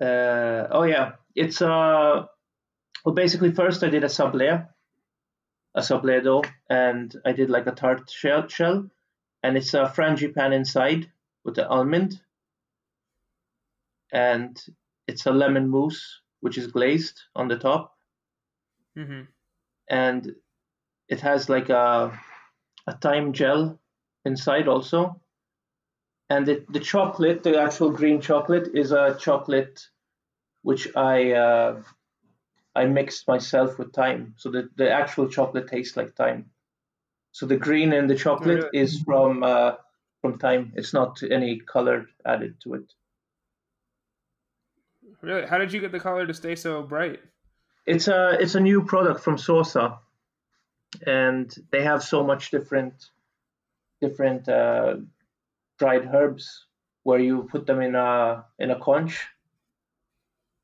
Uh, 0.00 0.66
oh 0.70 0.82
yeah, 0.82 1.12
it's 1.36 1.62
uh 1.62 2.24
well 3.04 3.14
basically 3.14 3.52
first 3.52 3.84
I 3.84 3.88
did 3.88 4.02
a 4.02 4.08
sablé, 4.08 4.66
a 5.76 5.80
sablé 5.80 6.24
dough, 6.24 6.42
and 6.68 7.14
I 7.24 7.32
did 7.32 7.50
like 7.50 7.68
a 7.68 7.72
tart 7.72 8.10
shell 8.10 8.48
shell, 8.48 8.90
and 9.44 9.56
it's 9.56 9.72
a 9.74 9.92
frangipane 9.94 10.52
inside 10.52 11.08
with 11.44 11.54
the 11.54 11.68
almond, 11.68 12.20
and 14.12 14.60
it's 15.06 15.26
a 15.26 15.32
lemon 15.32 15.68
mousse 15.68 16.20
which 16.40 16.58
is 16.58 16.66
glazed 16.66 17.22
on 17.34 17.48
the 17.48 17.58
top, 17.58 17.94
mm-hmm. 18.96 19.22
and 19.88 20.34
it 21.08 21.20
has 21.20 21.48
like 21.48 21.70
a 21.70 22.18
a 22.86 22.96
thyme 22.98 23.32
gel 23.32 23.78
inside 24.24 24.68
also, 24.68 25.20
and 26.30 26.46
the 26.46 26.64
the 26.70 26.80
chocolate, 26.80 27.42
the 27.42 27.60
actual 27.60 27.90
green 27.90 28.20
chocolate, 28.20 28.68
is 28.74 28.92
a 28.92 29.16
chocolate 29.18 29.86
which 30.62 30.88
I 30.96 31.32
uh, 31.32 31.82
I 32.74 32.86
mixed 32.86 33.28
myself 33.28 33.78
with 33.78 33.92
thyme, 33.92 34.34
so 34.36 34.50
the 34.50 34.68
the 34.76 34.90
actual 34.90 35.28
chocolate 35.28 35.68
tastes 35.68 35.96
like 35.96 36.14
thyme. 36.14 36.50
So 37.32 37.46
the 37.46 37.56
green 37.56 37.92
in 37.92 38.06
the 38.06 38.14
chocolate 38.14 38.64
oh, 38.64 38.70
is 38.72 39.00
from 39.00 39.42
uh, 39.42 39.72
from 40.20 40.38
thyme. 40.38 40.72
It's 40.76 40.92
not 40.92 41.22
any 41.30 41.58
color 41.60 42.06
added 42.24 42.60
to 42.62 42.74
it. 42.74 42.92
Really? 45.24 45.46
How 45.46 45.56
did 45.56 45.72
you 45.72 45.80
get 45.80 45.90
the 45.90 46.00
color 46.00 46.26
to 46.26 46.34
stay 46.34 46.54
so 46.54 46.82
bright? 46.82 47.20
It's 47.86 48.08
a 48.08 48.36
it's 48.38 48.54
a 48.54 48.60
new 48.60 48.84
product 48.84 49.20
from 49.20 49.38
Sosa, 49.38 49.98
and 51.06 51.54
they 51.70 51.82
have 51.82 52.02
so 52.02 52.22
much 52.22 52.50
different 52.50 52.94
different 54.02 54.48
uh, 54.48 54.96
dried 55.78 56.06
herbs 56.12 56.66
where 57.04 57.18
you 57.18 57.48
put 57.50 57.66
them 57.66 57.80
in 57.80 57.94
a 57.94 58.44
in 58.58 58.70
a 58.70 58.78
conche, 58.78 59.18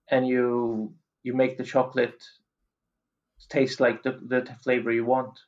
and 0.08 0.28
you 0.28 0.92
you 1.22 1.32
make 1.32 1.56
the 1.56 1.64
chocolate 1.64 2.22
taste 3.48 3.80
like 3.80 4.02
the, 4.02 4.12
the 4.12 4.44
flavor 4.62 4.92
you 4.92 5.06
want. 5.06 5.40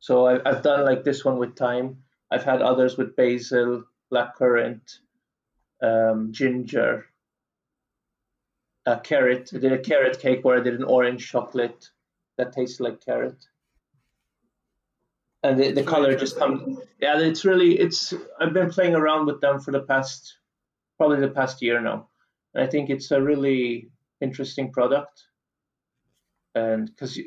So 0.00 0.26
I, 0.26 0.48
I've 0.48 0.62
done 0.62 0.84
like 0.84 1.04
this 1.04 1.24
one 1.24 1.38
with 1.38 1.56
thyme. 1.56 1.98
I've 2.30 2.44
had 2.44 2.62
others 2.62 2.96
with 2.96 3.16
basil, 3.16 3.84
blackcurrant, 4.10 4.98
um, 5.82 6.32
ginger, 6.32 7.06
a 8.90 9.00
carrot. 9.00 9.50
I 9.54 9.58
did 9.58 9.72
a 9.72 9.78
carrot 9.78 10.18
cake 10.20 10.44
where 10.44 10.58
I 10.58 10.62
did 10.62 10.74
an 10.74 10.84
orange 10.84 11.28
chocolate 11.28 11.88
that 12.36 12.52
tastes 12.52 12.80
like 12.80 13.04
carrot. 13.04 13.46
And 15.42 15.58
the, 15.58 15.72
the 15.72 15.82
color 15.82 16.16
just 16.16 16.38
comes. 16.38 16.78
Yeah, 17.00 17.18
it's 17.18 17.44
really 17.44 17.78
it's. 17.78 18.12
I've 18.38 18.52
been 18.52 18.70
playing 18.70 18.94
around 18.94 19.26
with 19.26 19.40
them 19.40 19.58
for 19.58 19.70
the 19.70 19.80
past, 19.80 20.36
probably 20.98 21.20
the 21.20 21.28
past 21.28 21.62
year 21.62 21.80
now, 21.80 22.08
and 22.52 22.62
I 22.62 22.66
think 22.66 22.90
it's 22.90 23.10
a 23.10 23.22
really 23.22 23.88
interesting 24.20 24.70
product. 24.70 25.24
And 26.54 26.86
because 26.86 27.18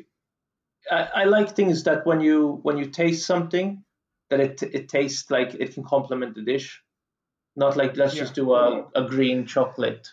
I, 0.92 1.08
I 1.14 1.24
like 1.24 1.56
things 1.56 1.82
that 1.84 2.06
when 2.06 2.20
you 2.20 2.60
when 2.62 2.78
you 2.78 2.86
taste 2.86 3.26
something, 3.26 3.82
that 4.30 4.38
it 4.38 4.62
it 4.62 4.88
tastes 4.88 5.28
like 5.32 5.54
it 5.54 5.74
can 5.74 5.82
complement 5.82 6.36
the 6.36 6.42
dish, 6.42 6.80
not 7.56 7.76
like 7.76 7.96
let's 7.96 8.14
yeah. 8.14 8.22
just 8.22 8.34
do 8.34 8.54
a, 8.54 8.86
a 8.94 9.08
green 9.08 9.44
chocolate 9.44 10.08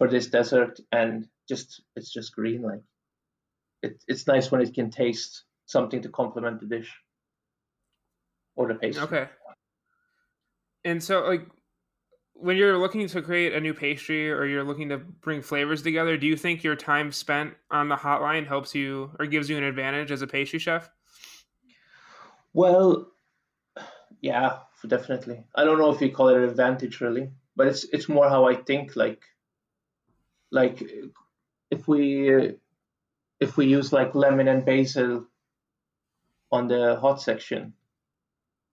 for 0.00 0.08
this 0.08 0.28
dessert 0.28 0.80
and 0.92 1.28
just 1.46 1.82
it's 1.94 2.10
just 2.10 2.34
green 2.34 2.62
like 2.62 2.80
it, 3.82 4.02
it's 4.08 4.26
nice 4.26 4.50
when 4.50 4.62
it 4.62 4.72
can 4.72 4.90
taste 4.90 5.44
something 5.66 6.00
to 6.00 6.08
complement 6.08 6.58
the 6.58 6.66
dish 6.66 6.90
or 8.56 8.66
the 8.68 8.74
pastry. 8.74 9.02
Okay. 9.04 9.28
And 10.86 11.02
so 11.02 11.20
like 11.26 11.46
when 12.32 12.56
you're 12.56 12.78
looking 12.78 13.08
to 13.08 13.20
create 13.20 13.52
a 13.52 13.60
new 13.60 13.74
pastry 13.74 14.32
or 14.32 14.46
you're 14.46 14.64
looking 14.64 14.88
to 14.88 14.96
bring 14.96 15.42
flavors 15.42 15.82
together 15.82 16.16
do 16.16 16.26
you 16.26 16.36
think 16.36 16.64
your 16.64 16.76
time 16.76 17.12
spent 17.12 17.52
on 17.70 17.90
the 17.90 17.96
hotline 17.96 18.46
helps 18.46 18.74
you 18.74 19.10
or 19.18 19.26
gives 19.26 19.50
you 19.50 19.58
an 19.58 19.64
advantage 19.64 20.10
as 20.10 20.22
a 20.22 20.26
pastry 20.26 20.58
chef? 20.58 20.88
Well 22.54 23.10
yeah 24.22 24.60
definitely. 24.88 25.44
I 25.54 25.64
don't 25.64 25.78
know 25.78 25.92
if 25.92 26.00
you 26.00 26.10
call 26.10 26.30
it 26.30 26.38
an 26.38 26.44
advantage 26.44 27.02
really 27.02 27.32
but 27.54 27.66
it's 27.66 27.84
it's 27.92 28.08
more 28.08 28.30
how 28.30 28.46
i 28.46 28.54
think 28.54 28.96
like 28.96 29.22
like 30.50 30.82
if 31.70 31.86
we 31.88 32.54
if 33.38 33.56
we 33.56 33.66
use 33.66 33.92
like 33.92 34.14
lemon 34.14 34.48
and 34.48 34.64
basil 34.64 35.26
on 36.52 36.68
the 36.68 36.96
hot 36.96 37.20
section 37.20 37.72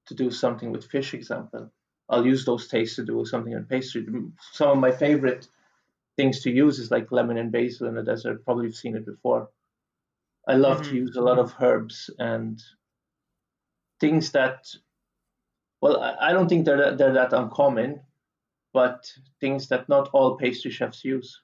to 0.08 0.14
do 0.14 0.32
something 0.32 0.72
with 0.72 0.86
fish 0.86 1.14
example 1.14 1.72
i'll 2.10 2.26
use 2.26 2.46
those 2.46 2.68
tastes 2.68 2.96
to 2.96 3.06
do 3.06 3.26
something 3.26 3.56
on 3.56 3.66
pastry. 3.66 4.06
Some 4.54 4.70
of 4.70 4.78
my 4.78 4.92
favorite 4.92 5.48
things 6.16 6.42
to 6.42 6.52
use 6.52 6.80
is 6.80 6.90
like 6.90 7.12
lemon 7.12 7.38
and 7.38 7.52
basil 7.52 7.88
in 7.88 7.96
the 7.96 8.04
desert. 8.04 8.44
Probably 8.44 8.66
you've 8.66 8.76
seen 8.76 8.96
it 8.96 9.06
before. 9.06 9.50
I 10.48 10.56
love 10.56 10.82
mm-hmm. 10.82 10.90
to 10.90 10.96
use 10.96 11.16
a 11.16 11.22
lot 11.22 11.38
of 11.38 11.54
herbs 11.60 12.10
and 12.18 12.64
things 14.00 14.32
that 14.32 14.68
well 15.82 16.02
i 16.02 16.32
don't 16.32 16.48
think 16.50 16.66
they're, 16.66 16.96
they're 16.96 17.14
that 17.14 17.34
uncommon 17.34 18.00
but 18.74 19.12
things 19.40 19.68
that 19.70 19.90
not 19.90 20.10
all 20.14 20.38
pastry 20.38 20.72
chefs 20.72 21.04
use 21.04 21.42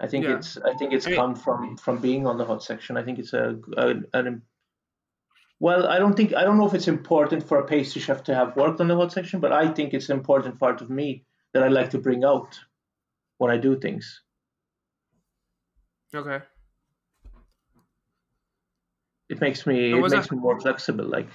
I 0.00 0.06
think 0.06 0.24
yeah. 0.24 0.36
it's 0.36 0.56
I 0.58 0.74
think 0.74 0.92
it's 0.92 1.06
I 1.06 1.10
mean, 1.10 1.18
come 1.18 1.34
from 1.34 1.76
from 1.76 1.98
being 1.98 2.26
on 2.26 2.38
the 2.38 2.44
hot 2.44 2.62
section. 2.62 2.96
I 2.96 3.02
think 3.02 3.18
it's 3.18 3.32
a, 3.32 3.58
a 3.76 3.94
an 4.14 4.42
well, 5.60 5.88
I 5.88 5.98
don't 5.98 6.14
think 6.14 6.34
I 6.34 6.44
don't 6.44 6.56
know 6.56 6.66
if 6.66 6.74
it's 6.74 6.88
important 6.88 7.46
for 7.46 7.58
a 7.58 7.66
pastry 7.66 8.00
chef 8.00 8.22
to 8.24 8.34
have 8.34 8.54
worked 8.56 8.80
on 8.80 8.88
the 8.88 8.96
hot 8.96 9.12
section, 9.12 9.40
but 9.40 9.52
I 9.52 9.68
think 9.68 9.92
it's 9.92 10.08
an 10.08 10.16
important 10.16 10.58
part 10.58 10.80
of 10.80 10.88
me 10.88 11.24
that 11.52 11.64
I 11.64 11.68
like 11.68 11.90
to 11.90 11.98
bring 11.98 12.24
out 12.24 12.58
when 13.38 13.50
I 13.50 13.56
do 13.56 13.78
things. 13.78 14.22
Okay. 16.14 16.44
It 19.28 19.40
makes 19.40 19.66
me 19.66 19.92
it 19.92 19.96
makes 19.96 20.12
that... 20.12 20.30
me 20.32 20.38
more 20.38 20.60
flexible, 20.60 21.04
like. 21.04 21.28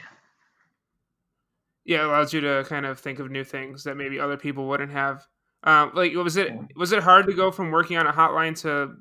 Yeah, 1.85 2.03
it 2.03 2.05
allows 2.05 2.33
you 2.33 2.39
to 2.41 2.63
kind 2.67 2.85
of 2.85 2.99
think 2.99 3.19
of 3.19 3.29
new 3.29 3.43
things 3.43 3.83
that 3.83 3.97
maybe 3.97 4.17
other 4.17 4.37
people 4.37 4.67
wouldn't 4.69 4.93
have. 4.93 5.27
Um, 5.63 5.91
like, 5.93 6.13
was 6.13 6.35
it 6.35 6.51
was 6.75 6.91
it 6.91 7.03
hard 7.03 7.25
to 7.27 7.33
go 7.33 7.51
from 7.51 7.71
working 7.71 7.97
on 7.97 8.05
a 8.05 8.11
hotline 8.11 8.59
to 8.61 8.95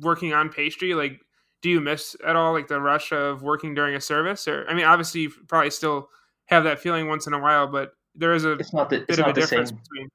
working 0.00 0.32
on 0.32 0.48
pastry? 0.48 0.94
Like, 0.94 1.20
do 1.60 1.70
you 1.70 1.80
miss 1.80 2.14
at 2.24 2.36
all 2.36 2.52
like 2.52 2.68
the 2.68 2.80
rush 2.80 3.12
of 3.12 3.42
working 3.42 3.74
during 3.74 3.96
a 3.96 4.00
service? 4.00 4.46
Or 4.46 4.64
I 4.68 4.74
mean, 4.74 4.84
obviously, 4.84 5.22
you 5.22 5.30
probably 5.48 5.70
still 5.70 6.08
have 6.46 6.64
that 6.64 6.78
feeling 6.78 7.08
once 7.08 7.26
in 7.26 7.32
a 7.32 7.38
while, 7.38 7.66
but 7.66 7.92
there 8.14 8.32
is 8.32 8.44
a 8.44 8.52
it's 8.52 8.72
not 8.72 8.90
the, 8.90 9.00
bit 9.00 9.18
of 9.18 9.26
a 9.26 9.32
difference 9.32 9.70
same. 9.70 9.78
between. 9.78 10.08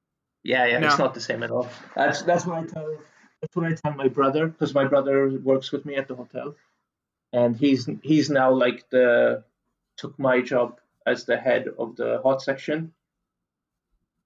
Yeah, 0.44 0.66
yeah, 0.66 0.80
no. 0.80 0.88
it's 0.88 0.98
not 0.98 1.14
the 1.14 1.22
same 1.22 1.44
at 1.44 1.52
all. 1.52 1.70
That's 1.96 2.22
that's 2.22 2.46
what 2.46 2.58
I 2.58 2.66
tell 2.66 2.98
that's 3.42 3.56
what 3.56 3.66
I 3.66 3.76
tell 3.76 3.94
my 3.94 4.08
brother 4.08 4.48
because 4.48 4.74
my 4.74 4.86
brother 4.86 5.38
works 5.44 5.74
with 5.74 5.86
me 5.86 5.96
at 5.96 6.08
the 6.08 6.16
hotel, 6.16 6.56
and 7.34 7.58
he's 7.58 7.90
he's 8.04 8.30
now 8.30 8.52
like 8.52 8.90
the 8.90 9.44
took 9.98 10.18
my 10.18 10.42
job 10.42 10.80
as 11.06 11.26
the 11.26 11.36
head 11.36 11.68
of 11.78 11.98
the 11.98 12.22
hot 12.24 12.42
section, 12.42 12.94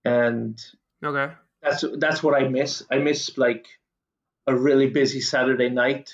and 0.05 0.63
okay 1.03 1.31
that's 1.61 1.83
that's 1.97 2.23
what 2.23 2.41
I 2.41 2.47
miss. 2.47 2.83
I 2.91 2.99
miss 2.99 3.37
like 3.37 3.67
a 4.45 4.55
really 4.55 4.89
busy 4.89 5.21
Saturday 5.21 5.69
night 5.69 6.13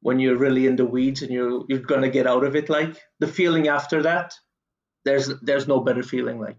when 0.00 0.18
you're 0.20 0.36
really 0.36 0.66
in 0.66 0.76
the 0.76 0.86
weeds 0.86 1.22
and 1.22 1.30
you're 1.30 1.64
you're 1.68 1.80
gonna 1.80 2.08
get 2.08 2.26
out 2.26 2.44
of 2.44 2.56
it. 2.56 2.68
Like 2.68 2.96
the 3.18 3.26
feeling 3.26 3.68
after 3.68 4.02
that, 4.02 4.34
there's 5.04 5.28
there's 5.40 5.68
no 5.68 5.80
better 5.80 6.02
feeling. 6.02 6.40
Like 6.40 6.58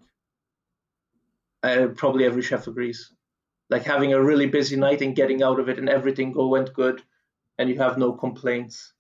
uh, 1.64 1.88
probably 1.96 2.26
every 2.26 2.42
chef 2.42 2.68
agrees. 2.68 3.12
Like 3.70 3.84
having 3.84 4.14
a 4.14 4.24
really 4.24 4.48
busy 4.48 4.76
night 4.76 5.02
and 5.02 5.16
getting 5.16 5.44
out 5.44 5.60
of 5.60 5.70
it 5.70 5.80
and 5.80 5.90
everything 5.90 6.32
go 6.32 6.48
went 6.48 6.74
good, 6.74 7.02
and 7.58 7.70
you 7.70 7.78
have 7.78 7.98
no 7.98 8.14
complaints, 8.14 8.94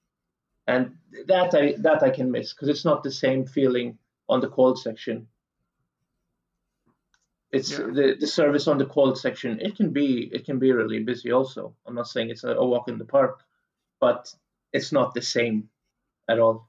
and 0.65 0.95
that 1.27 1.53
I 1.53 1.75
that 1.79 2.03
I 2.03 2.09
can 2.09 2.31
miss 2.31 2.53
because 2.53 2.69
it's 2.69 2.85
not 2.85 3.03
the 3.03 3.11
same 3.11 3.45
feeling 3.45 3.97
on 4.29 4.41
the 4.41 4.49
cold 4.49 4.79
section 4.79 5.27
it's 7.51 7.71
yeah. 7.71 7.77
the, 7.77 8.17
the 8.19 8.27
service 8.27 8.67
on 8.67 8.77
the 8.77 8.85
cold 8.85 9.17
section 9.17 9.59
it 9.61 9.75
can 9.75 9.91
be 9.91 10.29
it 10.33 10.45
can 10.45 10.59
be 10.59 10.71
really 10.71 10.99
busy 11.03 11.31
also. 11.31 11.73
I'm 11.85 11.95
not 11.95 12.07
saying 12.07 12.29
it's 12.29 12.43
a, 12.43 12.49
a, 12.49 12.65
walk 12.65 12.87
in 12.87 12.97
the 12.97 13.05
park 13.05 13.43
but 13.99 14.33
it's 14.73 14.91
not 14.91 15.13
the 15.13 15.21
same 15.21 15.69
at 16.29 16.39
all. 16.39 16.67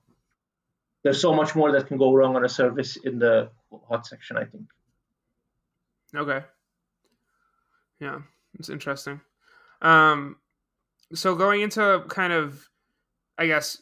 There's 1.02 1.20
so 1.20 1.34
much 1.34 1.54
more 1.54 1.72
that 1.72 1.86
can 1.86 1.98
go 1.98 2.14
wrong 2.14 2.36
on 2.36 2.44
a 2.44 2.48
service 2.48 2.96
in 2.96 3.18
the 3.18 3.50
hot 3.88 4.06
section 4.06 4.36
i 4.36 4.44
think. 4.44 4.64
Okay. 6.14 6.44
Yeah 8.00 8.20
it's 8.58 8.68
interesting. 8.68 9.20
Um 9.82 10.36
so 11.14 11.34
going 11.34 11.62
into 11.62 12.04
kind 12.08 12.32
of 12.32 12.68
i 13.38 13.46
guess 13.46 13.78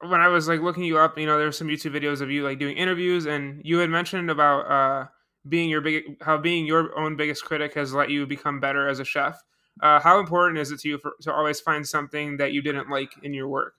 when 0.00 0.20
i 0.20 0.28
was 0.28 0.48
like 0.48 0.60
looking 0.60 0.84
you 0.84 0.98
up 0.98 1.18
you 1.18 1.26
know 1.26 1.38
there's 1.38 1.56
some 1.56 1.68
youtube 1.68 1.92
videos 1.92 2.20
of 2.20 2.30
you 2.30 2.44
like 2.44 2.58
doing 2.58 2.76
interviews 2.76 3.26
and 3.26 3.60
you 3.64 3.78
had 3.78 3.90
mentioned 3.90 4.30
about 4.30 4.60
uh 4.70 5.06
being 5.48 5.70
your 5.70 5.80
big 5.80 6.22
how 6.22 6.38
being 6.38 6.66
your 6.66 6.98
own 6.98 7.16
biggest 7.16 7.44
critic 7.44 7.74
has 7.74 7.92
let 7.94 8.10
you 8.10 8.26
become 8.26 8.60
better 8.60 8.88
as 8.88 9.00
a 9.00 9.04
chef. 9.04 9.42
Uh, 9.82 10.00
how 10.00 10.18
important 10.18 10.58
is 10.58 10.70
it 10.70 10.80
to 10.80 10.88
you 10.88 10.98
for, 10.98 11.12
to 11.20 11.32
always 11.32 11.60
find 11.60 11.86
something 11.86 12.38
that 12.38 12.52
you 12.52 12.62
didn't 12.62 12.88
like 12.88 13.12
in 13.22 13.34
your 13.34 13.46
work? 13.48 13.74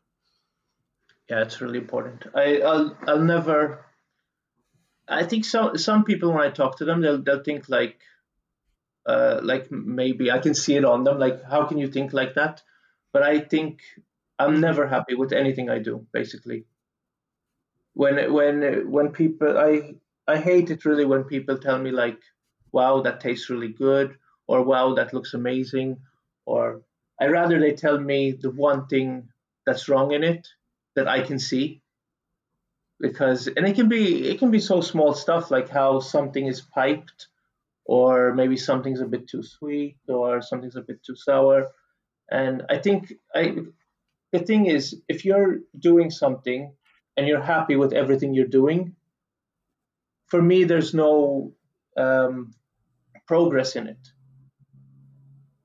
Yeah, 1.29 1.41
it's 1.41 1.59
really 1.59 1.79
important. 1.79 2.25
I, 2.35 2.61
I'll 2.61 2.97
I'll 3.07 3.19
never. 3.19 3.85
I 5.07 5.23
think 5.23 5.45
some 5.45 5.77
some 5.77 6.03
people 6.03 6.31
when 6.31 6.43
I 6.43 6.49
talk 6.49 6.77
to 6.77 6.85
them, 6.85 7.01
they'll 7.01 7.21
they'll 7.21 7.43
think 7.43 7.67
like, 7.69 7.99
uh, 9.05 9.39
like 9.41 9.71
maybe 9.71 10.31
I 10.31 10.39
can 10.39 10.53
see 10.53 10.75
it 10.75 10.85
on 10.85 11.03
them. 11.03 11.19
Like, 11.19 11.43
how 11.43 11.65
can 11.65 11.77
you 11.77 11.87
think 11.87 12.13
like 12.13 12.35
that? 12.35 12.61
But 13.11 13.23
I 13.23 13.39
think 13.39 13.81
I'm 14.37 14.61
never 14.61 14.87
happy 14.87 15.15
with 15.15 15.33
anything 15.33 15.69
I 15.69 15.79
do. 15.79 16.05
Basically, 16.13 16.65
when 17.93 18.31
when 18.31 18.91
when 18.91 19.11
people 19.11 19.57
I 19.57 19.95
I 20.27 20.37
hate 20.37 20.69
it 20.71 20.85
really 20.85 21.05
when 21.05 21.23
people 21.23 21.57
tell 21.57 21.79
me 21.79 21.91
like, 21.91 22.19
"Wow, 22.71 23.01
that 23.01 23.19
tastes 23.21 23.49
really 23.49 23.69
good," 23.73 24.17
or 24.47 24.61
"Wow, 24.63 24.93
that 24.95 25.13
looks 25.13 25.33
amazing," 25.33 26.01
or 26.45 26.83
I 27.19 27.27
rather 27.27 27.59
they 27.59 27.73
tell 27.73 27.99
me 27.99 28.33
the 28.33 28.51
one 28.51 28.87
thing 28.87 29.29
that's 29.65 29.89
wrong 29.89 30.11
in 30.11 30.23
it 30.23 30.47
that 30.95 31.07
I 31.07 31.21
can 31.21 31.39
see. 31.39 31.81
Because 32.99 33.47
and 33.47 33.67
it 33.67 33.75
can 33.75 33.89
be 33.89 34.27
it 34.27 34.39
can 34.39 34.49
be 34.49 34.59
so 34.59 34.81
small 34.81 35.13
stuff 35.13 35.51
like 35.51 35.69
how 35.69 35.99
something 35.99 36.47
is 36.47 36.61
piped 36.61 37.27
or 37.85 38.33
maybe 38.35 38.57
something's 38.57 39.01
a 39.01 39.05
bit 39.07 39.27
too 39.27 39.43
sweet 39.43 39.97
or 40.09 40.41
something's 40.41 40.77
a 40.77 40.81
bit 40.81 41.03
too 41.03 41.15
sour. 41.15 41.71
And 42.31 42.63
i 42.69 42.77
think 42.79 43.13
i 43.35 43.57
the 44.33 44.39
thing 44.39 44.67
is 44.67 45.01
if 45.09 45.25
you're 45.25 45.61
doing 45.79 46.11
something 46.11 46.73
and 47.17 47.27
you're 47.27 47.41
happy 47.55 47.77
with 47.77 47.93
everything 47.93 48.33
you're 48.35 48.55
doing 48.61 48.96
for 50.27 50.41
me 50.41 50.63
there's 50.63 50.93
no 50.93 51.53
um, 51.97 52.53
progress 53.27 53.75
in 53.75 53.87
it. 53.87 54.11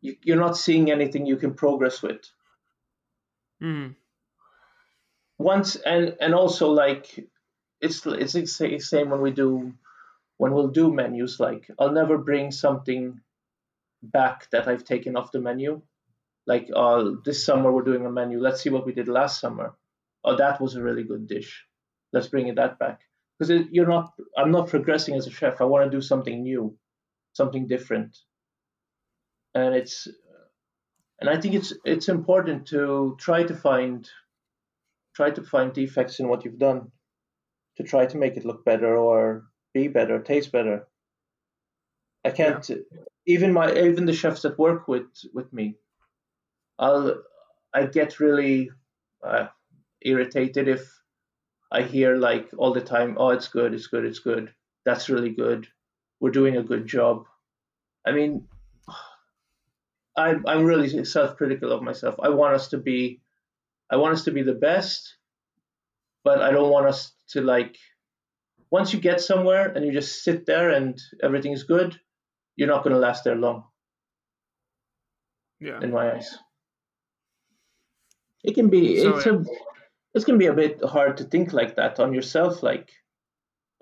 You, 0.00 0.16
you're 0.22 0.40
not 0.40 0.56
seeing 0.56 0.90
anything 0.90 1.26
you 1.26 1.36
can 1.36 1.54
progress 1.54 2.02
with. 2.02 2.22
Mm 3.62 3.94
once 5.42 5.76
and 5.76 6.16
and 6.20 6.34
also 6.34 6.70
like 6.70 7.18
it's 7.80 8.06
it's 8.06 8.32
the 8.32 8.78
same 8.78 9.10
when 9.10 9.20
we 9.20 9.30
do 9.30 9.72
when 10.36 10.52
we'll 10.52 10.68
do 10.68 10.92
menus 10.92 11.40
like 11.40 11.70
i'll 11.78 11.92
never 11.92 12.16
bring 12.16 12.50
something 12.50 13.20
back 14.02 14.48
that 14.50 14.68
i've 14.68 14.84
taken 14.84 15.16
off 15.16 15.32
the 15.32 15.40
menu. 15.40 15.82
Like 16.44 16.68
uh, 16.74 17.10
this 17.24 17.46
summer 17.46 17.70
we're 17.70 17.84
doing 17.84 18.04
a 18.04 18.10
menu. 18.10 18.40
Let's 18.40 18.62
see 18.62 18.70
what 18.70 18.84
we 18.84 18.92
did 18.92 19.06
last 19.06 19.38
summer. 19.38 19.76
Oh 20.24 20.36
that 20.36 20.60
was 20.60 20.74
a 20.74 20.82
really 20.82 21.04
good 21.04 21.28
dish. 21.28 21.64
Let's 22.12 22.26
bring 22.26 22.48
it 22.48 22.56
that 22.56 22.80
back 22.80 23.02
because 23.42 23.66
you're 23.70 23.88
not 23.88 24.12
i'm 24.36 24.50
not 24.50 24.68
progressing 24.68 25.14
as 25.14 25.26
a 25.26 25.30
chef 25.30 25.60
i 25.60 25.64
want 25.64 25.84
to 25.84 25.96
do 25.96 26.00
something 26.00 26.42
new 26.42 26.76
something 27.32 27.66
different 27.66 28.16
and 29.54 29.74
it's 29.74 30.08
and 31.20 31.28
i 31.28 31.40
think 31.40 31.54
it's 31.54 31.72
it's 31.84 32.08
important 32.08 32.66
to 32.66 33.16
try 33.18 33.42
to 33.42 33.54
find 33.54 34.08
try 35.14 35.30
to 35.30 35.42
find 35.42 35.72
defects 35.72 36.20
in 36.20 36.28
what 36.28 36.44
you've 36.44 36.58
done 36.58 36.90
to 37.76 37.82
try 37.82 38.06
to 38.06 38.16
make 38.16 38.36
it 38.36 38.44
look 38.44 38.64
better 38.64 38.96
or 38.96 39.44
be 39.72 39.88
better, 39.88 40.20
taste 40.20 40.52
better. 40.52 40.86
I 42.24 42.30
can't 42.30 42.68
yeah. 42.68 42.76
even 43.26 43.52
my 43.52 43.72
even 43.72 44.06
the 44.06 44.12
chefs 44.12 44.42
that 44.42 44.58
work 44.58 44.86
with 44.86 45.08
with 45.32 45.52
me. 45.52 45.76
I'll 46.78 47.22
I 47.74 47.86
get 47.86 48.20
really 48.20 48.70
uh, 49.26 49.46
irritated 50.02 50.68
if 50.68 51.01
I 51.72 51.82
hear 51.82 52.16
like 52.16 52.50
all 52.58 52.74
the 52.74 52.82
time, 52.82 53.16
"Oh, 53.18 53.30
it's 53.30 53.48
good, 53.48 53.72
it's 53.72 53.86
good, 53.86 54.04
it's 54.04 54.18
good. 54.18 54.52
That's 54.84 55.08
really 55.08 55.30
good. 55.30 55.66
We're 56.20 56.30
doing 56.30 56.58
a 56.58 56.62
good 56.62 56.86
job." 56.86 57.24
I 58.06 58.12
mean, 58.12 58.46
I'm 60.16 60.44
I'm 60.46 60.64
really 60.64 61.04
self-critical 61.04 61.72
of 61.72 61.82
myself. 61.82 62.16
I 62.22 62.28
want 62.28 62.54
us 62.54 62.68
to 62.68 62.78
be 62.78 63.22
I 63.90 63.96
want 63.96 64.12
us 64.12 64.24
to 64.24 64.32
be 64.32 64.42
the 64.42 64.54
best, 64.54 65.16
but 66.24 66.42
I 66.42 66.50
don't 66.50 66.70
want 66.70 66.86
us 66.86 67.12
to 67.30 67.40
like 67.40 67.76
once 68.70 68.92
you 68.92 69.00
get 69.00 69.20
somewhere 69.20 69.68
and 69.68 69.84
you 69.84 69.92
just 69.92 70.24
sit 70.24 70.46
there 70.46 70.70
and 70.70 70.98
everything's 71.22 71.62
good, 71.62 71.98
you're 72.56 72.68
not 72.68 72.82
going 72.84 72.94
to 72.94 72.98
last 72.98 73.24
there 73.24 73.36
long. 73.36 73.64
Yeah. 75.60 75.80
In 75.80 75.90
my 75.90 76.12
eyes. 76.12 76.36
It 78.42 78.54
can 78.54 78.68
be 78.68 79.00
so, 79.00 79.16
it's 79.16 79.26
a 79.26 79.44
it's 80.14 80.24
going 80.24 80.38
to 80.38 80.42
be 80.42 80.48
a 80.48 80.52
bit 80.52 80.82
hard 80.84 81.16
to 81.16 81.24
think 81.24 81.52
like 81.52 81.76
that 81.76 81.98
on 81.98 82.12
yourself 82.12 82.62
like 82.62 82.90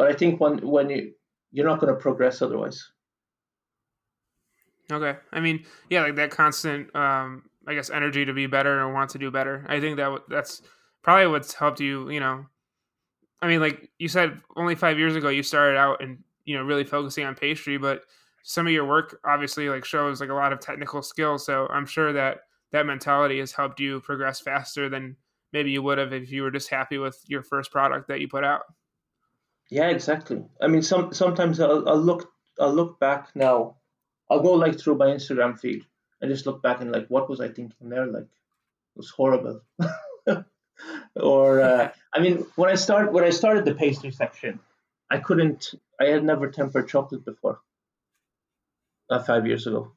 but 0.00 0.10
I 0.10 0.14
think 0.14 0.40
when 0.40 0.66
when 0.66 0.88
you 0.88 1.12
you're 1.52 1.66
not 1.66 1.78
going 1.78 1.92
to 1.92 2.00
progress 2.00 2.40
otherwise. 2.40 2.90
Okay. 4.90 5.18
I 5.32 5.40
mean, 5.40 5.64
yeah, 5.90 6.02
like 6.02 6.16
that 6.16 6.30
constant 6.30 6.94
um 6.96 7.42
I 7.66 7.74
guess 7.74 7.90
energy 7.90 8.24
to 8.24 8.32
be 8.32 8.46
better 8.46 8.80
and 8.80 8.94
want 8.94 9.10
to 9.10 9.18
do 9.18 9.30
better. 9.30 9.66
I 9.68 9.78
think 9.78 9.98
that 9.98 10.22
that's 10.28 10.62
probably 11.02 11.26
what's 11.26 11.52
helped 11.52 11.80
you. 11.80 12.08
You 12.08 12.20
know, 12.20 12.46
I 13.42 13.48
mean, 13.48 13.60
like 13.60 13.90
you 13.98 14.08
said, 14.08 14.40
only 14.56 14.74
five 14.74 14.98
years 14.98 15.16
ago 15.16 15.28
you 15.28 15.42
started 15.42 15.76
out 15.76 16.02
and 16.02 16.18
you 16.46 16.56
know 16.56 16.64
really 16.64 16.84
focusing 16.84 17.26
on 17.26 17.34
pastry, 17.34 17.76
but 17.76 18.04
some 18.42 18.66
of 18.66 18.72
your 18.72 18.86
work 18.86 19.20
obviously 19.24 19.68
like 19.68 19.84
shows 19.84 20.20
like 20.20 20.30
a 20.30 20.34
lot 20.34 20.52
of 20.52 20.60
technical 20.60 21.02
skills. 21.02 21.44
So 21.44 21.66
I'm 21.66 21.84
sure 21.84 22.14
that 22.14 22.38
that 22.72 22.86
mentality 22.86 23.38
has 23.40 23.52
helped 23.52 23.80
you 23.80 24.00
progress 24.00 24.40
faster 24.40 24.88
than 24.88 25.16
maybe 25.52 25.70
you 25.70 25.82
would 25.82 25.98
have 25.98 26.12
if 26.12 26.30
you 26.30 26.42
were 26.42 26.50
just 26.50 26.68
happy 26.68 26.98
with 26.98 27.18
your 27.26 27.42
first 27.42 27.70
product 27.70 28.08
that 28.08 28.20
you 28.20 28.28
put 28.28 28.44
out. 28.44 28.62
Yeah, 29.70 29.88
exactly. 29.88 30.44
I 30.60 30.66
mean, 30.66 30.82
some 30.82 31.12
sometimes 31.12 31.60
I'll, 31.60 31.88
I'll 31.88 31.96
look 31.96 32.32
I'll 32.58 32.74
look 32.74 32.98
back 32.98 33.30
now. 33.34 33.76
I'll 34.28 34.42
go 34.42 34.52
like 34.52 34.78
through 34.78 34.96
my 34.96 35.06
Instagram 35.06 35.58
feed 35.58 35.84
and 36.20 36.30
just 36.30 36.46
look 36.46 36.62
back 36.62 36.80
and 36.80 36.92
like, 36.92 37.08
what 37.08 37.28
was 37.28 37.40
I 37.40 37.48
thinking 37.48 37.88
there? 37.88 38.06
Like, 38.06 38.24
it 38.24 38.96
was 38.96 39.10
horrible. 39.10 39.62
or 41.16 41.60
uh, 41.60 41.90
I 42.12 42.20
mean, 42.20 42.46
when 42.56 42.70
I 42.70 42.74
start 42.74 43.12
when 43.12 43.24
I 43.24 43.30
started 43.30 43.64
the 43.64 43.74
pastry 43.74 44.10
section, 44.10 44.60
I 45.10 45.18
couldn't. 45.18 45.74
I 46.00 46.06
had 46.06 46.24
never 46.24 46.50
tempered 46.50 46.88
chocolate 46.88 47.24
before. 47.24 47.60
Uh, 49.08 49.22
five 49.22 49.46
years 49.46 49.66
ago, 49.66 49.92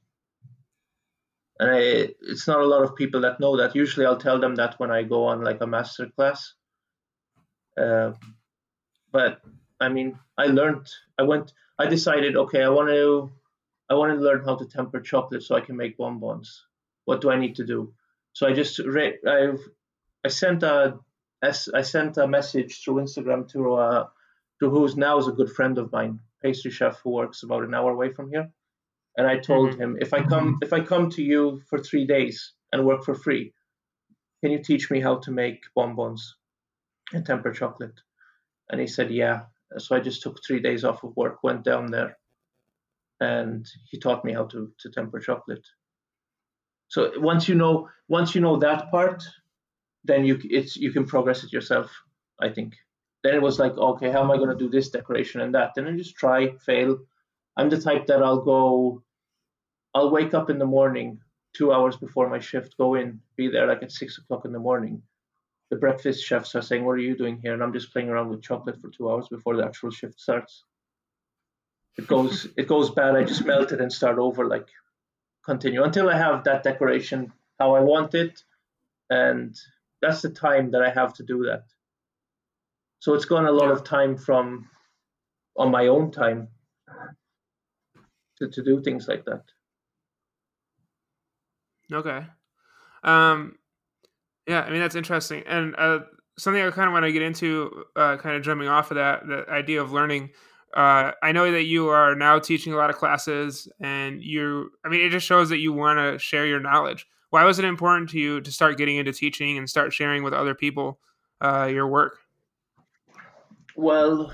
and 1.64 1.72
I, 1.72 1.80
it's 2.22 2.46
not 2.46 2.60
a 2.60 2.66
lot 2.66 2.84
of 2.84 2.98
people 2.98 3.22
that 3.22 3.40
know 3.40 3.56
that. 3.56 3.74
Usually, 3.74 4.06
I'll 4.06 4.18
tell 4.18 4.38
them 4.38 4.56
that 4.56 4.78
when 4.80 4.92
I 4.92 5.04
go 5.04 5.28
on 5.28 5.46
like 5.46 5.62
a 5.62 5.68
master 5.68 6.08
class. 6.08 6.56
Uh, 7.78 8.12
but 9.14 9.40
I 9.80 9.88
mean, 9.88 10.20
I 10.38 10.48
learned. 10.48 10.88
I 11.18 11.24
went. 11.24 11.54
I 11.80 11.86
decided, 11.88 12.36
okay, 12.36 12.62
I 12.62 12.68
want 12.68 12.90
to 12.90 13.32
I 13.90 13.94
want 13.94 14.12
to 14.12 14.20
learn 14.20 14.44
how 14.44 14.56
to 14.58 14.66
temper 14.66 15.00
chocolate 15.00 15.44
so 15.44 15.56
I 15.56 15.62
can 15.62 15.78
make 15.78 15.98
bonbons. 15.98 16.66
What 17.06 17.22
do 17.22 17.32
I 17.32 17.40
need 17.40 17.56
to 17.56 17.66
do? 17.66 17.94
So 18.34 18.46
I 18.46 18.52
just 18.52 18.80
read. 18.80 19.20
I've 19.26 19.62
I 20.26 20.28
sent 20.28 20.64
a 20.64 21.00
I 21.42 21.82
sent 21.82 22.18
a 22.18 22.28
message 22.28 22.84
through 22.84 23.04
Instagram 23.06 23.48
to 23.54 23.74
uh, 23.76 24.08
to 24.60 24.70
who's 24.70 24.98
now 24.98 25.18
is 25.18 25.30
a 25.30 25.38
good 25.40 25.52
friend 25.52 25.78
of 25.78 25.94
mine, 25.94 26.20
pastry 26.42 26.72
chef 26.72 27.00
who 27.02 27.12
works 27.12 27.44
about 27.44 27.64
an 27.64 27.74
hour 27.74 27.92
away 27.92 28.12
from 28.12 28.30
here, 28.30 28.52
and 29.18 29.28
I 29.28 29.38
told 29.38 29.72
mm-hmm. 29.72 29.82
him 29.82 29.98
if 30.00 30.14
I 30.14 30.24
come 30.24 30.60
if 30.62 30.74
I 30.74 30.82
come 30.82 31.10
to 31.12 31.22
you 31.22 31.62
for 31.70 31.80
three 31.80 32.06
days 32.06 32.54
and 32.72 32.86
work 32.86 33.04
for 33.04 33.16
free, 33.16 33.54
can 34.42 34.52
you 34.52 34.62
teach 34.62 34.90
me 34.90 35.00
how 35.00 35.18
to 35.20 35.32
make 35.32 35.62
bonbons 35.76 36.36
and 37.14 37.26
temper 37.26 37.52
chocolate? 37.52 38.00
And 38.70 38.82
he 38.82 38.88
said 38.88 39.12
yeah. 39.12 39.42
So 39.78 39.96
I 39.96 40.00
just 40.00 40.22
took 40.22 40.38
three 40.46 40.60
days 40.60 40.84
off 40.84 41.04
of 41.04 41.16
work, 41.16 41.44
went 41.44 41.64
down 41.64 41.90
there, 41.90 42.18
and 43.20 43.66
he 43.90 44.00
taught 44.00 44.24
me 44.24 44.34
how 44.34 44.46
to, 44.46 44.72
to 44.80 44.92
temper 44.92 45.20
chocolate. 45.20 45.66
So 46.90 47.12
once 47.18 47.48
you 47.48 47.56
know 47.56 47.90
once 48.08 48.36
you 48.36 48.42
know 48.42 48.58
that 48.58 48.92
part, 48.92 49.24
then 50.04 50.26
you 50.26 50.40
it's 50.44 50.76
you 50.76 50.92
can 50.92 51.06
progress 51.06 51.44
it 51.44 51.54
yourself. 51.54 51.92
I 52.40 52.50
think. 52.50 52.76
Then 53.24 53.36
it 53.36 53.42
was 53.42 53.58
like, 53.58 53.78
okay, 53.78 54.12
how 54.12 54.22
am 54.22 54.32
I 54.32 54.38
going 54.38 54.50
to 54.50 54.56
do 54.56 54.70
this 54.70 54.90
decoration 54.90 55.40
and 55.40 55.56
that? 55.56 55.72
Then 55.76 55.88
I 55.88 55.96
just 55.96 56.16
try, 56.16 56.58
fail. 56.66 56.98
I'm 57.58 57.70
the 57.70 57.82
type 57.82 58.08
that 58.08 58.24
I'll 58.24 58.42
go. 58.42 59.04
I'll 59.94 60.12
wake 60.12 60.34
up 60.34 60.50
in 60.50 60.58
the 60.58 60.66
morning, 60.66 61.20
two 61.54 61.72
hours 61.72 61.98
before 61.98 62.30
my 62.30 62.40
shift, 62.40 62.78
go 62.78 62.96
in, 62.96 63.20
be 63.36 63.48
there 63.48 63.68
like 63.68 63.84
at 63.84 63.92
six 63.92 64.18
o'clock 64.18 64.46
in 64.46 64.52
the 64.52 64.60
morning. 64.60 65.04
The 65.70 65.78
breakfast 65.78 66.26
chefs 66.26 66.56
are 66.56 66.62
saying, 66.62 66.86
"What 66.86 66.94
are 66.94 66.98
you 67.10 67.16
doing 67.16 67.40
here?" 67.42 67.54
And 67.54 67.64
I'm 67.64 67.74
just 67.74 67.92
playing 67.92 68.10
around 68.10 68.30
with 68.30 68.42
chocolate 68.42 68.82
for 68.82 68.90
two 68.90 69.10
hours 69.10 69.28
before 69.28 69.56
the 69.56 69.66
actual 69.66 69.92
shift 69.92 70.20
starts 70.20 70.64
it 71.98 72.08
goes 72.08 72.48
it 72.58 72.68
goes 72.68 72.92
bad, 72.92 73.16
I 73.16 73.24
just 73.24 73.46
melt 73.46 73.72
it 73.72 73.82
and 73.82 73.92
start 73.92 74.18
over, 74.18 74.46
like 74.46 74.68
continue 75.46 75.84
until 75.84 76.10
I 76.10 76.18
have 76.18 76.44
that 76.46 76.64
decoration 76.64 77.32
how 77.60 77.76
I 77.76 77.82
want 77.82 78.16
it, 78.16 78.44
and 79.10 79.58
that's 80.02 80.22
the 80.22 80.30
time 80.30 80.72
that 80.72 80.82
I 80.82 80.90
have 80.90 81.14
to 81.16 81.24
do 81.24 81.44
that. 81.46 81.66
So 83.00 83.14
it's 83.14 83.26
gone 83.26 83.46
a 83.46 83.52
lot 83.52 83.72
of 83.72 83.84
time 83.84 84.18
from 84.18 84.70
on 85.56 85.70
my 85.70 85.88
own 85.88 86.12
time 86.12 86.48
to, 88.40 88.50
to 88.50 88.64
do 88.64 88.82
things 88.82 89.08
like 89.08 89.26
that. 89.26 89.44
Okay. 91.92 92.26
Um 93.04 93.56
yeah, 94.48 94.62
I 94.62 94.70
mean 94.70 94.80
that's 94.80 94.96
interesting. 94.96 95.44
And 95.46 95.76
uh 95.78 96.00
something 96.38 96.62
I 96.62 96.72
kind 96.72 96.88
of 96.88 96.94
want 96.94 97.06
to 97.06 97.12
get 97.12 97.22
into 97.22 97.86
uh 97.96 98.18
kind 98.18 98.36
of 98.36 98.44
jumping 98.44 98.68
off 98.68 98.92
of 98.92 98.96
that 98.96 99.28
the 99.28 99.46
idea 99.50 99.82
of 99.82 99.92
learning 99.92 100.32
uh, 100.74 101.12
I 101.22 101.32
know 101.32 101.52
that 101.52 101.64
you 101.66 101.90
are 101.90 102.16
now 102.16 102.40
teaching 102.40 102.74
a 102.74 102.76
lot 102.76 102.90
of 102.90 102.96
classes, 102.96 103.68
and 103.80 104.24
you. 104.24 104.72
I 104.84 104.90
mean, 104.90 105.06
it 105.06 105.12
just 105.12 105.26
shows 105.26 105.50
that 105.50 105.60
you 105.60 105.72
want 105.72 106.00
to 106.00 106.18
share 106.18 106.48
your 106.48 106.60
knowledge. 106.60 107.06
Why 107.30 107.46
was 107.46 107.60
it 107.60 107.66
important 107.66 108.10
to 108.12 108.20
you 108.20 108.42
to 108.42 108.52
start 108.52 108.78
getting 108.78 108.98
into 108.98 109.12
teaching 109.12 109.58
and 109.58 109.70
start 109.70 109.94
sharing 109.94 110.24
with 110.24 110.34
other 110.34 110.56
people 110.56 111.00
uh, 111.42 111.70
your 111.72 111.88
work? 111.88 112.20
Well, 113.76 114.34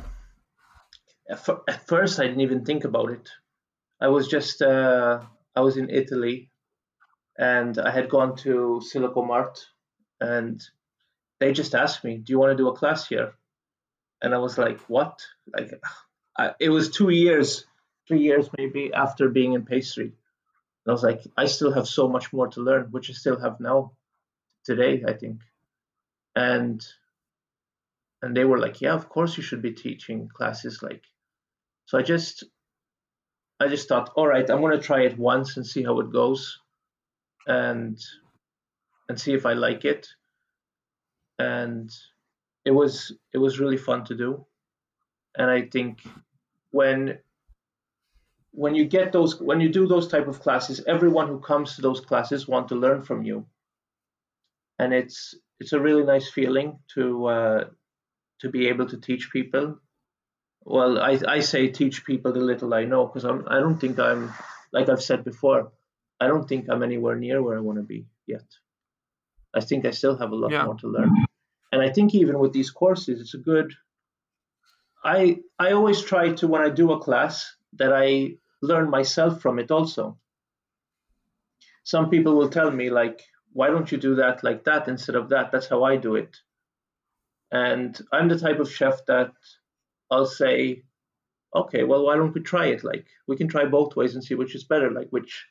at 1.29 1.87
first 1.87 2.19
I 2.19 2.27
didn't 2.27 2.41
even 2.41 2.65
think 2.65 2.85
about 2.85 3.11
it. 3.11 3.29
I 4.01 4.07
was 4.07 4.27
just 4.27 4.61
uh, 4.61 5.21
I 5.55 5.61
was 5.61 5.77
in 5.77 5.89
Italy, 5.89 6.49
and 7.37 7.77
I 7.77 7.91
had 7.91 8.09
gone 8.09 8.35
to 8.37 8.81
Silicomart, 8.83 9.65
and 10.21 10.61
they 11.39 11.51
just 11.53 11.75
asked 11.75 12.03
me, 12.03 12.17
"Do 12.17 12.31
you 12.31 12.39
want 12.39 12.51
to 12.51 12.63
do 12.63 12.69
a 12.69 12.75
class 12.75 13.07
here?" 13.07 13.33
And 14.21 14.33
I 14.33 14.37
was 14.37 14.57
like, 14.57 14.79
"What?" 14.81 15.21
Like 15.53 15.81
I, 16.37 16.53
it 16.59 16.69
was 16.69 16.89
two 16.89 17.09
years, 17.09 17.65
three 18.07 18.21
years 18.21 18.49
maybe 18.57 18.91
after 18.93 19.27
being 19.27 19.53
in 19.53 19.65
pastry. 19.65 20.05
And 20.05 20.87
I 20.87 20.91
was 20.91 21.03
like, 21.03 21.21
I 21.37 21.45
still 21.45 21.73
have 21.73 21.87
so 21.87 22.07
much 22.07 22.31
more 22.31 22.47
to 22.47 22.61
learn, 22.61 22.91
which 22.91 23.09
I 23.09 23.13
still 23.13 23.39
have 23.39 23.59
now, 23.59 23.91
today, 24.63 25.03
I 25.05 25.13
think. 25.13 25.41
And 26.35 26.85
and 28.21 28.35
they 28.35 28.45
were 28.45 28.59
like, 28.59 28.81
yeah, 28.81 28.93
of 28.93 29.09
course 29.09 29.35
you 29.37 29.43
should 29.43 29.61
be 29.61 29.71
teaching 29.71 30.29
classes 30.29 30.81
like. 30.81 31.03
So 31.85 31.97
I 31.97 32.01
just 32.03 32.45
I 33.59 33.67
just 33.67 33.87
thought, 33.87 34.11
all 34.15 34.27
right, 34.27 34.49
I'm 34.49 34.61
gonna 34.61 34.79
try 34.79 35.01
it 35.01 35.17
once 35.17 35.57
and 35.57 35.65
see 35.65 35.83
how 35.83 35.99
it 35.99 36.11
goes, 36.11 36.59
and 37.47 37.99
and 39.07 39.19
see 39.19 39.33
if 39.33 39.45
I 39.45 39.53
like 39.53 39.85
it. 39.85 40.07
And 41.37 41.91
it 42.65 42.71
was 42.71 43.11
it 43.33 43.37
was 43.37 43.59
really 43.59 43.77
fun 43.77 44.05
to 44.05 44.15
do, 44.15 44.45
and 45.37 45.49
I 45.49 45.63
think 45.63 46.01
when 46.71 47.19
when 48.51 48.75
you 48.75 48.85
get 48.85 49.11
those 49.11 49.39
when 49.39 49.61
you 49.61 49.69
do 49.69 49.87
those 49.87 50.07
type 50.07 50.27
of 50.27 50.39
classes 50.39 50.81
everyone 50.87 51.27
who 51.27 51.39
comes 51.39 51.75
to 51.75 51.81
those 51.81 52.01
classes 52.01 52.47
want 52.47 52.67
to 52.67 52.75
learn 52.75 53.01
from 53.01 53.23
you 53.23 53.45
and 54.79 54.93
it's 54.93 55.35
it's 55.59 55.73
a 55.73 55.79
really 55.79 56.03
nice 56.03 56.29
feeling 56.29 56.79
to 56.95 57.25
uh, 57.27 57.63
to 58.39 58.49
be 58.49 58.67
able 58.67 58.87
to 58.87 58.97
teach 58.97 59.29
people 59.31 59.77
well 60.65 60.99
i 60.99 61.19
i 61.27 61.39
say 61.39 61.67
teach 61.67 62.05
people 62.05 62.33
the 62.33 62.39
little 62.39 62.73
i 62.73 62.83
know 62.83 63.05
because 63.05 63.25
i'm 63.25 63.45
i 63.47 63.59
don't 63.59 63.79
think 63.79 63.99
i'm 63.99 64.31
like 64.71 64.89
i've 64.89 65.01
said 65.01 65.23
before 65.23 65.71
i 66.19 66.27
don't 66.27 66.47
think 66.47 66.67
i'm 66.69 66.83
anywhere 66.83 67.15
near 67.15 67.41
where 67.41 67.57
i 67.57 67.61
want 67.61 67.77
to 67.77 67.83
be 67.83 68.05
yet 68.27 68.45
i 69.53 69.59
think 69.59 69.85
i 69.85 69.91
still 69.91 70.17
have 70.17 70.31
a 70.31 70.35
lot 70.35 70.51
yeah. 70.51 70.65
more 70.65 70.75
to 70.75 70.87
learn 70.87 71.11
and 71.71 71.81
i 71.81 71.89
think 71.89 72.13
even 72.13 72.39
with 72.39 72.53
these 72.53 72.71
courses 72.71 73.21
it's 73.21 73.33
a 73.33 73.37
good 73.37 73.73
I 75.03 75.39
I 75.57 75.71
always 75.71 76.01
try 76.01 76.33
to 76.33 76.47
when 76.47 76.61
I 76.61 76.69
do 76.69 76.91
a 76.91 76.99
class 76.99 77.55
that 77.73 77.93
I 77.93 78.37
learn 78.61 78.89
myself 78.89 79.41
from 79.41 79.59
it 79.59 79.71
also. 79.71 80.17
Some 81.83 82.09
people 82.09 82.35
will 82.35 82.49
tell 82.49 82.69
me 82.69 82.89
like, 82.89 83.23
why 83.53 83.67
don't 83.67 83.91
you 83.91 83.97
do 83.97 84.15
that 84.15 84.43
like 84.43 84.65
that 84.65 84.87
instead 84.87 85.15
of 85.15 85.29
that? 85.29 85.51
That's 85.51 85.67
how 85.67 85.83
I 85.83 85.95
do 85.95 86.15
it. 86.15 86.37
And 87.51 87.99
I'm 88.11 88.27
the 88.27 88.37
type 88.37 88.59
of 88.59 88.71
chef 88.71 89.05
that 89.07 89.31
I'll 90.11 90.25
say, 90.25 90.83
okay, 91.55 91.83
well, 91.83 92.05
why 92.05 92.15
don't 92.15 92.33
we 92.33 92.41
try 92.41 92.67
it? 92.67 92.83
Like, 92.83 93.07
we 93.27 93.37
can 93.37 93.47
try 93.47 93.65
both 93.65 93.95
ways 93.95 94.15
and 94.15 94.23
see 94.23 94.35
which 94.35 94.55
is 94.55 94.63
better, 94.63 94.91
like 94.91 95.09
which. 95.09 95.45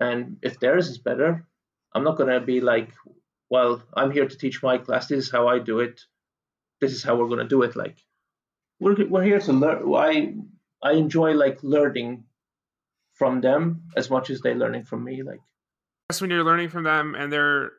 And 0.00 0.38
if 0.42 0.58
theirs 0.58 0.88
is 0.88 0.98
better, 0.98 1.46
I'm 1.94 2.04
not 2.04 2.16
gonna 2.16 2.40
be 2.40 2.60
like, 2.60 2.90
well, 3.50 3.82
I'm 3.94 4.10
here 4.10 4.26
to 4.26 4.38
teach 4.38 4.62
my 4.62 4.78
class. 4.78 5.06
This 5.06 5.26
is 5.26 5.30
how 5.30 5.46
I 5.48 5.58
do 5.58 5.80
it 5.80 6.00
this 6.82 6.92
is 6.92 7.02
how 7.02 7.14
we're 7.14 7.28
going 7.28 7.38
to 7.38 7.48
do 7.48 7.62
it 7.62 7.74
like 7.76 7.96
we're, 8.80 9.06
we're 9.06 9.22
here 9.22 9.38
to 9.38 9.52
learn 9.52 9.94
i 9.94 10.34
i 10.82 10.92
enjoy 10.92 11.32
like 11.32 11.62
learning 11.62 12.24
from 13.14 13.40
them 13.40 13.84
as 13.96 14.10
much 14.10 14.28
as 14.28 14.40
they're 14.40 14.56
learning 14.56 14.84
from 14.84 15.02
me 15.02 15.22
like 15.22 15.38
I 15.38 16.12
guess 16.12 16.20
when 16.20 16.30
you're 16.30 16.44
learning 16.44 16.68
from 16.70 16.82
them 16.82 17.14
and 17.14 17.32
they're 17.32 17.70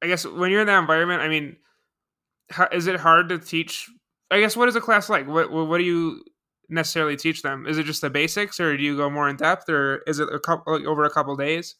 i 0.00 0.06
guess 0.06 0.24
when 0.24 0.50
you're 0.50 0.60
in 0.60 0.68
that 0.68 0.78
environment 0.78 1.20
i 1.20 1.28
mean 1.28 1.56
how, 2.50 2.68
is 2.70 2.86
it 2.86 3.00
hard 3.00 3.28
to 3.30 3.38
teach 3.38 3.90
i 4.30 4.40
guess 4.40 4.56
what 4.56 4.68
is 4.68 4.76
a 4.76 4.80
class 4.80 5.08
like? 5.08 5.26
What 5.26 5.50
what 5.50 5.78
do 5.78 5.84
you 5.84 6.24
necessarily 6.68 7.16
teach 7.16 7.42
them? 7.42 7.66
Is 7.66 7.78
it 7.78 7.84
just 7.84 8.00
the 8.00 8.10
basics 8.10 8.58
or 8.60 8.76
do 8.76 8.82
you 8.82 8.96
go 8.96 9.10
more 9.10 9.28
in 9.28 9.36
depth 9.36 9.68
or 9.68 9.98
is 10.06 10.18
it 10.18 10.32
a 10.32 10.38
couple 10.38 10.72
like 10.72 10.86
over 10.86 11.04
a 11.04 11.10
couple 11.10 11.36
days? 11.36 11.76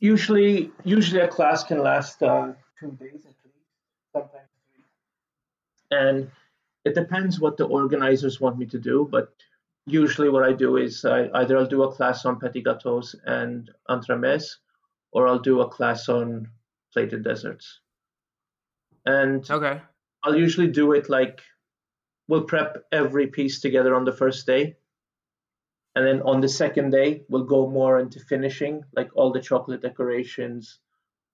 Usually 0.00 0.70
usually 0.84 1.20
a 1.20 1.28
class 1.28 1.64
can 1.64 1.82
last 1.82 2.22
uh, 2.22 2.52
two 2.78 2.92
days 2.92 3.24
at 3.26 3.34
least 3.44 3.66
sometimes 4.12 4.48
three. 4.72 4.84
and 5.90 6.30
it 6.84 6.94
depends 6.94 7.40
what 7.40 7.56
the 7.56 7.64
organizers 7.64 8.40
want 8.40 8.56
me 8.56 8.64
to 8.64 8.78
do 8.78 9.08
but 9.10 9.34
usually 9.84 10.28
what 10.28 10.44
i 10.44 10.52
do 10.52 10.76
is 10.76 11.04
I, 11.04 11.28
either 11.34 11.58
i'll 11.58 11.66
do 11.66 11.82
a 11.82 11.92
class 11.92 12.24
on 12.24 12.38
petit 12.38 12.62
gâteaux 12.62 13.14
and 13.26 13.68
entremets 13.88 14.58
or 15.10 15.26
i'll 15.26 15.40
do 15.40 15.60
a 15.60 15.68
class 15.68 16.08
on 16.08 16.48
plated 16.92 17.22
desserts. 17.22 17.80
And 19.06 19.48
okay. 19.50 19.80
I'll 20.22 20.36
usually 20.36 20.68
do 20.68 20.92
it 20.92 21.08
like 21.08 21.40
we'll 22.28 22.44
prep 22.44 22.84
every 22.92 23.26
piece 23.26 23.60
together 23.60 23.94
on 23.94 24.04
the 24.04 24.12
first 24.12 24.46
day 24.46 24.76
and 25.94 26.06
then 26.06 26.22
on 26.22 26.40
the 26.40 26.48
second 26.48 26.90
day 26.90 27.22
we'll 27.28 27.44
go 27.44 27.68
more 27.68 27.98
into 27.98 28.20
finishing 28.20 28.84
like 28.94 29.10
all 29.14 29.32
the 29.32 29.40
chocolate 29.40 29.82
decorations 29.82 30.78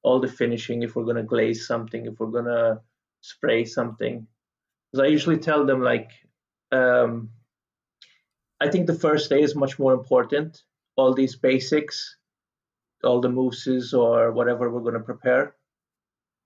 all 0.02 0.20
the 0.20 0.28
finishing 0.28 0.82
if 0.82 0.94
we're 0.94 1.04
going 1.04 1.16
to 1.16 1.22
glaze 1.22 1.66
something 1.66 2.06
if 2.06 2.18
we're 2.18 2.26
going 2.38 2.44
to 2.44 2.80
spray 3.20 3.64
something 3.64 4.26
because 4.94 5.08
I 5.08 5.10
usually 5.10 5.38
tell 5.38 5.66
them 5.66 5.82
like, 5.82 6.12
um, 6.70 7.30
I 8.60 8.68
think 8.68 8.86
the 8.86 8.94
first 8.94 9.28
day 9.28 9.42
is 9.42 9.56
much 9.56 9.76
more 9.76 9.92
important. 9.92 10.62
All 10.94 11.14
these 11.14 11.34
basics, 11.34 12.16
all 13.02 13.20
the 13.20 13.28
mousses 13.28 13.92
or 13.92 14.30
whatever 14.30 14.70
we're 14.70 14.82
going 14.82 14.94
to 14.94 15.00
prepare. 15.00 15.56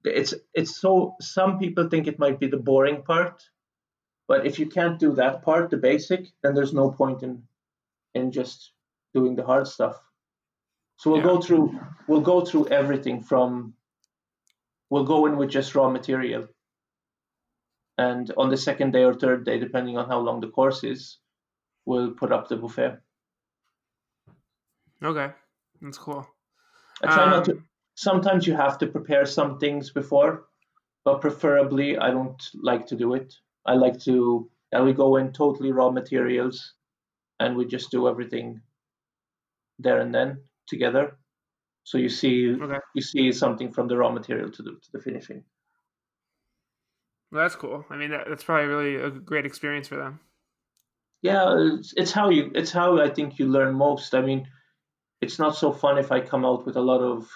It's 0.03 0.33
it's 0.55 0.81
so 0.81 1.17
some 1.21 1.59
people 1.59 1.91
think 1.91 2.07
it 2.07 2.19
might 2.19 2.41
be 2.41 2.47
the 2.47 2.57
boring 2.57 3.03
part, 3.03 3.43
but 4.29 4.47
if 4.47 4.59
you 4.59 4.67
can't 4.67 4.99
do 4.99 5.15
that 5.15 5.43
part, 5.43 5.71
the 5.71 5.77
basic, 5.77 6.29
then 6.43 6.55
there's 6.55 6.75
no 6.75 6.91
point 6.91 7.23
in 7.23 7.43
in 8.15 8.31
just 8.31 8.73
doing 9.15 9.35
the 9.35 9.45
hard 9.45 9.67
stuff. 9.67 10.01
So 10.97 11.11
we'll 11.11 11.21
yeah. 11.21 11.27
go 11.27 11.41
through 11.41 11.81
we'll 12.07 12.21
go 12.33 12.45
through 12.45 12.69
everything 12.69 13.23
from 13.23 13.75
we'll 14.91 15.05
go 15.05 15.27
in 15.27 15.37
with 15.37 15.51
just 15.51 15.75
raw 15.75 15.89
material 15.89 16.49
and 17.99 18.33
on 18.37 18.49
the 18.49 18.57
second 18.57 18.93
day 18.93 19.03
or 19.03 19.13
third 19.13 19.45
day, 19.45 19.59
depending 19.59 19.99
on 19.99 20.09
how 20.09 20.21
long 20.21 20.41
the 20.41 20.49
course 20.49 20.85
is, 20.85 21.19
we'll 21.85 22.13
put 22.13 22.33
up 22.33 22.49
the 22.49 22.57
buffet. 22.57 22.97
Okay, 25.03 25.33
that's 25.83 25.99
cool. 25.99 26.27
I 27.03 27.13
try 27.13 27.25
um, 27.25 27.31
not 27.31 27.45
to. 27.47 27.53
Um, 27.53 27.65
sometimes 27.97 28.47
you 28.47 28.55
have 28.55 28.79
to 28.79 28.87
prepare 28.87 29.27
some 29.27 29.59
things 29.59 29.91
before, 29.91 30.47
but 31.05 31.21
preferably 31.21 31.99
I 31.99 32.11
don't 32.11 32.41
like 32.55 32.87
to 32.87 32.97
do 32.97 33.15
it. 33.15 33.35
I 33.67 33.75
like 33.75 34.01
to. 34.01 34.51
I 34.73 34.81
will 34.81 34.93
go 34.93 35.17
in 35.17 35.33
totally 35.33 35.73
raw 35.73 35.91
materials, 35.91 36.75
and 37.41 37.57
we 37.57 37.67
just 37.67 37.91
do 37.91 38.09
everything 38.09 38.61
there 39.79 40.01
and 40.01 40.15
then 40.15 40.43
together. 40.67 41.17
So 41.85 41.97
you 41.97 42.09
see, 42.09 42.55
okay. 42.55 42.79
you 42.95 43.03
see 43.03 43.33
something 43.33 43.73
from 43.73 43.89
the 43.89 43.97
raw 43.97 44.11
material 44.11 44.51
to 44.51 44.63
the 44.63 44.71
to 44.73 44.93
the 44.93 45.01
finishing. 45.01 45.45
Well, 47.31 47.43
that's 47.43 47.57
cool. 47.57 47.85
I 47.91 47.97
mean, 47.97 48.11
that, 48.11 48.27
that's 48.29 48.45
probably 48.45 48.67
really 48.67 48.97
a 48.97 49.11
great 49.11 49.45
experience 49.45 49.89
for 49.89 49.97
them. 49.97 50.21
Yeah, 51.21 51.55
it's, 51.59 51.93
it's 51.97 52.13
how 52.13 52.31
you. 52.31 52.51
It's 52.55 52.73
how 52.73 53.01
I 53.01 53.11
think 53.11 53.39
you 53.39 53.47
learn 53.47 53.75
most. 53.75 54.15
I 54.15 54.23
mean, 54.23 54.49
it's 55.21 55.39
not 55.39 55.57
so 55.57 55.73
fun 55.73 55.99
if 55.99 56.13
I 56.13 56.21
come 56.21 56.45
out 56.45 56.65
with 56.65 56.77
a 56.77 56.81
lot 56.81 57.01
of 57.01 57.29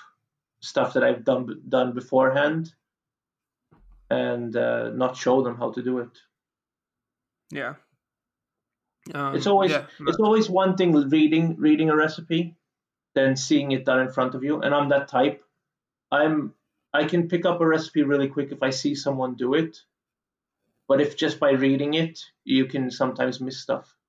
stuff 0.60 0.94
that 0.94 1.02
I've 1.02 1.24
done 1.24 1.62
done 1.68 1.92
beforehand, 1.92 2.72
and 4.12 4.56
uh, 4.56 4.90
not 4.90 5.16
show 5.16 5.42
them 5.42 5.56
how 5.56 5.72
to 5.72 5.82
do 5.82 5.98
it. 5.98 6.18
Yeah. 7.50 7.74
Um, 9.12 9.34
it's 9.34 9.46
always 9.46 9.72
yeah. 9.72 9.86
it's 10.06 10.18
always 10.18 10.48
one 10.48 10.76
thing 10.76 10.92
reading 10.92 11.56
reading 11.58 11.90
a 11.90 11.96
recipe, 11.96 12.56
than 13.14 13.36
seeing 13.36 13.72
it 13.72 13.84
done 13.84 14.00
in 14.00 14.12
front 14.12 14.34
of 14.34 14.42
you. 14.44 14.60
And 14.60 14.74
I'm 14.74 14.88
that 14.90 15.08
type. 15.08 15.44
I'm 16.10 16.54
I 16.94 17.04
can 17.04 17.28
pick 17.28 17.46
up 17.46 17.60
a 17.60 17.66
recipe 17.66 18.02
really 18.02 18.28
quick 18.28 18.52
if 18.52 18.62
I 18.62 18.70
see 18.70 18.94
someone 18.94 19.34
do 19.34 19.54
it. 19.54 19.78
But 20.88 21.00
if 21.00 21.16
just 21.16 21.40
by 21.40 21.52
reading 21.52 21.94
it, 21.94 22.20
you 22.44 22.66
can 22.66 22.90
sometimes 22.90 23.40
miss 23.40 23.58
stuff. 23.58 23.94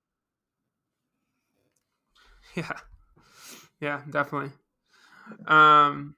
Yeah. 2.55 2.69
Yeah, 3.81 4.01
definitely. 4.07 4.51
Um 5.47 6.15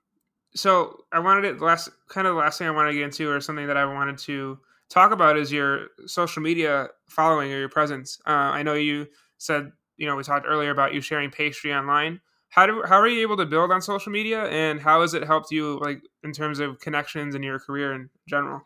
so 0.56 1.04
I 1.12 1.20
wanted 1.20 1.58
to 1.58 1.64
last 1.64 1.90
kind 2.10 2.28
of 2.28 2.36
the 2.36 2.40
last 2.40 2.58
thing 2.58 2.68
I 2.68 2.72
wanted 2.72 2.92
to 2.92 2.98
get 2.98 3.06
into 3.06 3.30
or 3.30 3.40
something 3.42 3.68
that 3.68 3.78
I 3.78 3.86
wanted 3.86 4.18
to 4.20 4.60
talk 4.90 5.12
about 5.12 5.38
is 5.38 5.52
your 5.52 5.88
social 6.06 6.42
media 6.42 6.90
following 7.08 7.52
or 7.52 7.60
your 7.60 7.70
presence. 7.70 8.20
Uh, 8.26 8.32
I 8.32 8.64
know 8.64 8.74
you 8.74 9.08
said, 9.38 9.72
you 9.98 10.08
know, 10.08 10.16
we 10.16 10.24
talked 10.24 10.46
earlier 10.48 10.72
about 10.72 10.94
you 10.94 11.02
sharing 11.02 11.32
pastry 11.32 11.74
online 11.74 12.22
how 12.50 12.66
do 12.66 12.84
how 12.88 12.96
are 12.96 13.08
you 13.08 13.22
able 13.22 13.36
to 13.36 13.46
build 13.46 13.72
on 13.72 13.82
social 13.82 14.12
media 14.12 14.46
and 14.46 14.80
how 14.80 15.02
has 15.02 15.14
it 15.14 15.26
helped 15.26 15.52
you 15.52 15.78
like 15.80 16.02
in 16.24 16.32
terms 16.32 16.60
of 16.60 16.80
connections 16.80 17.36
in 17.36 17.44
your 17.44 17.60
career 17.60 17.94
in 17.94 18.10
general 18.30 18.62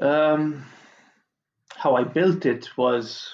um 0.00 0.66
how 1.78 1.94
I 1.94 2.02
built 2.02 2.44
it 2.44 2.68
was 2.76 3.30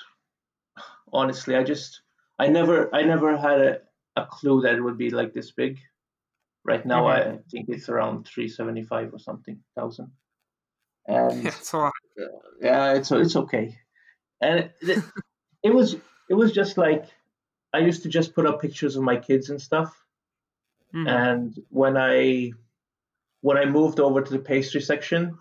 honestly, 1.14 1.56
I 1.56 1.62
just 1.62 2.02
I 2.38 2.48
never 2.48 2.94
I 2.94 3.02
never 3.02 3.36
had 3.36 3.60
a, 3.60 3.78
a 4.16 4.26
clue 4.26 4.60
that 4.62 4.74
it 4.74 4.82
would 4.82 4.98
be 4.98 5.10
like 5.10 5.32
this 5.32 5.52
big. 5.52 5.78
Right 6.64 6.84
now, 6.86 7.04
mm-hmm. 7.04 7.36
I 7.36 7.38
think 7.50 7.68
it's 7.68 7.88
around 7.88 8.26
three 8.26 8.48
seventy 8.48 8.82
five 8.82 9.12
or 9.12 9.18
something 9.18 9.60
thousand. 9.76 10.10
And 11.06 11.42
yeah, 11.42 11.48
it's 11.48 11.72
a 11.74 11.76
lot. 11.76 11.92
Yeah, 12.62 12.94
it's 12.94 13.12
it's 13.12 13.36
okay. 13.36 13.78
And 14.40 14.70
it, 14.80 15.04
it 15.62 15.74
was 15.74 15.96
it 16.30 16.34
was 16.34 16.52
just 16.52 16.78
like 16.78 17.04
I 17.74 17.78
used 17.78 18.04
to 18.04 18.08
just 18.08 18.34
put 18.34 18.46
up 18.46 18.62
pictures 18.62 18.96
of 18.96 19.02
my 19.02 19.16
kids 19.16 19.50
and 19.50 19.60
stuff. 19.60 19.94
Mm-hmm. 20.94 21.08
And 21.08 21.58
when 21.68 21.98
I 21.98 22.52
when 23.42 23.58
I 23.58 23.66
moved 23.66 24.00
over 24.00 24.22
to 24.22 24.32
the 24.32 24.38
pastry 24.38 24.80
section, 24.80 25.36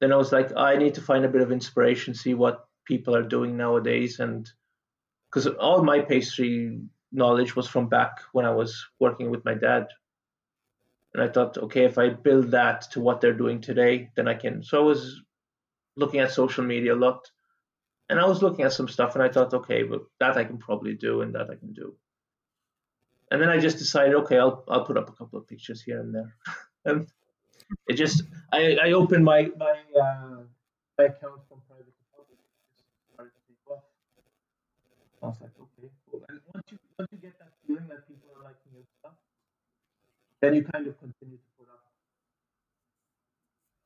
then 0.00 0.12
I 0.12 0.16
was 0.16 0.32
like, 0.32 0.56
I 0.56 0.76
need 0.76 0.94
to 0.94 1.02
find 1.02 1.24
a 1.24 1.28
bit 1.28 1.42
of 1.42 1.52
inspiration, 1.52 2.14
see 2.14 2.32
what 2.32 2.64
people 2.86 3.14
are 3.14 3.22
doing 3.22 3.56
nowadays, 3.56 4.20
and 4.20 4.48
because 5.28 5.46
all 5.46 5.82
my 5.82 6.00
pastry 6.00 6.80
knowledge 7.12 7.54
was 7.54 7.68
from 7.68 7.88
back 7.88 8.20
when 8.32 8.46
I 8.46 8.52
was 8.52 8.86
working 8.98 9.30
with 9.30 9.44
my 9.44 9.54
dad. 9.54 9.88
And 11.12 11.22
I 11.22 11.28
thought, 11.28 11.58
okay, 11.58 11.84
if 11.84 11.98
I 11.98 12.10
build 12.10 12.52
that 12.52 12.82
to 12.92 13.00
what 13.00 13.20
they're 13.20 13.32
doing 13.32 13.60
today, 13.60 14.10
then 14.14 14.28
I 14.28 14.34
can. 14.34 14.62
So 14.62 14.78
I 14.80 14.84
was 14.84 15.20
looking 15.96 16.20
at 16.20 16.30
social 16.32 16.64
media 16.64 16.94
a 16.94 16.96
lot, 16.96 17.30
and 18.08 18.20
I 18.20 18.26
was 18.26 18.42
looking 18.42 18.64
at 18.64 18.72
some 18.72 18.88
stuff, 18.88 19.14
and 19.14 19.22
I 19.22 19.28
thought, 19.28 19.52
okay, 19.54 19.82
but 19.82 20.02
that 20.20 20.36
I 20.36 20.44
can 20.44 20.58
probably 20.58 20.94
do, 20.94 21.22
and 21.22 21.34
that 21.34 21.50
I 21.50 21.56
can 21.56 21.72
do. 21.72 21.96
And 23.30 23.40
then 23.40 23.48
I 23.48 23.58
just 23.58 23.78
decided, 23.78 24.14
okay, 24.16 24.38
I'll 24.38 24.64
I'll 24.68 24.84
put 24.84 24.96
up 24.98 25.08
a 25.08 25.12
couple 25.12 25.38
of 25.38 25.48
pictures 25.48 25.82
here 25.82 26.00
and 26.00 26.14
there, 26.14 26.34
and 26.84 27.08
it 27.86 27.94
just 27.94 28.22
I 28.52 28.76
I 28.82 28.92
opened 28.92 29.24
my 29.24 29.50
my 29.56 29.76
uh, 30.00 30.42
my 30.98 31.04
account 31.04 31.42
from 31.48 31.60
private 31.68 31.94
to 31.94 32.04
public. 32.14 32.38
I 35.22 35.26
was 35.26 35.40
like, 35.40 35.50
okay, 35.60 35.90
cool. 36.10 36.22
And 36.28 36.40
once 36.54 36.64
you 36.70 36.78
once 36.98 37.08
you 37.12 37.18
get 37.18 37.38
that 37.38 37.52
feeling 37.66 37.86
that 37.88 38.08
people 38.08 38.30
are 38.36 38.42
liking 38.42 38.72
your 38.74 38.84
stuff, 38.98 39.14
then 40.40 40.54
you 40.54 40.64
kind 40.64 40.86
of 40.86 40.98
continue 40.98 41.36
to 41.36 41.50
put 41.58 41.68
up. 41.68 41.82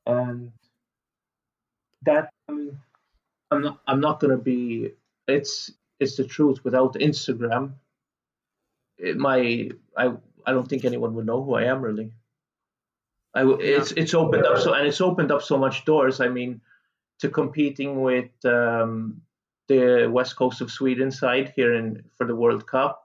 And 0.07 0.51
that 2.03 2.29
I 2.47 2.51
mean, 2.53 2.77
I'm 3.51 3.61
not 3.61 3.79
I'm 3.87 3.99
not 3.99 4.19
gonna 4.19 4.37
be. 4.37 4.91
It's 5.27 5.71
it's 5.99 6.17
the 6.17 6.25
truth. 6.25 6.63
Without 6.63 6.95
Instagram, 6.95 7.73
it, 8.97 9.17
my 9.17 9.69
I 9.97 10.13
I 10.45 10.51
don't 10.51 10.67
think 10.67 10.85
anyone 10.85 11.13
would 11.15 11.25
know 11.25 11.43
who 11.43 11.55
I 11.55 11.63
am 11.63 11.81
really. 11.81 12.11
I, 13.33 13.43
it's 13.59 13.91
it's 13.91 14.13
opened 14.13 14.45
up 14.45 14.59
so 14.59 14.73
and 14.73 14.87
it's 14.87 15.01
opened 15.01 15.31
up 15.31 15.41
so 15.41 15.57
much 15.57 15.83
doors. 15.85 16.21
I 16.21 16.29
mean, 16.29 16.61
to 17.19 17.29
competing 17.29 18.01
with 18.01 18.31
um, 18.45 19.21
the 19.67 20.07
west 20.11 20.35
coast 20.35 20.61
of 20.61 20.71
Sweden 20.71 21.11
side 21.11 21.51
here 21.55 21.73
in 21.73 22.03
for 22.15 22.25
the 22.25 22.35
World 22.35 22.65
Cup. 22.65 23.04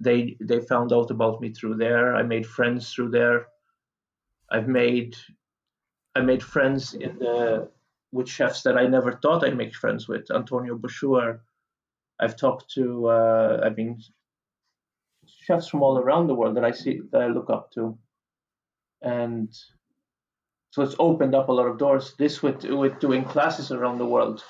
They 0.00 0.36
they 0.40 0.60
found 0.60 0.92
out 0.92 1.10
about 1.10 1.40
me 1.40 1.50
through 1.50 1.76
there. 1.76 2.16
I 2.16 2.22
made 2.22 2.46
friends 2.46 2.92
through 2.92 3.10
there. 3.10 3.46
I've 4.50 4.68
made 4.68 5.16
I 6.14 6.20
made 6.20 6.42
friends 6.42 6.94
in 6.94 7.18
the 7.18 7.70
with 8.12 8.28
chefs 8.28 8.62
that 8.62 8.76
I 8.76 8.86
never 8.86 9.12
thought 9.12 9.44
I'd 9.44 9.56
make 9.56 9.74
friends 9.74 10.08
with. 10.08 10.30
Antonio 10.34 10.76
Bachour. 10.76 11.40
I've 12.18 12.36
talked 12.36 12.70
to 12.74 13.08
uh, 13.08 13.60
I 13.64 13.70
mean 13.70 14.00
chefs 15.26 15.68
from 15.68 15.82
all 15.82 15.98
around 15.98 16.26
the 16.26 16.34
world 16.34 16.56
that 16.56 16.64
I 16.64 16.72
see 16.72 17.00
that 17.12 17.22
I 17.22 17.28
look 17.28 17.50
up 17.50 17.70
to, 17.72 17.96
and 19.02 19.48
so 20.70 20.82
it's 20.82 20.96
opened 20.98 21.34
up 21.34 21.48
a 21.48 21.52
lot 21.52 21.66
of 21.66 21.78
doors. 21.78 22.14
This 22.18 22.42
with 22.42 22.64
with 22.64 22.98
doing 23.00 23.24
classes 23.24 23.70
around 23.70 23.98
the 23.98 24.06
world 24.06 24.42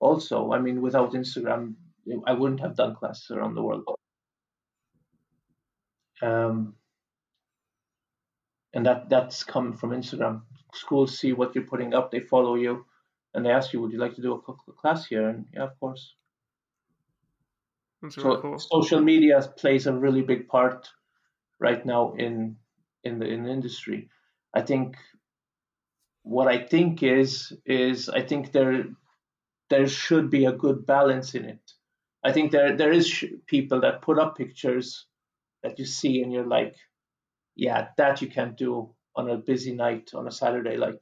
also. 0.00 0.52
I 0.52 0.58
mean, 0.58 0.80
without 0.80 1.12
Instagram, 1.12 1.74
I 2.26 2.32
wouldn't 2.32 2.60
have 2.60 2.76
done 2.76 2.94
classes 2.94 3.30
around 3.30 3.54
the 3.54 3.62
world. 3.62 3.84
Um, 6.22 6.74
and 8.74 8.86
that 8.86 9.08
that's 9.08 9.44
come 9.44 9.72
from 9.72 9.90
Instagram. 9.90 10.42
Schools 10.74 11.18
see 11.18 11.32
what 11.32 11.54
you're 11.54 11.64
putting 11.64 11.94
up, 11.94 12.10
they 12.10 12.20
follow 12.20 12.54
you, 12.54 12.84
and 13.34 13.44
they 13.44 13.50
ask 13.50 13.72
you, 13.72 13.80
"Would 13.80 13.92
you 13.92 13.98
like 13.98 14.14
to 14.14 14.22
do 14.22 14.34
a 14.34 14.72
class 14.72 15.06
here?" 15.06 15.28
And 15.28 15.46
yeah, 15.52 15.64
of 15.64 15.78
course. 15.80 16.14
That's 18.02 18.16
really 18.18 18.36
so 18.36 18.42
cool. 18.42 18.58
social 18.58 19.00
media 19.00 19.40
plays 19.56 19.86
a 19.86 19.92
really 19.92 20.22
big 20.22 20.48
part 20.48 20.88
right 21.58 21.84
now 21.84 22.12
in 22.14 22.56
in 23.04 23.18
the 23.18 23.26
in 23.26 23.44
the 23.44 23.50
industry. 23.50 24.10
I 24.54 24.62
think 24.62 24.96
what 26.22 26.48
I 26.48 26.58
think 26.58 27.02
is 27.02 27.52
is 27.64 28.08
I 28.08 28.22
think 28.22 28.52
there 28.52 28.84
there 29.70 29.88
should 29.88 30.30
be 30.30 30.44
a 30.44 30.52
good 30.52 30.86
balance 30.86 31.34
in 31.34 31.44
it. 31.44 31.72
I 32.22 32.32
think 32.32 32.52
there 32.52 32.76
there 32.76 32.92
is 32.92 33.08
sh- 33.08 33.24
people 33.46 33.80
that 33.80 34.02
put 34.02 34.18
up 34.18 34.36
pictures 34.36 35.06
that 35.62 35.78
you 35.78 35.84
see 35.84 36.22
and 36.22 36.32
you're 36.32 36.46
like, 36.46 36.76
yeah, 37.56 37.88
that 37.96 38.22
you 38.22 38.28
can't 38.28 38.56
do 38.56 38.94
on 39.16 39.30
a 39.30 39.36
busy 39.36 39.72
night 39.72 40.10
on 40.14 40.28
a 40.28 40.30
Saturday. 40.30 40.76
Like 40.76 41.00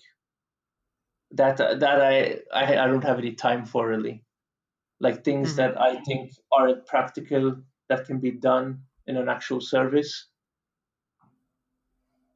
that 1.33 1.59
that 1.59 2.01
I 2.01 2.39
I, 2.53 2.79
I 2.79 2.87
don't 2.87 3.05
have 3.05 3.19
any 3.19 3.33
time 3.33 3.65
for 3.65 3.87
really. 3.89 4.23
Like 4.99 5.25
things 5.25 5.49
mm-hmm. 5.49 5.57
that 5.57 5.81
I 5.81 6.01
think 6.01 6.33
are 6.57 6.75
practical 6.87 7.57
that 7.89 8.07
can 8.07 8.19
be 8.19 8.31
done 8.31 8.81
in 9.07 9.17
an 9.17 9.29
actual 9.29 9.61
service. 9.61 10.27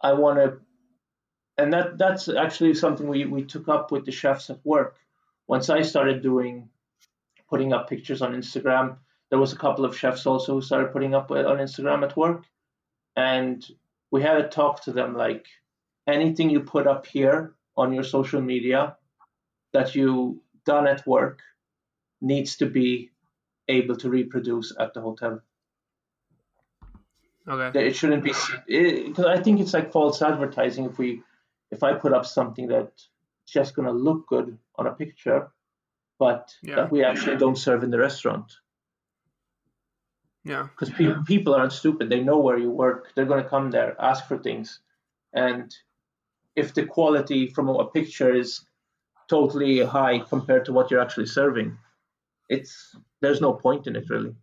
I 0.02 0.12
want 0.12 0.38
to, 0.38 0.58
and 1.56 1.72
that 1.72 1.98
that's 1.98 2.28
actually 2.28 2.74
something 2.74 3.08
we 3.08 3.24
we 3.24 3.44
took 3.44 3.68
up 3.68 3.90
with 3.90 4.04
the 4.04 4.12
chefs 4.12 4.50
at 4.50 4.64
work 4.64 4.98
once 5.46 5.68
I 5.68 5.82
started 5.82 6.22
doing 6.22 6.68
putting 7.48 7.72
up 7.72 7.88
pictures 7.88 8.22
on 8.22 8.34
Instagram, 8.34 8.98
there 9.30 9.38
was 9.38 9.52
a 9.52 9.56
couple 9.56 9.84
of 9.84 9.96
chefs 9.96 10.26
also 10.26 10.54
who 10.54 10.62
started 10.62 10.92
putting 10.92 11.14
up 11.14 11.30
on 11.30 11.58
Instagram 11.58 12.02
at 12.04 12.16
work, 12.16 12.44
and 13.16 13.64
we 14.10 14.22
had 14.22 14.38
a 14.38 14.48
talk 14.48 14.84
to 14.84 14.92
them 14.92 15.14
like 15.14 15.46
anything 16.06 16.50
you 16.50 16.60
put 16.60 16.86
up 16.86 17.06
here 17.06 17.54
on 17.76 17.92
your 17.92 18.04
social 18.04 18.40
media 18.40 18.96
that 19.72 19.94
you 19.94 20.42
done 20.66 20.86
at 20.86 21.06
work 21.06 21.40
needs 22.20 22.56
to 22.56 22.66
be 22.66 23.10
able 23.68 23.96
to 23.96 24.10
reproduce 24.10 24.74
at 24.78 24.94
the 24.94 25.00
hotel. 25.00 25.40
Okay. 27.48 27.86
It 27.86 27.96
shouldn't 27.96 28.22
be 28.22 28.32
because 28.66 29.26
I 29.26 29.40
think 29.42 29.60
it's 29.60 29.72
like 29.72 29.92
false 29.92 30.20
advertising 30.22 30.84
if 30.84 30.98
we 30.98 31.22
if 31.70 31.82
I 31.82 31.94
put 31.94 32.12
up 32.12 32.26
something 32.26 32.68
that 32.68 32.92
just 33.46 33.74
going 33.74 33.86
to 33.86 33.92
look 33.92 34.26
good 34.26 34.58
on 34.76 34.86
a 34.86 34.92
picture, 34.92 35.50
but 36.18 36.54
yeah. 36.62 36.76
that 36.76 36.92
we 36.92 37.04
actually 37.04 37.36
don't 37.36 37.56
serve 37.56 37.82
in 37.82 37.90
the 37.90 37.98
restaurant. 37.98 38.52
Yeah. 40.44 40.68
Because 40.70 40.90
pe- 40.94 41.22
people 41.26 41.54
aren't 41.54 41.72
stupid. 41.72 42.08
They 42.08 42.20
know 42.20 42.38
where 42.38 42.58
you 42.58 42.70
work. 42.70 43.12
They're 43.14 43.26
going 43.26 43.42
to 43.42 43.48
come 43.48 43.70
there, 43.70 43.94
ask 44.00 44.26
for 44.26 44.38
things. 44.38 44.80
And 45.32 45.74
if 46.56 46.74
the 46.74 46.86
quality 46.86 47.48
from 47.48 47.68
a 47.68 47.86
picture 47.86 48.34
is 48.34 48.64
totally 49.28 49.80
high 49.84 50.18
compared 50.18 50.64
to 50.64 50.72
what 50.72 50.90
you're 50.90 51.00
actually 51.00 51.26
serving, 51.26 51.76
it's 52.48 52.96
there's 53.20 53.40
no 53.40 53.52
point 53.52 53.86
in 53.86 53.96
it 53.96 54.08
really. 54.08 54.34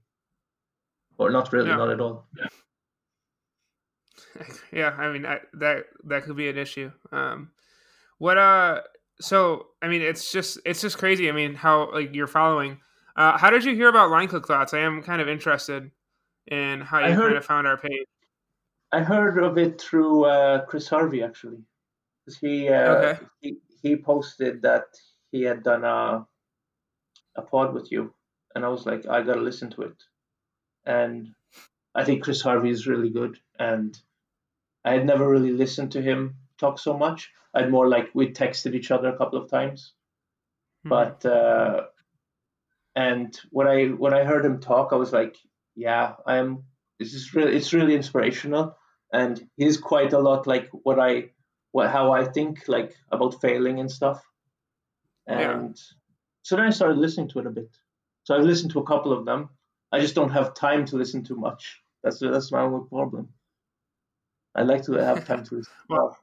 Or 1.18 1.32
not 1.32 1.52
really, 1.52 1.70
yeah. 1.70 1.78
not 1.78 1.90
at 1.90 2.00
all. 2.00 2.28
Yeah. 2.38 2.48
yeah, 4.72 4.90
I 4.98 5.12
mean 5.12 5.26
I, 5.26 5.40
that 5.54 5.86
that 6.06 6.24
could 6.24 6.38
be 6.38 6.48
an 6.48 6.58
issue. 6.58 6.92
Um, 7.12 7.52
what 8.20 8.38
uh 8.38 8.82
so 9.20 9.68
I 9.82 9.88
mean, 9.88 10.02
it's 10.02 10.32
just 10.32 10.60
it's 10.66 10.82
just 10.82 10.98
crazy. 10.98 11.30
I 11.30 11.32
mean, 11.32 11.56
how 11.56 11.92
like 11.92 12.14
you're 12.14 12.28
following. 12.28 12.80
Uh, 13.18 13.36
how 13.36 13.50
did 13.50 13.66
you 13.66 13.74
hear 13.74 13.90
about 13.90 14.12
Line 14.12 14.28
Cook 14.28 14.48
Thoughts? 14.48 14.76
I 14.76 14.80
am 14.80 15.02
kind 15.02 15.22
of 15.22 15.28
interested 15.28 15.90
in 16.46 16.82
how 16.82 17.00
you 17.00 17.14
heard, 17.16 17.30
kind 17.30 17.38
of 17.38 17.46
found 17.46 17.68
our 17.68 17.78
page. 17.78 18.06
I 18.92 19.02
heard 19.02 19.40
of 19.40 19.58
it 19.58 19.82
through 19.82 20.26
uh, 20.26 20.66
Chris 20.66 20.88
Harvey 20.88 21.24
actually, 21.24 21.64
because 22.24 22.38
he, 22.38 22.70
uh, 22.70 22.94
okay. 22.94 23.20
he 23.42 23.58
he 23.82 23.96
posted 23.96 24.62
that 24.62 24.86
he 25.32 25.42
had 25.42 25.64
done 25.64 25.84
a 25.84 26.28
a 27.36 27.42
pod 27.42 27.74
with 27.74 27.92
you, 27.92 28.14
and 28.54 28.64
I 28.64 28.68
was 28.68 28.86
like, 28.86 29.08
I 29.08 29.24
gotta 29.24 29.42
listen 29.42 29.72
to 29.72 29.82
it, 29.82 30.04
and 30.86 31.30
I 31.96 32.06
think 32.06 32.24
Chris 32.24 32.42
Harvey 32.42 32.70
is 32.70 32.86
really 32.86 33.10
good, 33.10 33.40
and 33.58 34.00
I 34.86 34.94
had 34.94 35.08
never 35.08 35.28
really 35.28 35.52
listened 35.52 35.92
to 35.94 36.02
him 36.02 36.36
talk 36.60 36.78
so 36.78 36.96
much. 36.96 37.32
I'd 37.56 37.72
more 37.72 37.88
like 37.88 38.10
we 38.14 38.32
texted 38.32 38.76
each 38.76 38.92
other 38.92 39.10
a 39.10 39.18
couple 39.18 39.42
of 39.42 39.50
times, 39.50 39.94
hmm. 40.84 40.90
but 40.90 41.26
uh, 41.26 41.86
and 42.98 43.40
when 43.52 43.68
I 43.68 43.86
when 43.86 44.16
I 44.16 44.24
heard 44.24 44.44
him 44.44 44.60
talk, 44.60 44.90
I 44.92 44.96
was 44.96 45.14
like, 45.14 45.38
yeah, 45.76 46.16
I'm. 46.26 46.64
This 47.00 47.14
is 47.14 47.32
really 47.36 47.56
it's 47.56 47.72
really 47.72 47.94
inspirational, 47.94 48.76
and 49.14 49.48
he's 49.56 49.78
quite 49.78 50.14
a 50.14 50.20
lot 50.20 50.48
like 50.48 50.68
what 50.72 51.00
I 51.00 51.30
what 51.74 51.92
how 51.92 52.12
I 52.12 52.26
think 52.26 52.68
like 52.68 52.96
about 53.12 53.40
failing 53.40 53.80
and 53.80 53.92
stuff, 53.92 54.26
and 55.28 55.76
yeah. 55.78 55.94
so 56.42 56.56
then 56.56 56.66
I 56.66 56.72
started 56.72 56.98
listening 56.98 57.28
to 57.30 57.40
it 57.40 57.46
a 57.46 57.52
bit. 57.52 57.70
So 58.24 58.36
I've 58.36 58.46
listened 58.46 58.72
to 58.72 58.80
a 58.80 58.88
couple 58.88 59.14
of 59.14 59.26
them. 59.26 59.50
I 59.92 60.00
just 60.00 60.16
don't 60.16 60.32
have 60.32 60.56
time 60.56 60.84
to 60.86 60.98
listen 60.98 61.24
to 61.26 61.36
much. 61.36 61.80
That's 62.04 62.18
that's 62.18 62.52
my 62.52 62.62
only 62.62 62.90
problem. 62.90 63.30
I 64.56 64.64
like 64.64 64.82
to 64.86 64.94
have 64.94 65.24
time 65.28 65.44
to 65.44 65.56
listen. 65.56 65.74
well, 65.90 66.18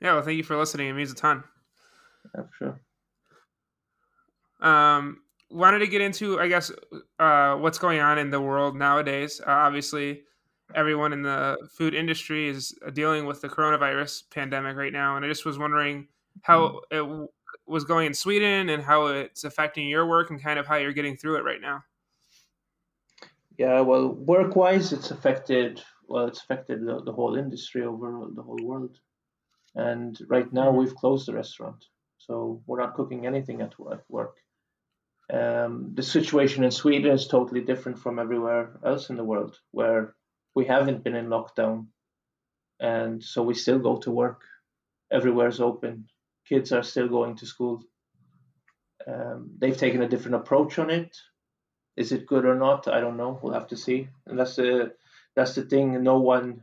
yeah, 0.00 0.14
well, 0.14 0.22
thank 0.22 0.36
you 0.36 0.44
for 0.44 0.56
listening. 0.56 0.86
It 0.86 0.92
means 0.92 1.10
a 1.10 1.16
ton. 1.16 1.42
Yeah, 2.36 2.44
sure. 2.56 2.80
Um, 4.60 5.22
wanted 5.50 5.78
to 5.78 5.86
get 5.86 6.00
into, 6.00 6.40
I 6.40 6.48
guess, 6.48 6.70
uh, 7.18 7.56
what's 7.56 7.78
going 7.78 8.00
on 8.00 8.18
in 8.18 8.30
the 8.30 8.40
world 8.40 8.76
nowadays. 8.76 9.40
Uh, 9.46 9.50
obviously, 9.50 10.22
everyone 10.74 11.12
in 11.12 11.22
the 11.22 11.56
food 11.70 11.94
industry 11.94 12.48
is 12.48 12.74
dealing 12.92 13.24
with 13.24 13.40
the 13.40 13.48
coronavirus 13.48 14.24
pandemic 14.30 14.76
right 14.76 14.92
now, 14.92 15.16
and 15.16 15.24
I 15.24 15.28
just 15.28 15.44
was 15.44 15.58
wondering 15.58 16.08
how 16.42 16.80
it 16.90 16.98
w- 16.98 17.28
was 17.66 17.84
going 17.84 18.06
in 18.06 18.14
Sweden 18.14 18.68
and 18.68 18.82
how 18.82 19.06
it's 19.06 19.44
affecting 19.44 19.88
your 19.88 20.06
work 20.06 20.30
and 20.30 20.42
kind 20.42 20.58
of 20.58 20.66
how 20.66 20.76
you're 20.76 20.92
getting 20.92 21.16
through 21.16 21.36
it 21.36 21.44
right 21.44 21.60
now. 21.60 21.82
Yeah, 23.56 23.80
well, 23.80 24.08
work-wise, 24.08 24.92
it's 24.92 25.10
affected. 25.10 25.82
Well, 26.08 26.26
it's 26.26 26.42
affected 26.42 26.84
the, 26.86 27.02
the 27.02 27.12
whole 27.12 27.36
industry 27.36 27.82
over 27.82 28.26
the 28.34 28.42
whole 28.42 28.58
world, 28.62 28.98
and 29.74 30.18
right 30.28 30.50
now 30.52 30.70
we've 30.70 30.94
closed 30.94 31.26
the 31.26 31.34
restaurant, 31.34 31.86
so 32.18 32.62
we're 32.66 32.80
not 32.80 32.94
cooking 32.94 33.26
anything 33.26 33.60
at 33.62 33.72
work. 34.08 34.36
Um, 35.32 35.90
the 35.94 36.02
situation 36.02 36.64
in 36.64 36.70
Sweden 36.70 37.12
is 37.12 37.26
totally 37.26 37.60
different 37.60 37.98
from 37.98 38.18
everywhere 38.18 38.78
else 38.84 39.10
in 39.10 39.16
the 39.16 39.24
world, 39.24 39.58
where 39.72 40.14
we 40.54 40.64
haven't 40.64 41.04
been 41.04 41.16
in 41.16 41.26
lockdown, 41.26 41.86
and 42.80 43.22
so 43.22 43.42
we 43.42 43.54
still 43.54 43.78
go 43.78 43.98
to 43.98 44.10
work. 44.10 44.42
Everywhere's 45.12 45.60
open. 45.60 46.08
Kids 46.48 46.72
are 46.72 46.82
still 46.82 47.08
going 47.08 47.36
to 47.36 47.46
school. 47.46 47.82
Um, 49.06 49.50
they've 49.58 49.76
taken 49.76 50.02
a 50.02 50.08
different 50.08 50.36
approach 50.36 50.78
on 50.78 50.90
it. 50.90 51.16
Is 51.96 52.12
it 52.12 52.26
good 52.26 52.44
or 52.44 52.54
not? 52.54 52.88
I 52.88 53.00
don't 53.00 53.16
know. 53.16 53.38
We'll 53.42 53.54
have 53.54 53.68
to 53.68 53.76
see. 53.76 54.08
And 54.26 54.38
that's 54.38 54.56
the 54.56 54.92
that's 55.34 55.54
the 55.54 55.62
thing. 55.62 56.02
No 56.02 56.18
one. 56.20 56.62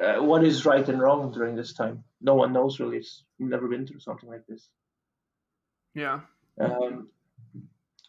Uh, 0.00 0.22
what 0.22 0.44
is 0.44 0.66
right 0.66 0.86
and 0.88 1.00
wrong 1.00 1.32
during 1.32 1.56
this 1.56 1.72
time? 1.72 2.04
No 2.20 2.34
one 2.34 2.52
knows 2.52 2.78
really. 2.78 2.98
It's 2.98 3.24
we've 3.38 3.48
never 3.48 3.68
been 3.68 3.86
through 3.86 4.00
something 4.00 4.28
like 4.28 4.46
this. 4.46 4.68
Yeah. 5.94 6.20
Um, 6.60 7.08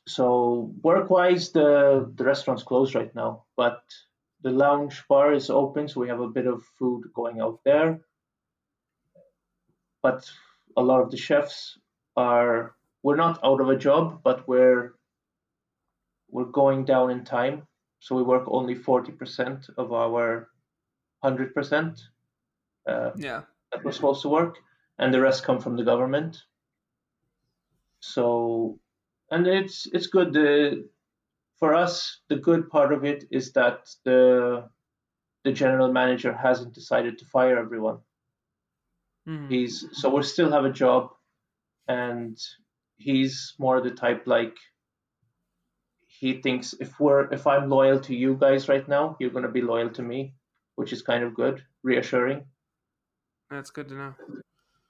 so 0.08 0.72
work-wise, 0.82 1.52
the 1.52 2.10
the 2.16 2.24
restaurant's 2.24 2.64
closed 2.64 2.96
right 2.96 3.14
now, 3.14 3.44
but 3.58 3.82
the 4.42 4.52
lounge 4.52 5.04
bar 5.10 5.34
is 5.34 5.50
open, 5.50 5.88
so 5.88 6.00
we 6.00 6.08
have 6.08 6.22
a 6.22 6.30
bit 6.30 6.48
of 6.48 6.64
food 6.80 7.12
going 7.14 7.42
out 7.42 7.60
there. 7.66 8.00
But 10.02 10.32
a 10.78 10.82
lot 10.82 11.02
of 11.02 11.12
the 11.12 11.18
chefs 11.18 11.78
are 12.16 12.76
we're 13.04 13.18
not 13.18 13.40
out 13.44 13.60
of 13.60 13.70
a 13.70 13.76
job, 13.76 14.22
but 14.24 14.48
we're 14.48 14.96
we're 16.30 16.46
going 16.46 16.86
down 16.86 17.12
in 17.12 17.26
time. 17.26 17.68
So 18.00 18.16
we 18.16 18.24
work 18.24 18.46
only 18.48 18.76
forty 18.76 19.12
percent 19.12 19.68
of 19.78 19.92
our 19.92 20.50
hundred 21.22 21.54
percent. 21.54 22.00
Uh, 22.88 23.12
yeah, 23.18 23.42
that 23.74 23.84
we're 23.84 23.92
supposed 23.92 24.22
to 24.22 24.30
work, 24.30 24.56
and 24.98 25.14
the 25.14 25.20
rest 25.20 25.44
come 25.44 25.60
from 25.60 25.76
the 25.76 25.84
government. 25.84 26.38
So 28.00 28.80
and 29.32 29.48
it's 29.48 29.88
it's 29.94 30.08
good. 30.08 30.34
The 30.34 30.88
for 31.60 31.74
us, 31.74 32.20
the 32.30 32.36
good 32.36 32.70
part 32.70 32.94
of 32.94 33.04
it 33.04 33.26
is 33.32 33.54
that 33.54 33.90
the 34.06 34.70
the 35.44 35.52
general 35.52 35.92
manager 35.92 36.34
hasn't 36.34 36.74
decided 36.74 37.18
to 37.18 37.26
fire 37.26 37.58
everyone. 37.58 38.00
Mm. 39.28 39.50
He's 39.50 39.86
so 39.92 40.10
we 40.10 40.24
still 40.24 40.52
have 40.52 40.66
a 40.66 40.72
job, 40.72 41.10
and 41.88 42.38
he's 42.98 43.54
more 43.60 43.82
the 43.82 43.92
type 43.92 44.24
like 44.26 44.56
he 46.08 46.42
thinks 46.42 46.74
if 46.80 47.00
we're 47.00 47.32
if 47.34 47.46
I'm 47.46 47.70
loyal 47.70 48.00
to 48.02 48.16
you 48.16 48.36
guys 48.36 48.70
right 48.70 48.88
now, 48.88 49.18
you're 49.20 49.30
gonna 49.30 49.52
be 49.52 49.62
loyal 49.62 49.90
to 49.92 50.02
me, 50.02 50.34
which 50.76 50.94
is 50.94 51.02
kind 51.02 51.24
of 51.24 51.34
good, 51.34 51.64
reassuring. 51.84 52.46
That's 53.50 53.70
good 53.70 53.90
to 53.90 53.96
know. 53.96 54.16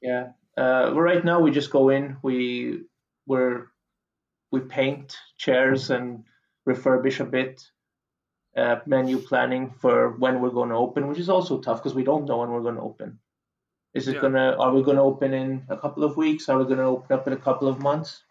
Yeah. 0.01 0.27
Uh, 0.57 0.89
well, 0.93 1.01
right 1.01 1.23
now 1.23 1.39
we 1.39 1.51
just 1.51 1.69
go 1.69 1.89
in. 1.89 2.17
We 2.23 2.83
we're 3.27 3.67
we 4.51 4.59
paint 4.61 5.15
chairs 5.37 5.89
and 5.89 6.23
refurbish 6.67 7.19
a 7.19 7.25
bit. 7.25 7.63
Uh, 8.55 8.79
menu 8.87 9.19
planning 9.19 9.69
for 9.69 10.17
when 10.17 10.41
we're 10.41 10.49
going 10.49 10.69
to 10.69 10.75
open, 10.75 11.07
which 11.07 11.19
is 11.19 11.29
also 11.29 11.59
tough 11.59 11.77
because 11.77 11.93
we 11.93 12.03
don't 12.03 12.25
know 12.25 12.37
when 12.37 12.49
we're 12.49 12.63
going 12.63 12.73
to 12.73 12.81
open. 12.81 13.19
Is 13.93 14.07
it 14.07 14.15
yeah. 14.15 14.21
gonna? 14.21 14.55
Are 14.57 14.73
we 14.73 14.81
going 14.81 14.97
to 14.97 15.03
open 15.03 15.33
in 15.33 15.63
a 15.69 15.77
couple 15.77 16.03
of 16.03 16.17
weeks? 16.17 16.49
Are 16.49 16.57
we 16.57 16.65
going 16.65 16.79
to 16.79 16.85
open 16.85 17.17
up 17.17 17.27
in 17.27 17.33
a 17.33 17.37
couple 17.37 17.67
of 17.67 17.79
months? 17.79 18.23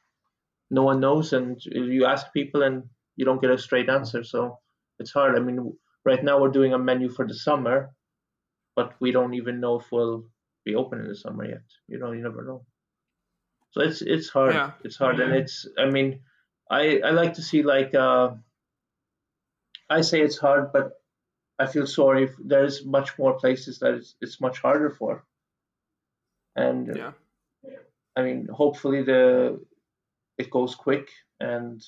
No 0.68 0.82
one 0.82 0.98
knows, 0.98 1.32
and 1.32 1.60
you 1.64 2.06
ask 2.06 2.32
people 2.32 2.64
and 2.64 2.84
you 3.14 3.24
don't 3.24 3.40
get 3.40 3.50
a 3.50 3.58
straight 3.58 3.88
answer. 3.88 4.24
So 4.24 4.58
it's 4.98 5.12
hard. 5.12 5.36
I 5.36 5.40
mean, 5.40 5.72
right 6.04 6.22
now 6.24 6.40
we're 6.40 6.50
doing 6.50 6.72
a 6.72 6.78
menu 6.78 7.08
for 7.08 7.26
the 7.26 7.34
summer, 7.34 7.90
but 8.74 8.94
we 9.00 9.12
don't 9.12 9.34
even 9.34 9.60
know 9.60 9.78
if 9.78 9.92
we'll 9.92 10.24
be 10.64 10.74
open 10.74 11.00
in 11.00 11.08
the 11.08 11.14
summer 11.14 11.44
yet. 11.48 11.62
You 11.88 11.98
know, 11.98 12.12
you 12.12 12.22
never 12.22 12.44
know. 12.44 12.64
So 13.76 13.82
it's 13.82 14.00
it's 14.00 14.30
hard. 14.30 14.54
Yeah. 14.54 14.70
It's 14.84 14.96
hard, 14.96 15.20
and 15.20 15.34
it's. 15.34 15.68
I 15.78 15.84
mean, 15.84 16.20
I 16.70 17.00
I 17.04 17.10
like 17.10 17.34
to 17.34 17.42
see 17.42 17.62
like. 17.62 17.94
Uh, 17.94 18.30
I 19.90 20.00
say 20.00 20.22
it's 20.22 20.38
hard, 20.38 20.72
but 20.72 20.92
I 21.58 21.66
feel 21.66 21.86
sorry. 21.86 22.24
If 22.24 22.30
there's 22.42 22.86
much 22.86 23.18
more 23.18 23.34
places 23.34 23.80
that 23.80 23.92
it's 23.92 24.14
it's 24.22 24.40
much 24.40 24.60
harder 24.60 24.88
for. 24.88 25.26
And 26.56 26.96
yeah. 26.96 27.12
I 28.16 28.22
mean, 28.22 28.48
hopefully 28.50 29.02
the 29.02 29.60
it 30.38 30.50
goes 30.50 30.74
quick 30.74 31.10
and 31.38 31.84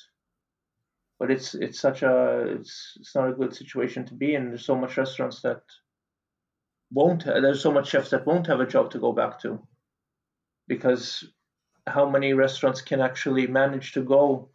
but 1.18 1.30
it's 1.30 1.54
it's 1.54 1.80
such 1.80 2.02
a 2.02 2.56
it's 2.60 2.98
it's 3.00 3.14
not 3.14 3.30
a 3.30 3.32
good 3.32 3.56
situation 3.56 4.04
to 4.08 4.14
be 4.14 4.34
in. 4.34 4.48
There's 4.48 4.66
so 4.66 4.76
much 4.76 4.98
restaurants 4.98 5.40
that 5.40 5.62
won't. 6.92 7.24
There's 7.24 7.62
so 7.62 7.72
much 7.72 7.88
chefs 7.88 8.10
that 8.10 8.26
won't 8.26 8.46
have 8.46 8.60
a 8.60 8.66
job 8.66 8.90
to 8.90 8.98
go 8.98 9.12
back 9.12 9.40
to 9.40 9.66
because 10.66 11.24
how 11.88 12.08
many 12.08 12.32
restaurants 12.32 12.80
can 12.80 13.00
actually 13.00 13.46
manage 13.46 13.92
to 13.92 14.02
go 14.02 14.48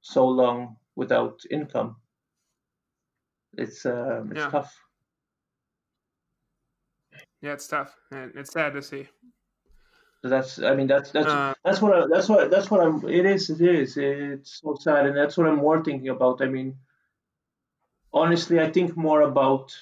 so 0.00 0.26
long 0.26 0.76
without 0.96 1.40
income. 1.50 1.96
It's 3.56 3.84
uh, 3.84 4.22
it's 4.30 4.38
yeah. 4.38 4.50
tough. 4.50 4.74
Yeah, 7.42 7.52
it's 7.52 7.66
tough, 7.66 7.94
and 8.12 8.32
it's 8.34 8.52
sad 8.52 8.74
to 8.74 8.82
see. 8.82 9.08
So 10.22 10.28
that's, 10.28 10.60
I 10.60 10.74
mean, 10.74 10.86
that's 10.86 11.10
that's 11.10 11.26
uh, 11.26 11.54
that's 11.64 11.80
what 11.80 11.94
I, 11.96 12.06
that's 12.12 12.28
what 12.28 12.50
that's 12.50 12.70
what 12.70 12.80
I'm. 12.80 13.08
It 13.08 13.24
is, 13.24 13.48
it 13.48 13.60
is. 13.60 13.96
It's 13.96 14.60
so 14.60 14.76
sad, 14.78 15.06
and 15.06 15.16
that's 15.16 15.36
what 15.36 15.46
I'm 15.46 15.56
more 15.56 15.82
thinking 15.82 16.10
about. 16.10 16.42
I 16.42 16.46
mean, 16.46 16.76
honestly, 18.12 18.60
I 18.60 18.70
think 18.70 18.96
more 18.96 19.22
about 19.22 19.74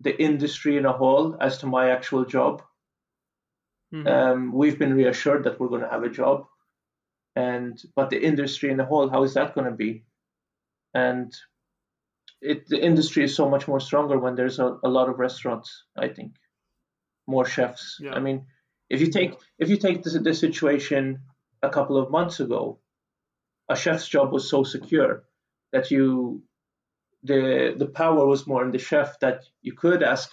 the 0.00 0.20
industry 0.20 0.76
in 0.76 0.86
a 0.86 0.92
whole 0.92 1.36
as 1.40 1.58
to 1.58 1.66
my 1.66 1.90
actual 1.90 2.24
job 2.24 2.62
Mm-hmm. 3.94 4.06
Um, 4.06 4.52
we've 4.52 4.78
been 4.78 4.94
reassured 4.94 5.44
that 5.44 5.60
we're 5.60 5.68
going 5.68 5.82
to 5.82 5.88
have 5.88 6.02
a 6.02 6.10
job, 6.10 6.46
and 7.34 7.80
but 7.94 8.10
the 8.10 8.20
industry 8.20 8.70
in 8.70 8.76
the 8.76 8.84
whole, 8.84 9.08
how 9.08 9.22
is 9.22 9.34
that 9.34 9.54
going 9.54 9.70
to 9.70 9.76
be? 9.76 10.04
And 10.94 11.32
it 12.40 12.68
the 12.68 12.82
industry 12.82 13.24
is 13.24 13.34
so 13.34 13.48
much 13.48 13.68
more 13.68 13.80
stronger 13.80 14.18
when 14.18 14.34
there's 14.34 14.58
a, 14.58 14.78
a 14.84 14.88
lot 14.88 15.08
of 15.08 15.18
restaurants. 15.18 15.84
I 15.96 16.08
think 16.08 16.32
more 17.26 17.46
chefs. 17.46 17.98
Yeah. 18.00 18.14
I 18.14 18.20
mean, 18.20 18.46
if 18.90 19.00
you 19.00 19.10
take 19.10 19.34
if 19.58 19.68
you 19.68 19.76
take 19.76 20.02
this, 20.02 20.18
this 20.18 20.40
situation 20.40 21.20
a 21.62 21.70
couple 21.70 21.96
of 21.96 22.10
months 22.10 22.40
ago, 22.40 22.78
a 23.68 23.76
chef's 23.76 24.08
job 24.08 24.32
was 24.32 24.48
so 24.48 24.64
secure 24.64 25.24
that 25.72 25.90
you 25.90 26.42
the 27.22 27.74
the 27.76 27.86
power 27.86 28.26
was 28.26 28.46
more 28.46 28.64
in 28.64 28.70
the 28.70 28.78
chef 28.78 29.18
that 29.20 29.44
you 29.62 29.72
could 29.72 30.02
ask 30.02 30.30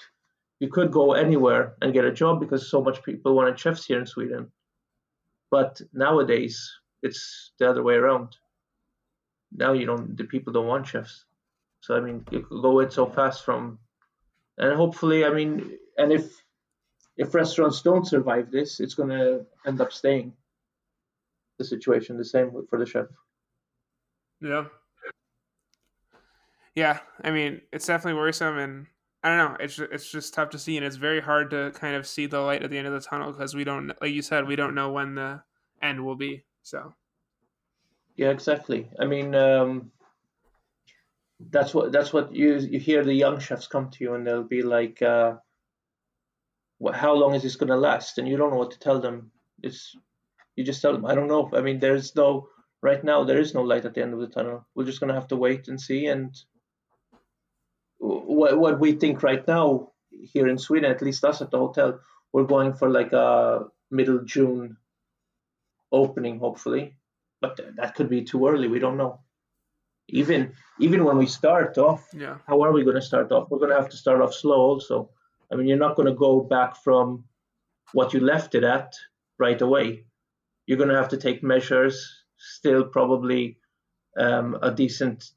you 0.63 0.69
could 0.69 0.93
go 0.93 1.11
anywhere 1.11 1.75
and 1.81 1.91
get 1.91 2.05
a 2.05 2.19
job 2.21 2.39
because 2.39 2.71
so 2.71 2.81
much 2.81 3.03
people 3.03 3.35
wanted 3.35 3.59
chefs 3.59 3.85
here 3.85 3.99
in 3.99 4.05
Sweden. 4.05 4.49
But 5.51 5.81
nowadays 5.91 6.55
it's 7.01 7.51
the 7.59 7.69
other 7.69 7.83
way 7.83 7.95
around. 7.95 8.37
Now 9.51 9.73
you 9.73 9.85
don't 9.85 10.15
the 10.15 10.23
people 10.23 10.53
don't 10.53 10.71
want 10.73 10.87
chefs. 10.87 11.25
So 11.81 11.97
I 11.97 11.99
mean 11.99 12.23
you 12.31 12.43
could 12.43 12.61
go 12.61 12.79
in 12.79 12.89
so 12.89 13.05
fast 13.05 13.43
from 13.43 13.77
and 14.57 14.73
hopefully 14.73 15.25
I 15.25 15.31
mean 15.31 15.77
and 15.97 16.13
if 16.13 16.31
if 17.17 17.35
restaurants 17.35 17.81
don't 17.81 18.07
survive 18.07 18.49
this, 18.49 18.79
it's 18.79 18.95
gonna 18.95 19.41
end 19.67 19.81
up 19.81 19.91
staying 19.91 20.31
the 21.59 21.65
situation 21.65 22.17
the 22.17 22.23
same 22.23 22.49
for 22.69 22.79
the 22.79 22.85
chef. 22.85 23.07
Yeah. 24.39 24.67
Yeah, 26.73 26.99
I 27.21 27.31
mean, 27.31 27.61
it's 27.73 27.85
definitely 27.85 28.17
worrisome 28.17 28.57
and 28.57 28.87
I 29.23 29.29
don't 29.29 29.37
know. 29.37 29.57
It's 29.59 29.79
it's 29.79 30.11
just 30.11 30.33
tough 30.33 30.49
to 30.49 30.59
see, 30.59 30.75
and 30.75 30.85
it's 30.85 30.97
very 30.97 31.21
hard 31.21 31.49
to 31.51 31.71
kind 31.71 31.95
of 31.95 32.05
see 32.05 32.25
the 32.25 32.39
light 32.39 32.61
at 32.61 32.69
the 32.69 32.77
end 32.77 32.87
of 32.87 32.93
the 32.93 32.99
tunnel 32.99 33.31
because 33.31 33.55
we 33.55 33.63
don't, 33.63 33.93
like 34.01 34.11
you 34.11 34.21
said, 34.21 34.45
we 34.45 34.57
don't 34.57 34.75
know 34.75 34.91
when 34.91 35.15
the 35.15 35.41
end 35.81 36.03
will 36.03 36.15
be. 36.15 36.43
So. 36.61 36.93
Yeah, 38.17 38.29
exactly. 38.29 38.89
I 38.99 39.05
mean, 39.05 39.33
um, 39.33 39.91
that's 41.49 41.73
what 41.73 41.91
that's 41.91 42.11
what 42.11 42.35
you 42.35 42.57
you 42.57 42.79
hear 42.79 43.03
the 43.03 43.13
young 43.13 43.39
chefs 43.39 43.67
come 43.67 43.89
to 43.91 44.03
you 44.03 44.13
and 44.13 44.27
they'll 44.27 44.43
be 44.43 44.61
like, 44.61 45.01
uh, 45.01 45.35
what, 46.79 46.95
"How 46.95 47.13
long 47.13 47.33
is 47.33 47.43
this 47.43 47.55
going 47.55 47.69
to 47.69 47.77
last?" 47.77 48.17
And 48.17 48.27
you 48.27 48.35
don't 48.35 48.51
know 48.51 48.57
what 48.57 48.71
to 48.71 48.79
tell 48.79 48.99
them. 48.99 49.31
It's 49.61 49.95
you 50.55 50.65
just 50.65 50.81
tell 50.81 50.91
them, 50.91 51.05
"I 51.05 51.15
don't 51.15 51.29
know." 51.29 51.49
I 51.53 51.61
mean, 51.61 51.79
there's 51.79 52.13
no 52.15 52.49
right 52.81 53.03
now. 53.03 53.23
There 53.23 53.39
is 53.39 53.53
no 53.53 53.61
light 53.61 53.85
at 53.85 53.93
the 53.93 54.01
end 54.01 54.13
of 54.13 54.19
the 54.19 54.27
tunnel. 54.27 54.67
We're 54.75 54.85
just 54.85 54.99
going 54.99 55.07
to 55.07 55.19
have 55.19 55.29
to 55.29 55.37
wait 55.37 55.69
and 55.69 55.79
see 55.79 56.07
and 56.07 56.35
what, 58.03 58.57
what 58.57 58.79
we 58.79 58.93
think 58.93 59.23
right 59.23 59.47
now 59.47 59.91
here 60.09 60.47
in 60.47 60.57
Sweden, 60.57 60.91
at 60.91 61.01
least 61.01 61.23
us 61.23 61.41
at 61.41 61.51
the 61.51 61.57
hotel, 61.57 61.99
we're 62.31 62.43
going 62.43 62.73
for 62.73 62.89
like 62.89 63.13
a 63.13 63.65
middle 63.91 64.19
June 64.19 64.77
opening, 65.91 66.39
hopefully. 66.39 66.95
but 67.43 67.59
that 67.75 67.93
could 67.93 68.09
be 68.09 68.23
too 68.23 68.47
early. 68.47 68.67
We 68.69 68.79
don't 68.79 68.97
know. 68.97 69.19
Even 70.07 70.53
even 70.79 71.03
when 71.03 71.17
we 71.17 71.27
start 71.27 71.77
off, 71.77 72.07
yeah. 72.13 72.37
how 72.47 72.61
are 72.63 72.71
we 72.71 72.83
going 72.83 72.95
to 72.95 73.09
start 73.11 73.31
off? 73.31 73.49
We're 73.49 73.59
going 73.59 73.75
to 73.75 73.81
have 73.81 73.89
to 73.89 73.97
start 73.97 74.21
off 74.21 74.33
slow, 74.33 74.59
also. 74.71 75.09
I 75.51 75.55
mean, 75.55 75.67
you're 75.67 75.85
not 75.85 75.95
going 75.95 76.07
to 76.07 76.15
go 76.27 76.39
back 76.39 76.77
from 76.83 77.25
what 77.91 78.13
you 78.13 78.19
left 78.19 78.55
it 78.55 78.63
at 78.63 78.95
right 79.37 79.61
away. 79.61 80.05
You're 80.65 80.77
going 80.77 80.89
to 80.89 81.01
have 81.01 81.09
to 81.09 81.17
take 81.17 81.43
measures, 81.43 81.95
still 82.37 82.83
probably 82.85 83.57
um, 84.17 84.57
a 84.61 84.71
decent 84.71 85.31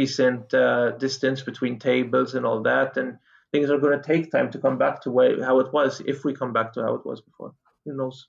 decent 0.00 0.52
uh, 0.52 0.90
distance 1.06 1.40
between 1.50 1.78
tables 1.78 2.34
and 2.34 2.44
all 2.44 2.60
that, 2.62 2.98
and 2.98 3.16
things 3.52 3.70
are 3.70 3.78
going 3.78 3.96
to 3.98 4.06
take 4.12 4.30
time 4.30 4.50
to 4.50 4.58
come 4.58 4.76
back 4.76 5.00
to 5.02 5.10
way, 5.10 5.40
how 5.40 5.58
it 5.60 5.72
was 5.72 6.02
if 6.04 6.22
we 6.24 6.34
come 6.34 6.52
back 6.52 6.72
to 6.74 6.82
how 6.82 6.94
it 6.94 7.06
was 7.06 7.22
before. 7.22 7.52
Who 7.86 7.96
knows? 7.96 8.26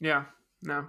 Yeah, 0.00 0.24
no. 0.62 0.86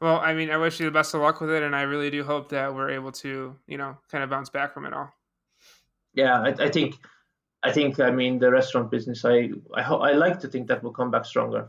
Well, 0.00 0.16
I 0.18 0.34
mean, 0.34 0.50
I 0.50 0.56
wish 0.56 0.80
you 0.80 0.86
the 0.86 0.90
best 1.00 1.14
of 1.14 1.20
luck 1.20 1.40
with 1.40 1.50
it, 1.50 1.62
and 1.62 1.76
I 1.76 1.82
really 1.82 2.10
do 2.10 2.24
hope 2.24 2.48
that 2.48 2.74
we're 2.74 2.90
able 2.90 3.12
to, 3.24 3.54
you 3.68 3.78
know, 3.78 3.96
kind 4.10 4.24
of 4.24 4.30
bounce 4.30 4.50
back 4.50 4.74
from 4.74 4.86
it 4.86 4.92
all. 4.92 5.08
Yeah, 6.14 6.40
I, 6.42 6.48
I 6.66 6.68
think, 6.70 6.96
I 7.62 7.70
think, 7.70 8.00
I 8.00 8.10
mean, 8.10 8.40
the 8.40 8.50
restaurant 8.50 8.90
business, 8.90 9.24
I, 9.24 9.50
I, 9.74 9.82
ho- 9.82 10.00
I 10.00 10.12
like 10.12 10.40
to 10.40 10.48
think 10.48 10.66
that 10.68 10.82
we'll 10.82 10.92
come 11.00 11.10
back 11.12 11.24
stronger, 11.26 11.68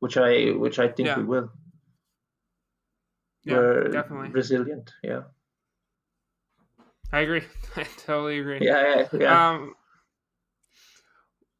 which 0.00 0.16
I, 0.18 0.50
which 0.64 0.78
I 0.78 0.88
think 0.88 1.06
Yeah. 1.06 1.16
we 1.18 1.24
will. 1.24 1.48
Yeah, 3.44 3.54
We're 3.56 3.88
definitely. 3.88 4.28
resilient. 4.30 4.92
Yeah. 5.02 5.22
I 7.12 7.20
agree. 7.20 7.42
I 7.76 7.84
totally 7.98 8.38
agree. 8.38 8.58
Yeah. 8.60 9.06
Yeah. 9.12 9.18
yeah. 9.20 9.50
Um, 9.50 9.74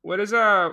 what 0.03 0.18
is 0.18 0.32
uh 0.32 0.70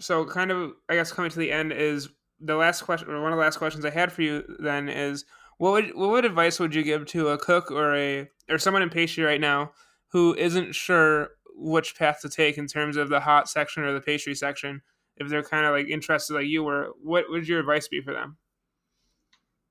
so 0.00 0.24
kind 0.24 0.50
of 0.50 0.72
I 0.88 0.94
guess 0.94 1.12
coming 1.12 1.30
to 1.30 1.38
the 1.38 1.52
end 1.52 1.72
is 1.72 2.08
the 2.40 2.56
last 2.56 2.82
question 2.82 3.08
or 3.08 3.22
one 3.22 3.32
of 3.32 3.36
the 3.36 3.42
last 3.42 3.58
questions 3.58 3.84
I 3.84 3.90
had 3.90 4.12
for 4.12 4.22
you 4.22 4.42
then 4.58 4.88
is 4.88 5.24
what 5.58 5.72
would 5.72 5.94
what 5.94 6.10
would 6.10 6.24
advice 6.24 6.58
would 6.58 6.74
you 6.74 6.82
give 6.82 7.06
to 7.06 7.28
a 7.28 7.38
cook 7.38 7.70
or 7.70 7.94
a 7.94 8.28
or 8.50 8.58
someone 8.58 8.82
in 8.82 8.90
pastry 8.90 9.22
right 9.22 9.40
now 9.40 9.72
who 10.08 10.34
isn't 10.34 10.74
sure 10.74 11.30
which 11.56 11.96
path 11.96 12.20
to 12.22 12.28
take 12.28 12.58
in 12.58 12.66
terms 12.66 12.96
of 12.96 13.08
the 13.08 13.20
hot 13.20 13.48
section 13.48 13.84
or 13.84 13.92
the 13.92 14.00
pastry 14.00 14.34
section 14.34 14.82
if 15.16 15.28
they're 15.28 15.44
kind 15.44 15.64
of 15.64 15.72
like 15.72 15.88
interested 15.88 16.34
like 16.34 16.46
you 16.46 16.64
were 16.64 16.88
what 17.00 17.26
would 17.28 17.46
your 17.46 17.60
advice 17.60 17.86
be 17.86 18.00
for 18.00 18.12
them 18.12 18.36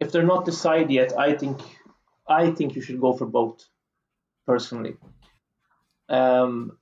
if 0.03 0.11
they're 0.11 0.23
not 0.23 0.45
decided 0.45 0.91
yet, 0.91 1.17
I 1.17 1.33
think 1.33 1.61
I 2.27 2.51
think 2.51 2.75
you 2.75 2.81
should 2.81 2.99
go 2.99 3.13
for 3.13 3.25
both. 3.25 3.65
Personally, 4.45 4.97
um, 6.09 6.77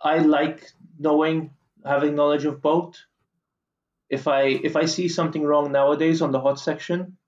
I 0.00 0.18
like 0.18 0.64
knowing 0.98 1.50
having 1.84 2.14
knowledge 2.14 2.44
of 2.44 2.62
both. 2.62 2.96
If 4.08 4.26
I 4.26 4.42
if 4.42 4.74
I 4.74 4.86
see 4.86 5.08
something 5.08 5.42
wrong 5.42 5.70
nowadays 5.70 6.22
on 6.22 6.32
the 6.32 6.40
hot 6.40 6.58
section, 6.58 7.18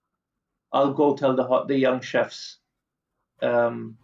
I'll 0.73 0.95
go 0.95 1.15
tell 1.15 1.37
the 1.37 1.45
hot 1.45 1.69
the 1.69 1.77
young 1.77 2.01
chefs 2.01 2.59
um, 3.43 3.99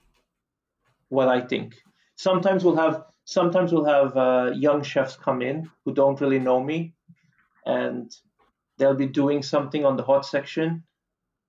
what 1.08 1.28
I 1.28 1.40
think. 1.40 1.76
Sometimes 2.16 2.64
we'll 2.64 2.76
have 2.76 3.04
sometimes 3.24 3.72
we'll 3.72 3.84
have 3.84 4.16
uh, 4.16 4.52
young 4.54 4.82
chefs 4.82 5.16
come 5.16 5.42
in 5.42 5.70
who 5.84 5.94
don't 5.94 6.20
really 6.20 6.38
know 6.38 6.62
me, 6.62 6.94
and 7.64 8.14
they'll 8.78 8.94
be 8.94 9.06
doing 9.06 9.42
something 9.42 9.84
on 9.84 9.96
the 9.96 10.02
hot 10.02 10.26
section 10.26 10.84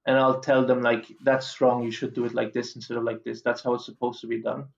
and 0.08 0.18
I'll 0.18 0.39
tell 0.39 0.66
them 0.66 0.82
like 0.82 1.05
that's 1.22 1.60
wrong. 1.60 1.84
You 1.84 1.91
should 1.91 2.16
do 2.16 2.26
it 2.26 2.34
like 2.34 2.53
this 2.53 2.76
instead 2.76 2.97
of 2.97 3.03
like 3.03 3.24
this. 3.24 3.41
That's 3.41 3.62
how 3.62 3.74
it's 3.74 3.86
supposed 3.86 4.22
to 4.22 4.28
be 4.28 4.41
done. 4.41 4.70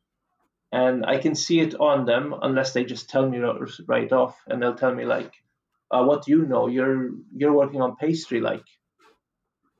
And 0.71 1.05
I 1.05 1.19
can 1.19 1.35
see 1.35 1.59
it 1.59 1.75
on 1.75 2.05
them 2.05 2.35
unless 2.41 2.73
they 2.73 2.83
just 2.83 3.09
tell 3.09 3.29
me 3.29 3.39
right 3.87 4.11
off, 4.11 4.37
and 4.47 4.61
they'll 4.61 4.75
tell 4.75 4.93
me 4.93 5.05
like, 5.05 5.31
uh, 5.91 6.03
"What 6.03 6.25
do 6.25 6.31
you 6.31 6.45
know? 6.45 6.67
You're 6.67 7.11
you're 7.35 7.53
working 7.53 7.81
on 7.81 7.95
pastry, 7.95 8.41
like." 8.41 8.65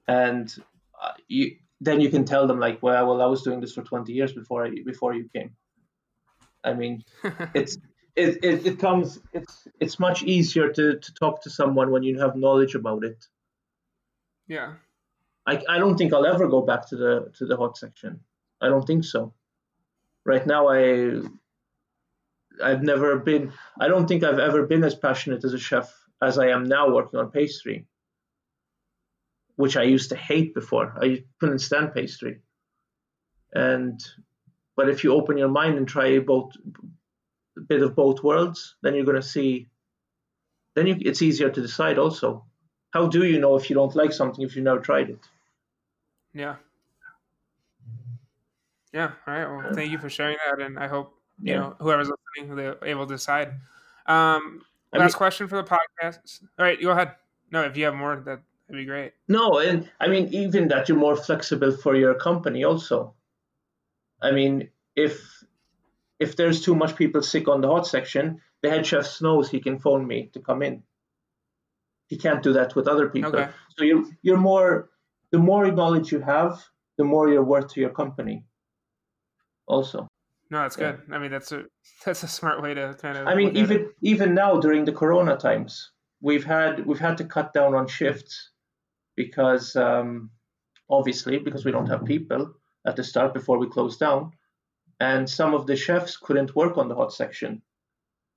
And 0.08 0.54
uh, 1.02 1.14
you 1.28 1.58
then 1.82 2.00
you 2.00 2.10
can 2.10 2.26
tell 2.26 2.46
them 2.46 2.60
like, 2.60 2.82
"Well, 2.84 3.08
well, 3.08 3.22
I 3.22 3.26
was 3.26 3.42
doing 3.42 3.60
this 3.60 3.74
for 3.74 3.84
20 3.84 4.14
years 4.14 4.34
before 4.34 4.66
I 4.66 4.72
before 4.86 5.16
you 5.16 5.30
came." 5.36 5.56
I 6.64 6.74
mean, 6.74 7.04
it's 7.56 7.78
it, 8.16 8.44
it, 8.44 8.66
it 8.68 8.80
comes 8.80 9.20
it's 9.34 9.68
it's 9.80 10.00
much 10.00 10.22
easier 10.24 10.72
to, 10.74 11.00
to 11.00 11.14
talk 11.14 11.42
to 11.44 11.50
someone 11.50 11.90
when 11.90 12.04
you 12.04 12.20
have 12.20 12.36
knowledge 12.36 12.76
about 12.76 13.04
it. 13.04 13.26
yeah 14.48 14.74
I, 15.50 15.64
I 15.68 15.80
don't 15.80 15.98
think 15.98 16.14
I'll 16.14 16.26
ever 16.26 16.48
go 16.48 16.62
back 16.62 16.88
to 16.90 16.96
the 16.96 17.32
to 17.38 17.46
the 17.46 17.58
hot 17.58 17.78
section. 17.78 18.20
I 18.62 18.68
don't 18.68 18.86
think 18.86 19.04
so. 19.04 19.34
Right 20.26 20.46
now, 20.46 20.68
I 20.70 21.22
I've 22.64 22.84
never 22.84 23.18
been. 23.18 23.52
I 23.80 23.88
don't 23.88 24.08
think 24.08 24.24
I've 24.24 24.40
ever 24.40 24.68
been 24.68 24.84
as 24.84 24.96
passionate 24.96 25.44
as 25.44 25.54
a 25.54 25.60
chef 25.60 25.92
as 26.22 26.38
I 26.38 26.48
am 26.50 26.66
now 26.66 26.94
working 26.94 27.20
on 27.20 27.32
pastry, 27.32 27.88
which 29.56 29.78
I 29.78 29.84
used 29.84 30.10
to 30.10 30.16
hate 30.16 30.54
before. 30.54 30.94
I 31.02 31.24
couldn't 31.40 31.60
stand 31.60 31.94
pastry. 31.94 32.42
And 33.54 34.00
but 34.76 34.90
if 34.90 35.04
you 35.04 35.14
open 35.14 35.38
your 35.38 35.50
mind 35.50 35.78
and 35.78 35.88
try 35.88 36.20
both 36.20 36.52
a 37.58 37.62
bit 37.62 37.82
of 37.82 37.96
both 37.96 38.24
worlds, 38.24 38.76
then 38.84 38.94
you're 38.94 39.06
gonna 39.06 39.22
see. 39.22 39.68
Then 40.76 40.86
you, 40.88 40.98
it's 41.02 41.24
easier 41.24 41.50
to 41.50 41.62
decide 41.62 41.98
also 41.98 42.46
how 42.92 43.08
do 43.08 43.24
you 43.24 43.40
know 43.40 43.56
if 43.56 43.70
you 43.70 43.76
don't 43.76 43.96
like 43.96 44.14
something 44.14 44.44
if 44.44 44.56
you've 44.56 44.66
never 44.66 44.80
tried 44.80 45.10
it? 45.10 45.20
Yeah. 46.40 46.56
Yeah. 48.94 49.12
All 49.28 49.34
right. 49.34 49.46
Well, 49.66 49.74
thank 49.74 49.92
you 49.92 49.98
for 49.98 50.10
sharing 50.10 50.38
that, 50.48 50.62
and 50.66 50.80
I 50.80 50.88
hope 50.88 51.14
you 51.42 51.54
Yeah. 51.54 51.60
know 51.60 51.76
whoever's 51.80 52.10
listening 52.10 52.56
they're 52.56 52.78
able 52.84 53.06
to 53.06 53.14
decide. 53.14 53.50
Um, 54.06 54.64
I 54.94 54.98
last 54.98 55.14
mean- 55.14 55.18
question 55.18 55.48
for 55.48 55.58
the 55.62 55.68
podcast. 55.76 56.42
All 56.58 56.66
right, 56.66 56.82
go 56.82 56.92
ahead. 56.92 57.16
No, 57.52 57.64
if 57.64 57.76
you 57.78 57.86
have 57.86 57.94
more, 57.96 58.16
that 58.16 58.42
that'd 58.68 58.82
be 58.82 58.86
great. 58.86 59.14
No, 59.28 59.60
and 59.60 59.90
I 60.00 60.08
mean 60.08 60.30
even 60.34 60.70
that 60.70 60.88
you're 60.88 60.98
more 60.98 61.16
flexible 61.18 61.72
for 61.72 61.96
your 61.96 62.16
company 62.16 62.64
also. 62.64 63.14
I 64.22 64.32
mean, 64.32 64.70
if 64.96 65.44
if 66.20 66.36
there's 66.36 66.62
too 66.62 66.76
much 66.76 66.96
people 66.96 67.22
sick 67.22 67.48
on 67.48 67.62
the 67.62 67.68
hot 67.68 67.86
section, 67.86 68.42
the 68.62 68.70
head 68.70 68.86
chef 68.86 69.22
knows 69.22 69.50
he 69.50 69.60
can 69.60 69.78
phone 69.80 70.06
me 70.08 70.28
to 70.34 70.40
come 70.40 70.62
in. 70.64 70.84
He 72.08 72.18
can't 72.18 72.42
do 72.44 72.54
that 72.54 72.76
with 72.76 72.88
other 72.88 73.08
people. 73.10 73.36
Okay. 73.36 73.50
So 73.78 73.84
you're 73.84 74.06
you're 74.22 74.38
more 74.52 74.90
the 75.32 75.40
more 75.40 75.72
knowledge 75.72 76.12
you 76.12 76.20
have, 76.22 76.64
the 76.98 77.04
more 77.04 77.30
you're 77.30 77.44
worth 77.44 77.74
to 77.74 77.80
your 77.82 77.92
company. 77.92 78.46
Also. 79.68 80.08
No, 80.52 80.62
that's 80.62 80.78
Yeah. 80.78 80.94
good. 80.94 81.14
I 81.14 81.20
mean, 81.20 81.32
that's 81.32 81.52
a 81.52 81.66
that's 82.06 82.24
a 82.24 82.28
smart 82.28 82.62
way 82.62 82.74
to 82.74 82.96
kind 83.02 83.18
of. 83.18 83.28
I 83.28 83.36
mean, 83.36 83.50
at 83.50 83.56
it. 83.56 83.60
even 83.60 83.90
even 84.02 84.34
now 84.34 84.60
during 84.60 84.86
the 84.86 84.92
Corona 84.94 85.38
times, 85.38 85.92
we've 86.22 86.44
had 86.46 86.86
we've 86.86 87.00
had 87.00 87.18
to 87.20 87.26
cut 87.26 87.54
down 87.54 87.76
on 87.76 87.88
shifts 87.88 88.52
because 89.16 89.76
um, 89.76 90.32
obviously 90.90 91.38
because 91.38 91.66
we 91.66 91.72
don't 91.72 91.90
have 91.90 92.06
people 92.06 92.54
at 92.88 92.96
the 92.96 93.04
start 93.04 93.34
before 93.34 93.60
we 93.60 93.70
closed 93.70 94.00
down, 94.00 94.32
and 95.00 95.30
some 95.30 95.54
of 95.54 95.68
the 95.68 95.76
chefs 95.76 96.18
couldn't 96.18 96.56
work 96.56 96.78
on 96.78 96.88
the 96.88 96.96
hot 96.96 97.14
section, 97.14 97.62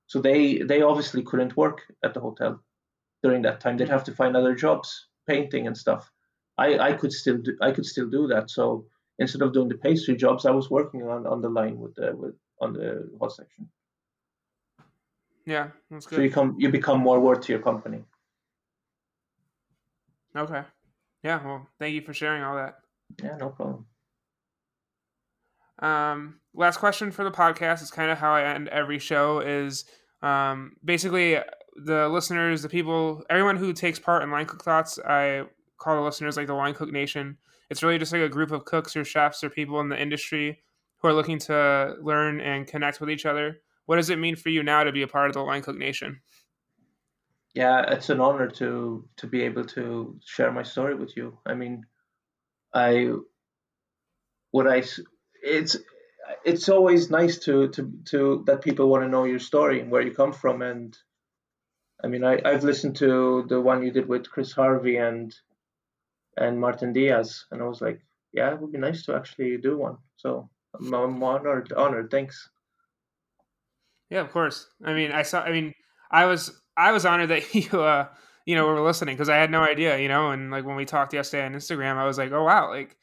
so 0.05 0.21
they 0.21 0.59
they 0.59 0.83
obviously 0.83 1.23
couldn't 1.23 1.57
work 1.57 1.81
at 2.03 2.13
the 2.13 2.19
hotel 2.19 2.61
during 3.23 3.41
that 3.41 3.59
time. 3.59 3.77
They'd 3.77 3.89
have 3.89 4.03
to 4.03 4.13
find 4.13 4.37
other 4.37 4.53
jobs, 4.53 5.07
painting 5.27 5.65
and 5.65 5.75
stuff. 5.75 6.11
I 6.57 6.77
I 6.79 6.93
could 6.93 7.11
still 7.11 7.37
do 7.37 7.57
I 7.61 7.71
could 7.71 7.85
still 7.85 8.09
do 8.09 8.27
that. 8.27 8.49
So 8.49 8.85
instead 9.19 9.41
of 9.41 9.53
doing 9.53 9.69
the 9.69 9.77
pastry 9.77 10.15
jobs, 10.15 10.45
I 10.45 10.51
was 10.51 10.69
working 10.69 11.03
on 11.03 11.25
on 11.27 11.41
the 11.41 11.49
line 11.49 11.79
with 11.79 11.95
the 11.95 12.15
with 12.15 12.35
on 12.61 12.73
the 12.73 13.09
hot 13.19 13.33
section. 13.33 13.69
yeah, 15.45 15.69
that's 15.89 16.05
good. 16.05 16.15
So 16.17 16.21
you 16.21 16.31
come 16.31 16.55
you 16.57 16.69
become 16.69 16.99
more 16.99 17.19
worth 17.19 17.41
to 17.41 17.53
your 17.53 17.61
company. 17.61 18.03
Okay. 20.35 20.63
Yeah. 21.23 21.45
Well, 21.45 21.67
thank 21.79 21.93
you 21.93 22.01
for 22.01 22.13
sharing 22.13 22.43
all 22.43 22.55
that. 22.55 22.79
Yeah, 23.21 23.37
no 23.37 23.49
problem. 23.49 23.85
Um, 25.79 26.39
last 26.53 26.77
question 26.77 27.11
for 27.11 27.23
the 27.23 27.31
podcast 27.31 27.81
is 27.81 27.91
kind 27.91 28.11
of 28.11 28.17
how 28.17 28.33
I 28.33 28.43
end 28.43 28.69
every 28.69 28.99
show 28.99 29.39
is 29.39 29.85
um, 30.21 30.73
basically 30.83 31.37
the 31.75 32.07
listeners, 32.07 32.61
the 32.61 32.69
people, 32.69 33.23
everyone 33.29 33.57
who 33.57 33.73
takes 33.73 33.99
part 33.99 34.23
in 34.23 34.31
Line 34.31 34.45
Cook 34.45 34.63
Thoughts, 34.63 34.99
I 34.99 35.43
call 35.83 35.95
the 35.95 36.01
listeners 36.01 36.37
like 36.37 36.47
the 36.47 36.53
Line 36.53 36.73
Cook 36.73 36.91
Nation. 36.91 37.37
It's 37.69 37.83
really 37.83 37.97
just 37.97 38.13
like 38.13 38.21
a 38.21 38.29
group 38.29 38.51
of 38.51 38.65
cooks 38.65 38.95
or 38.95 39.03
chefs 39.03 39.43
or 39.43 39.49
people 39.49 39.79
in 39.79 39.89
the 39.89 40.01
industry 40.01 40.61
who 40.97 41.07
are 41.07 41.13
looking 41.13 41.39
to 41.39 41.95
learn 42.01 42.39
and 42.39 42.65
connect 42.67 42.99
with 42.99 43.09
each 43.09 43.25
other. 43.25 43.61
What 43.85 43.97
does 43.97 44.09
it 44.09 44.19
mean 44.19 44.35
for 44.35 44.49
you 44.49 44.63
now 44.63 44.83
to 44.83 44.91
be 44.91 45.01
a 45.01 45.07
part 45.07 45.27
of 45.27 45.33
the 45.33 45.41
Line 45.41 45.61
Cook 45.61 45.77
Nation? 45.77 46.21
Yeah, 47.53 47.83
it's 47.91 48.09
an 48.09 48.19
honor 48.19 48.49
to 48.49 49.07
to 49.17 49.27
be 49.27 49.41
able 49.43 49.65
to 49.65 50.19
share 50.25 50.51
my 50.51 50.63
story 50.63 50.95
with 50.95 51.15
you. 51.15 51.37
I 51.45 51.53
mean, 51.53 51.85
I 52.73 53.13
what 54.51 54.67
I 54.67 54.83
it's 55.43 55.77
it's 56.45 56.69
always 56.69 57.09
nice 57.09 57.37
to 57.39 57.67
to 57.69 57.91
to 58.05 58.43
that 58.47 58.63
people 58.63 58.89
want 58.89 59.03
to 59.03 59.09
know 59.09 59.25
your 59.25 59.39
story 59.39 59.81
and 59.81 59.91
where 59.91 60.01
you 60.01 60.13
come 60.13 60.31
from 60.31 60.61
and 60.61 60.97
I 62.03 62.07
mean 62.07 62.23
I 62.23 62.39
I've 62.43 62.63
listened 62.63 62.95
to 62.97 63.45
the 63.47 63.61
one 63.61 63.83
you 63.83 63.91
did 63.91 64.07
with 64.07 64.29
Chris 64.29 64.53
Harvey 64.53 64.97
and 64.97 65.35
and 66.37 66.59
Martin 66.59 66.93
Diaz 66.93 67.45
and 67.51 67.61
I 67.61 67.65
was 67.65 67.81
like, 67.81 68.01
yeah, 68.31 68.51
it 68.51 68.59
would 68.59 68.71
be 68.71 68.79
nice 68.79 69.05
to 69.05 69.15
actually 69.15 69.57
do 69.57 69.77
one. 69.77 69.97
So 70.17 70.49
I'm, 70.79 70.93
I'm 70.93 71.23
honored 71.23 71.71
honored. 71.73 72.09
Thanks. 72.11 72.49
Yeah, 74.09 74.21
of 74.21 74.31
course. 74.31 74.67
I 74.83 74.93
mean, 74.93 75.11
I 75.11 75.23
saw. 75.23 75.41
I 75.41 75.51
mean, 75.51 75.73
I 76.11 76.25
was 76.25 76.61
I 76.77 76.91
was 76.91 77.05
honored 77.05 77.29
that 77.29 77.53
you 77.71 77.81
uh 77.81 78.07
you 78.45 78.55
know, 78.55 78.65
were 78.65 78.81
listening 78.81 79.15
because 79.15 79.29
I 79.29 79.37
had 79.37 79.51
no 79.51 79.61
idea, 79.61 79.97
you 79.97 80.07
know. 80.07 80.31
And 80.31 80.51
like 80.51 80.65
when 80.65 80.75
we 80.75 80.85
talked 80.85 81.13
yesterday 81.13 81.45
on 81.45 81.53
Instagram, 81.53 81.95
I 81.95 82.05
was 82.05 82.17
like, 82.17 82.31
oh 82.31 82.43
wow, 82.43 82.69
like, 82.69 82.97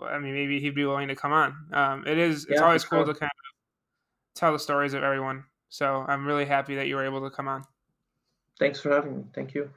I 0.00 0.18
mean, 0.18 0.32
maybe 0.34 0.60
he'd 0.60 0.74
be 0.74 0.84
willing 0.84 1.08
to 1.08 1.16
come 1.16 1.32
on. 1.32 1.54
Um, 1.72 2.06
it 2.06 2.18
is. 2.18 2.44
It's 2.44 2.60
Yeah, 2.60 2.66
always 2.66 2.84
cool 2.84 3.04
sure. 3.04 3.12
to 3.12 3.18
kind 3.18 3.30
of 3.30 4.38
tell 4.38 4.52
the 4.52 4.58
stories 4.58 4.94
of 4.94 5.02
everyone. 5.02 5.44
So 5.68 6.04
I'm 6.06 6.26
really 6.26 6.44
happy 6.44 6.76
that 6.76 6.86
you 6.86 6.96
were 6.96 7.04
able 7.04 7.22
to 7.22 7.30
come 7.34 7.48
on. 7.48 7.64
Thanks 8.58 8.80
for 8.80 8.90
having 8.90 9.16
me. 9.16 9.24
Thank 9.34 9.54
you. 9.54 9.70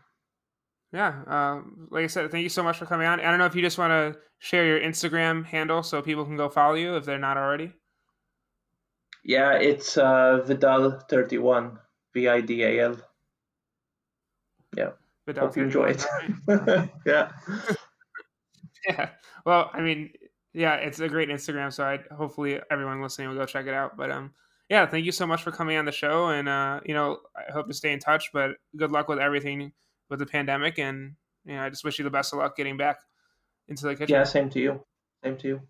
Yeah, 0.93 1.23
um, 1.25 1.87
like 1.89 2.03
I 2.03 2.07
said, 2.07 2.29
thank 2.29 2.43
you 2.43 2.49
so 2.49 2.61
much 2.61 2.77
for 2.77 2.85
coming 2.85 3.07
on. 3.07 3.19
I 3.19 3.23
don't 3.23 3.39
know 3.39 3.47
if 3.47 3.55
you 3.55 3.63
just 3.63 3.79
want 3.79 3.91
to 3.91 4.19
share 4.37 4.65
your 4.65 4.79
Instagram 4.79 5.43
handle 5.43 5.81
so 5.81 6.03
people 6.03 6.23
can 6.23 6.37
go 6.37 6.49
follow 6.49 6.75
you 6.75 6.95
if 6.95 7.03
they're 7.03 7.17
not 7.17 7.35
already. 7.35 7.73
Yeah, 9.23 9.53
it's 9.53 9.97
uh, 9.97 10.43
Vidal31, 10.45 11.79
V 12.13 12.27
I 12.27 12.41
D 12.41 12.63
A 12.63 12.85
L. 12.85 12.97
Yeah. 14.77 14.89
But 15.25 15.37
Hope 15.37 15.57
you 15.57 15.63
enjoy 15.63 15.95
it. 15.95 16.05
Yeah. 17.05 17.31
yeah. 18.87 19.09
Well, 19.45 19.71
I 19.73 19.81
mean, 19.81 20.11
yeah, 20.53 20.75
it's 20.75 20.99
a 20.99 21.07
great 21.07 21.29
Instagram, 21.29 21.73
so 21.73 21.85
I 21.85 22.01
hopefully 22.13 22.59
everyone 22.69 23.01
listening 23.01 23.29
will 23.29 23.37
go 23.37 23.45
check 23.45 23.65
it 23.65 23.73
out. 23.73 23.97
But 23.97 24.11
um, 24.11 24.33
yeah, 24.69 24.85
thank 24.85 25.05
you 25.05 25.11
so 25.11 25.25
much 25.25 25.41
for 25.41 25.51
coming 25.51 25.77
on 25.77 25.85
the 25.85 25.91
show, 25.91 26.27
and 26.27 26.47
uh, 26.47 26.81
you 26.85 26.93
know, 26.93 27.19
I 27.35 27.51
hope 27.51 27.67
to 27.67 27.73
stay 27.73 27.93
in 27.93 27.99
touch. 27.99 28.31
But 28.31 28.51
good 28.75 28.91
luck 28.91 29.07
with 29.07 29.19
everything 29.19 29.71
with 30.09 30.19
the 30.19 30.25
pandemic, 30.25 30.79
and 30.79 31.15
you 31.45 31.55
know, 31.55 31.63
I 31.63 31.69
just 31.69 31.83
wish 31.83 31.99
you 31.99 32.03
the 32.03 32.11
best 32.11 32.33
of 32.33 32.39
luck 32.39 32.55
getting 32.55 32.77
back 32.77 32.97
into 33.67 33.85
the 33.85 33.95
kitchen. 33.95 34.13
Yeah, 34.13 34.23
same 34.23 34.49
to 34.51 34.59
you. 34.59 34.83
Same 35.23 35.37
to 35.37 35.47
you. 35.47 35.61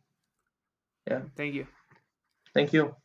Yeah. 1.09 1.21
Thank 1.35 1.53
you. 1.53 1.67
Thank 2.53 2.73
you. 2.73 2.95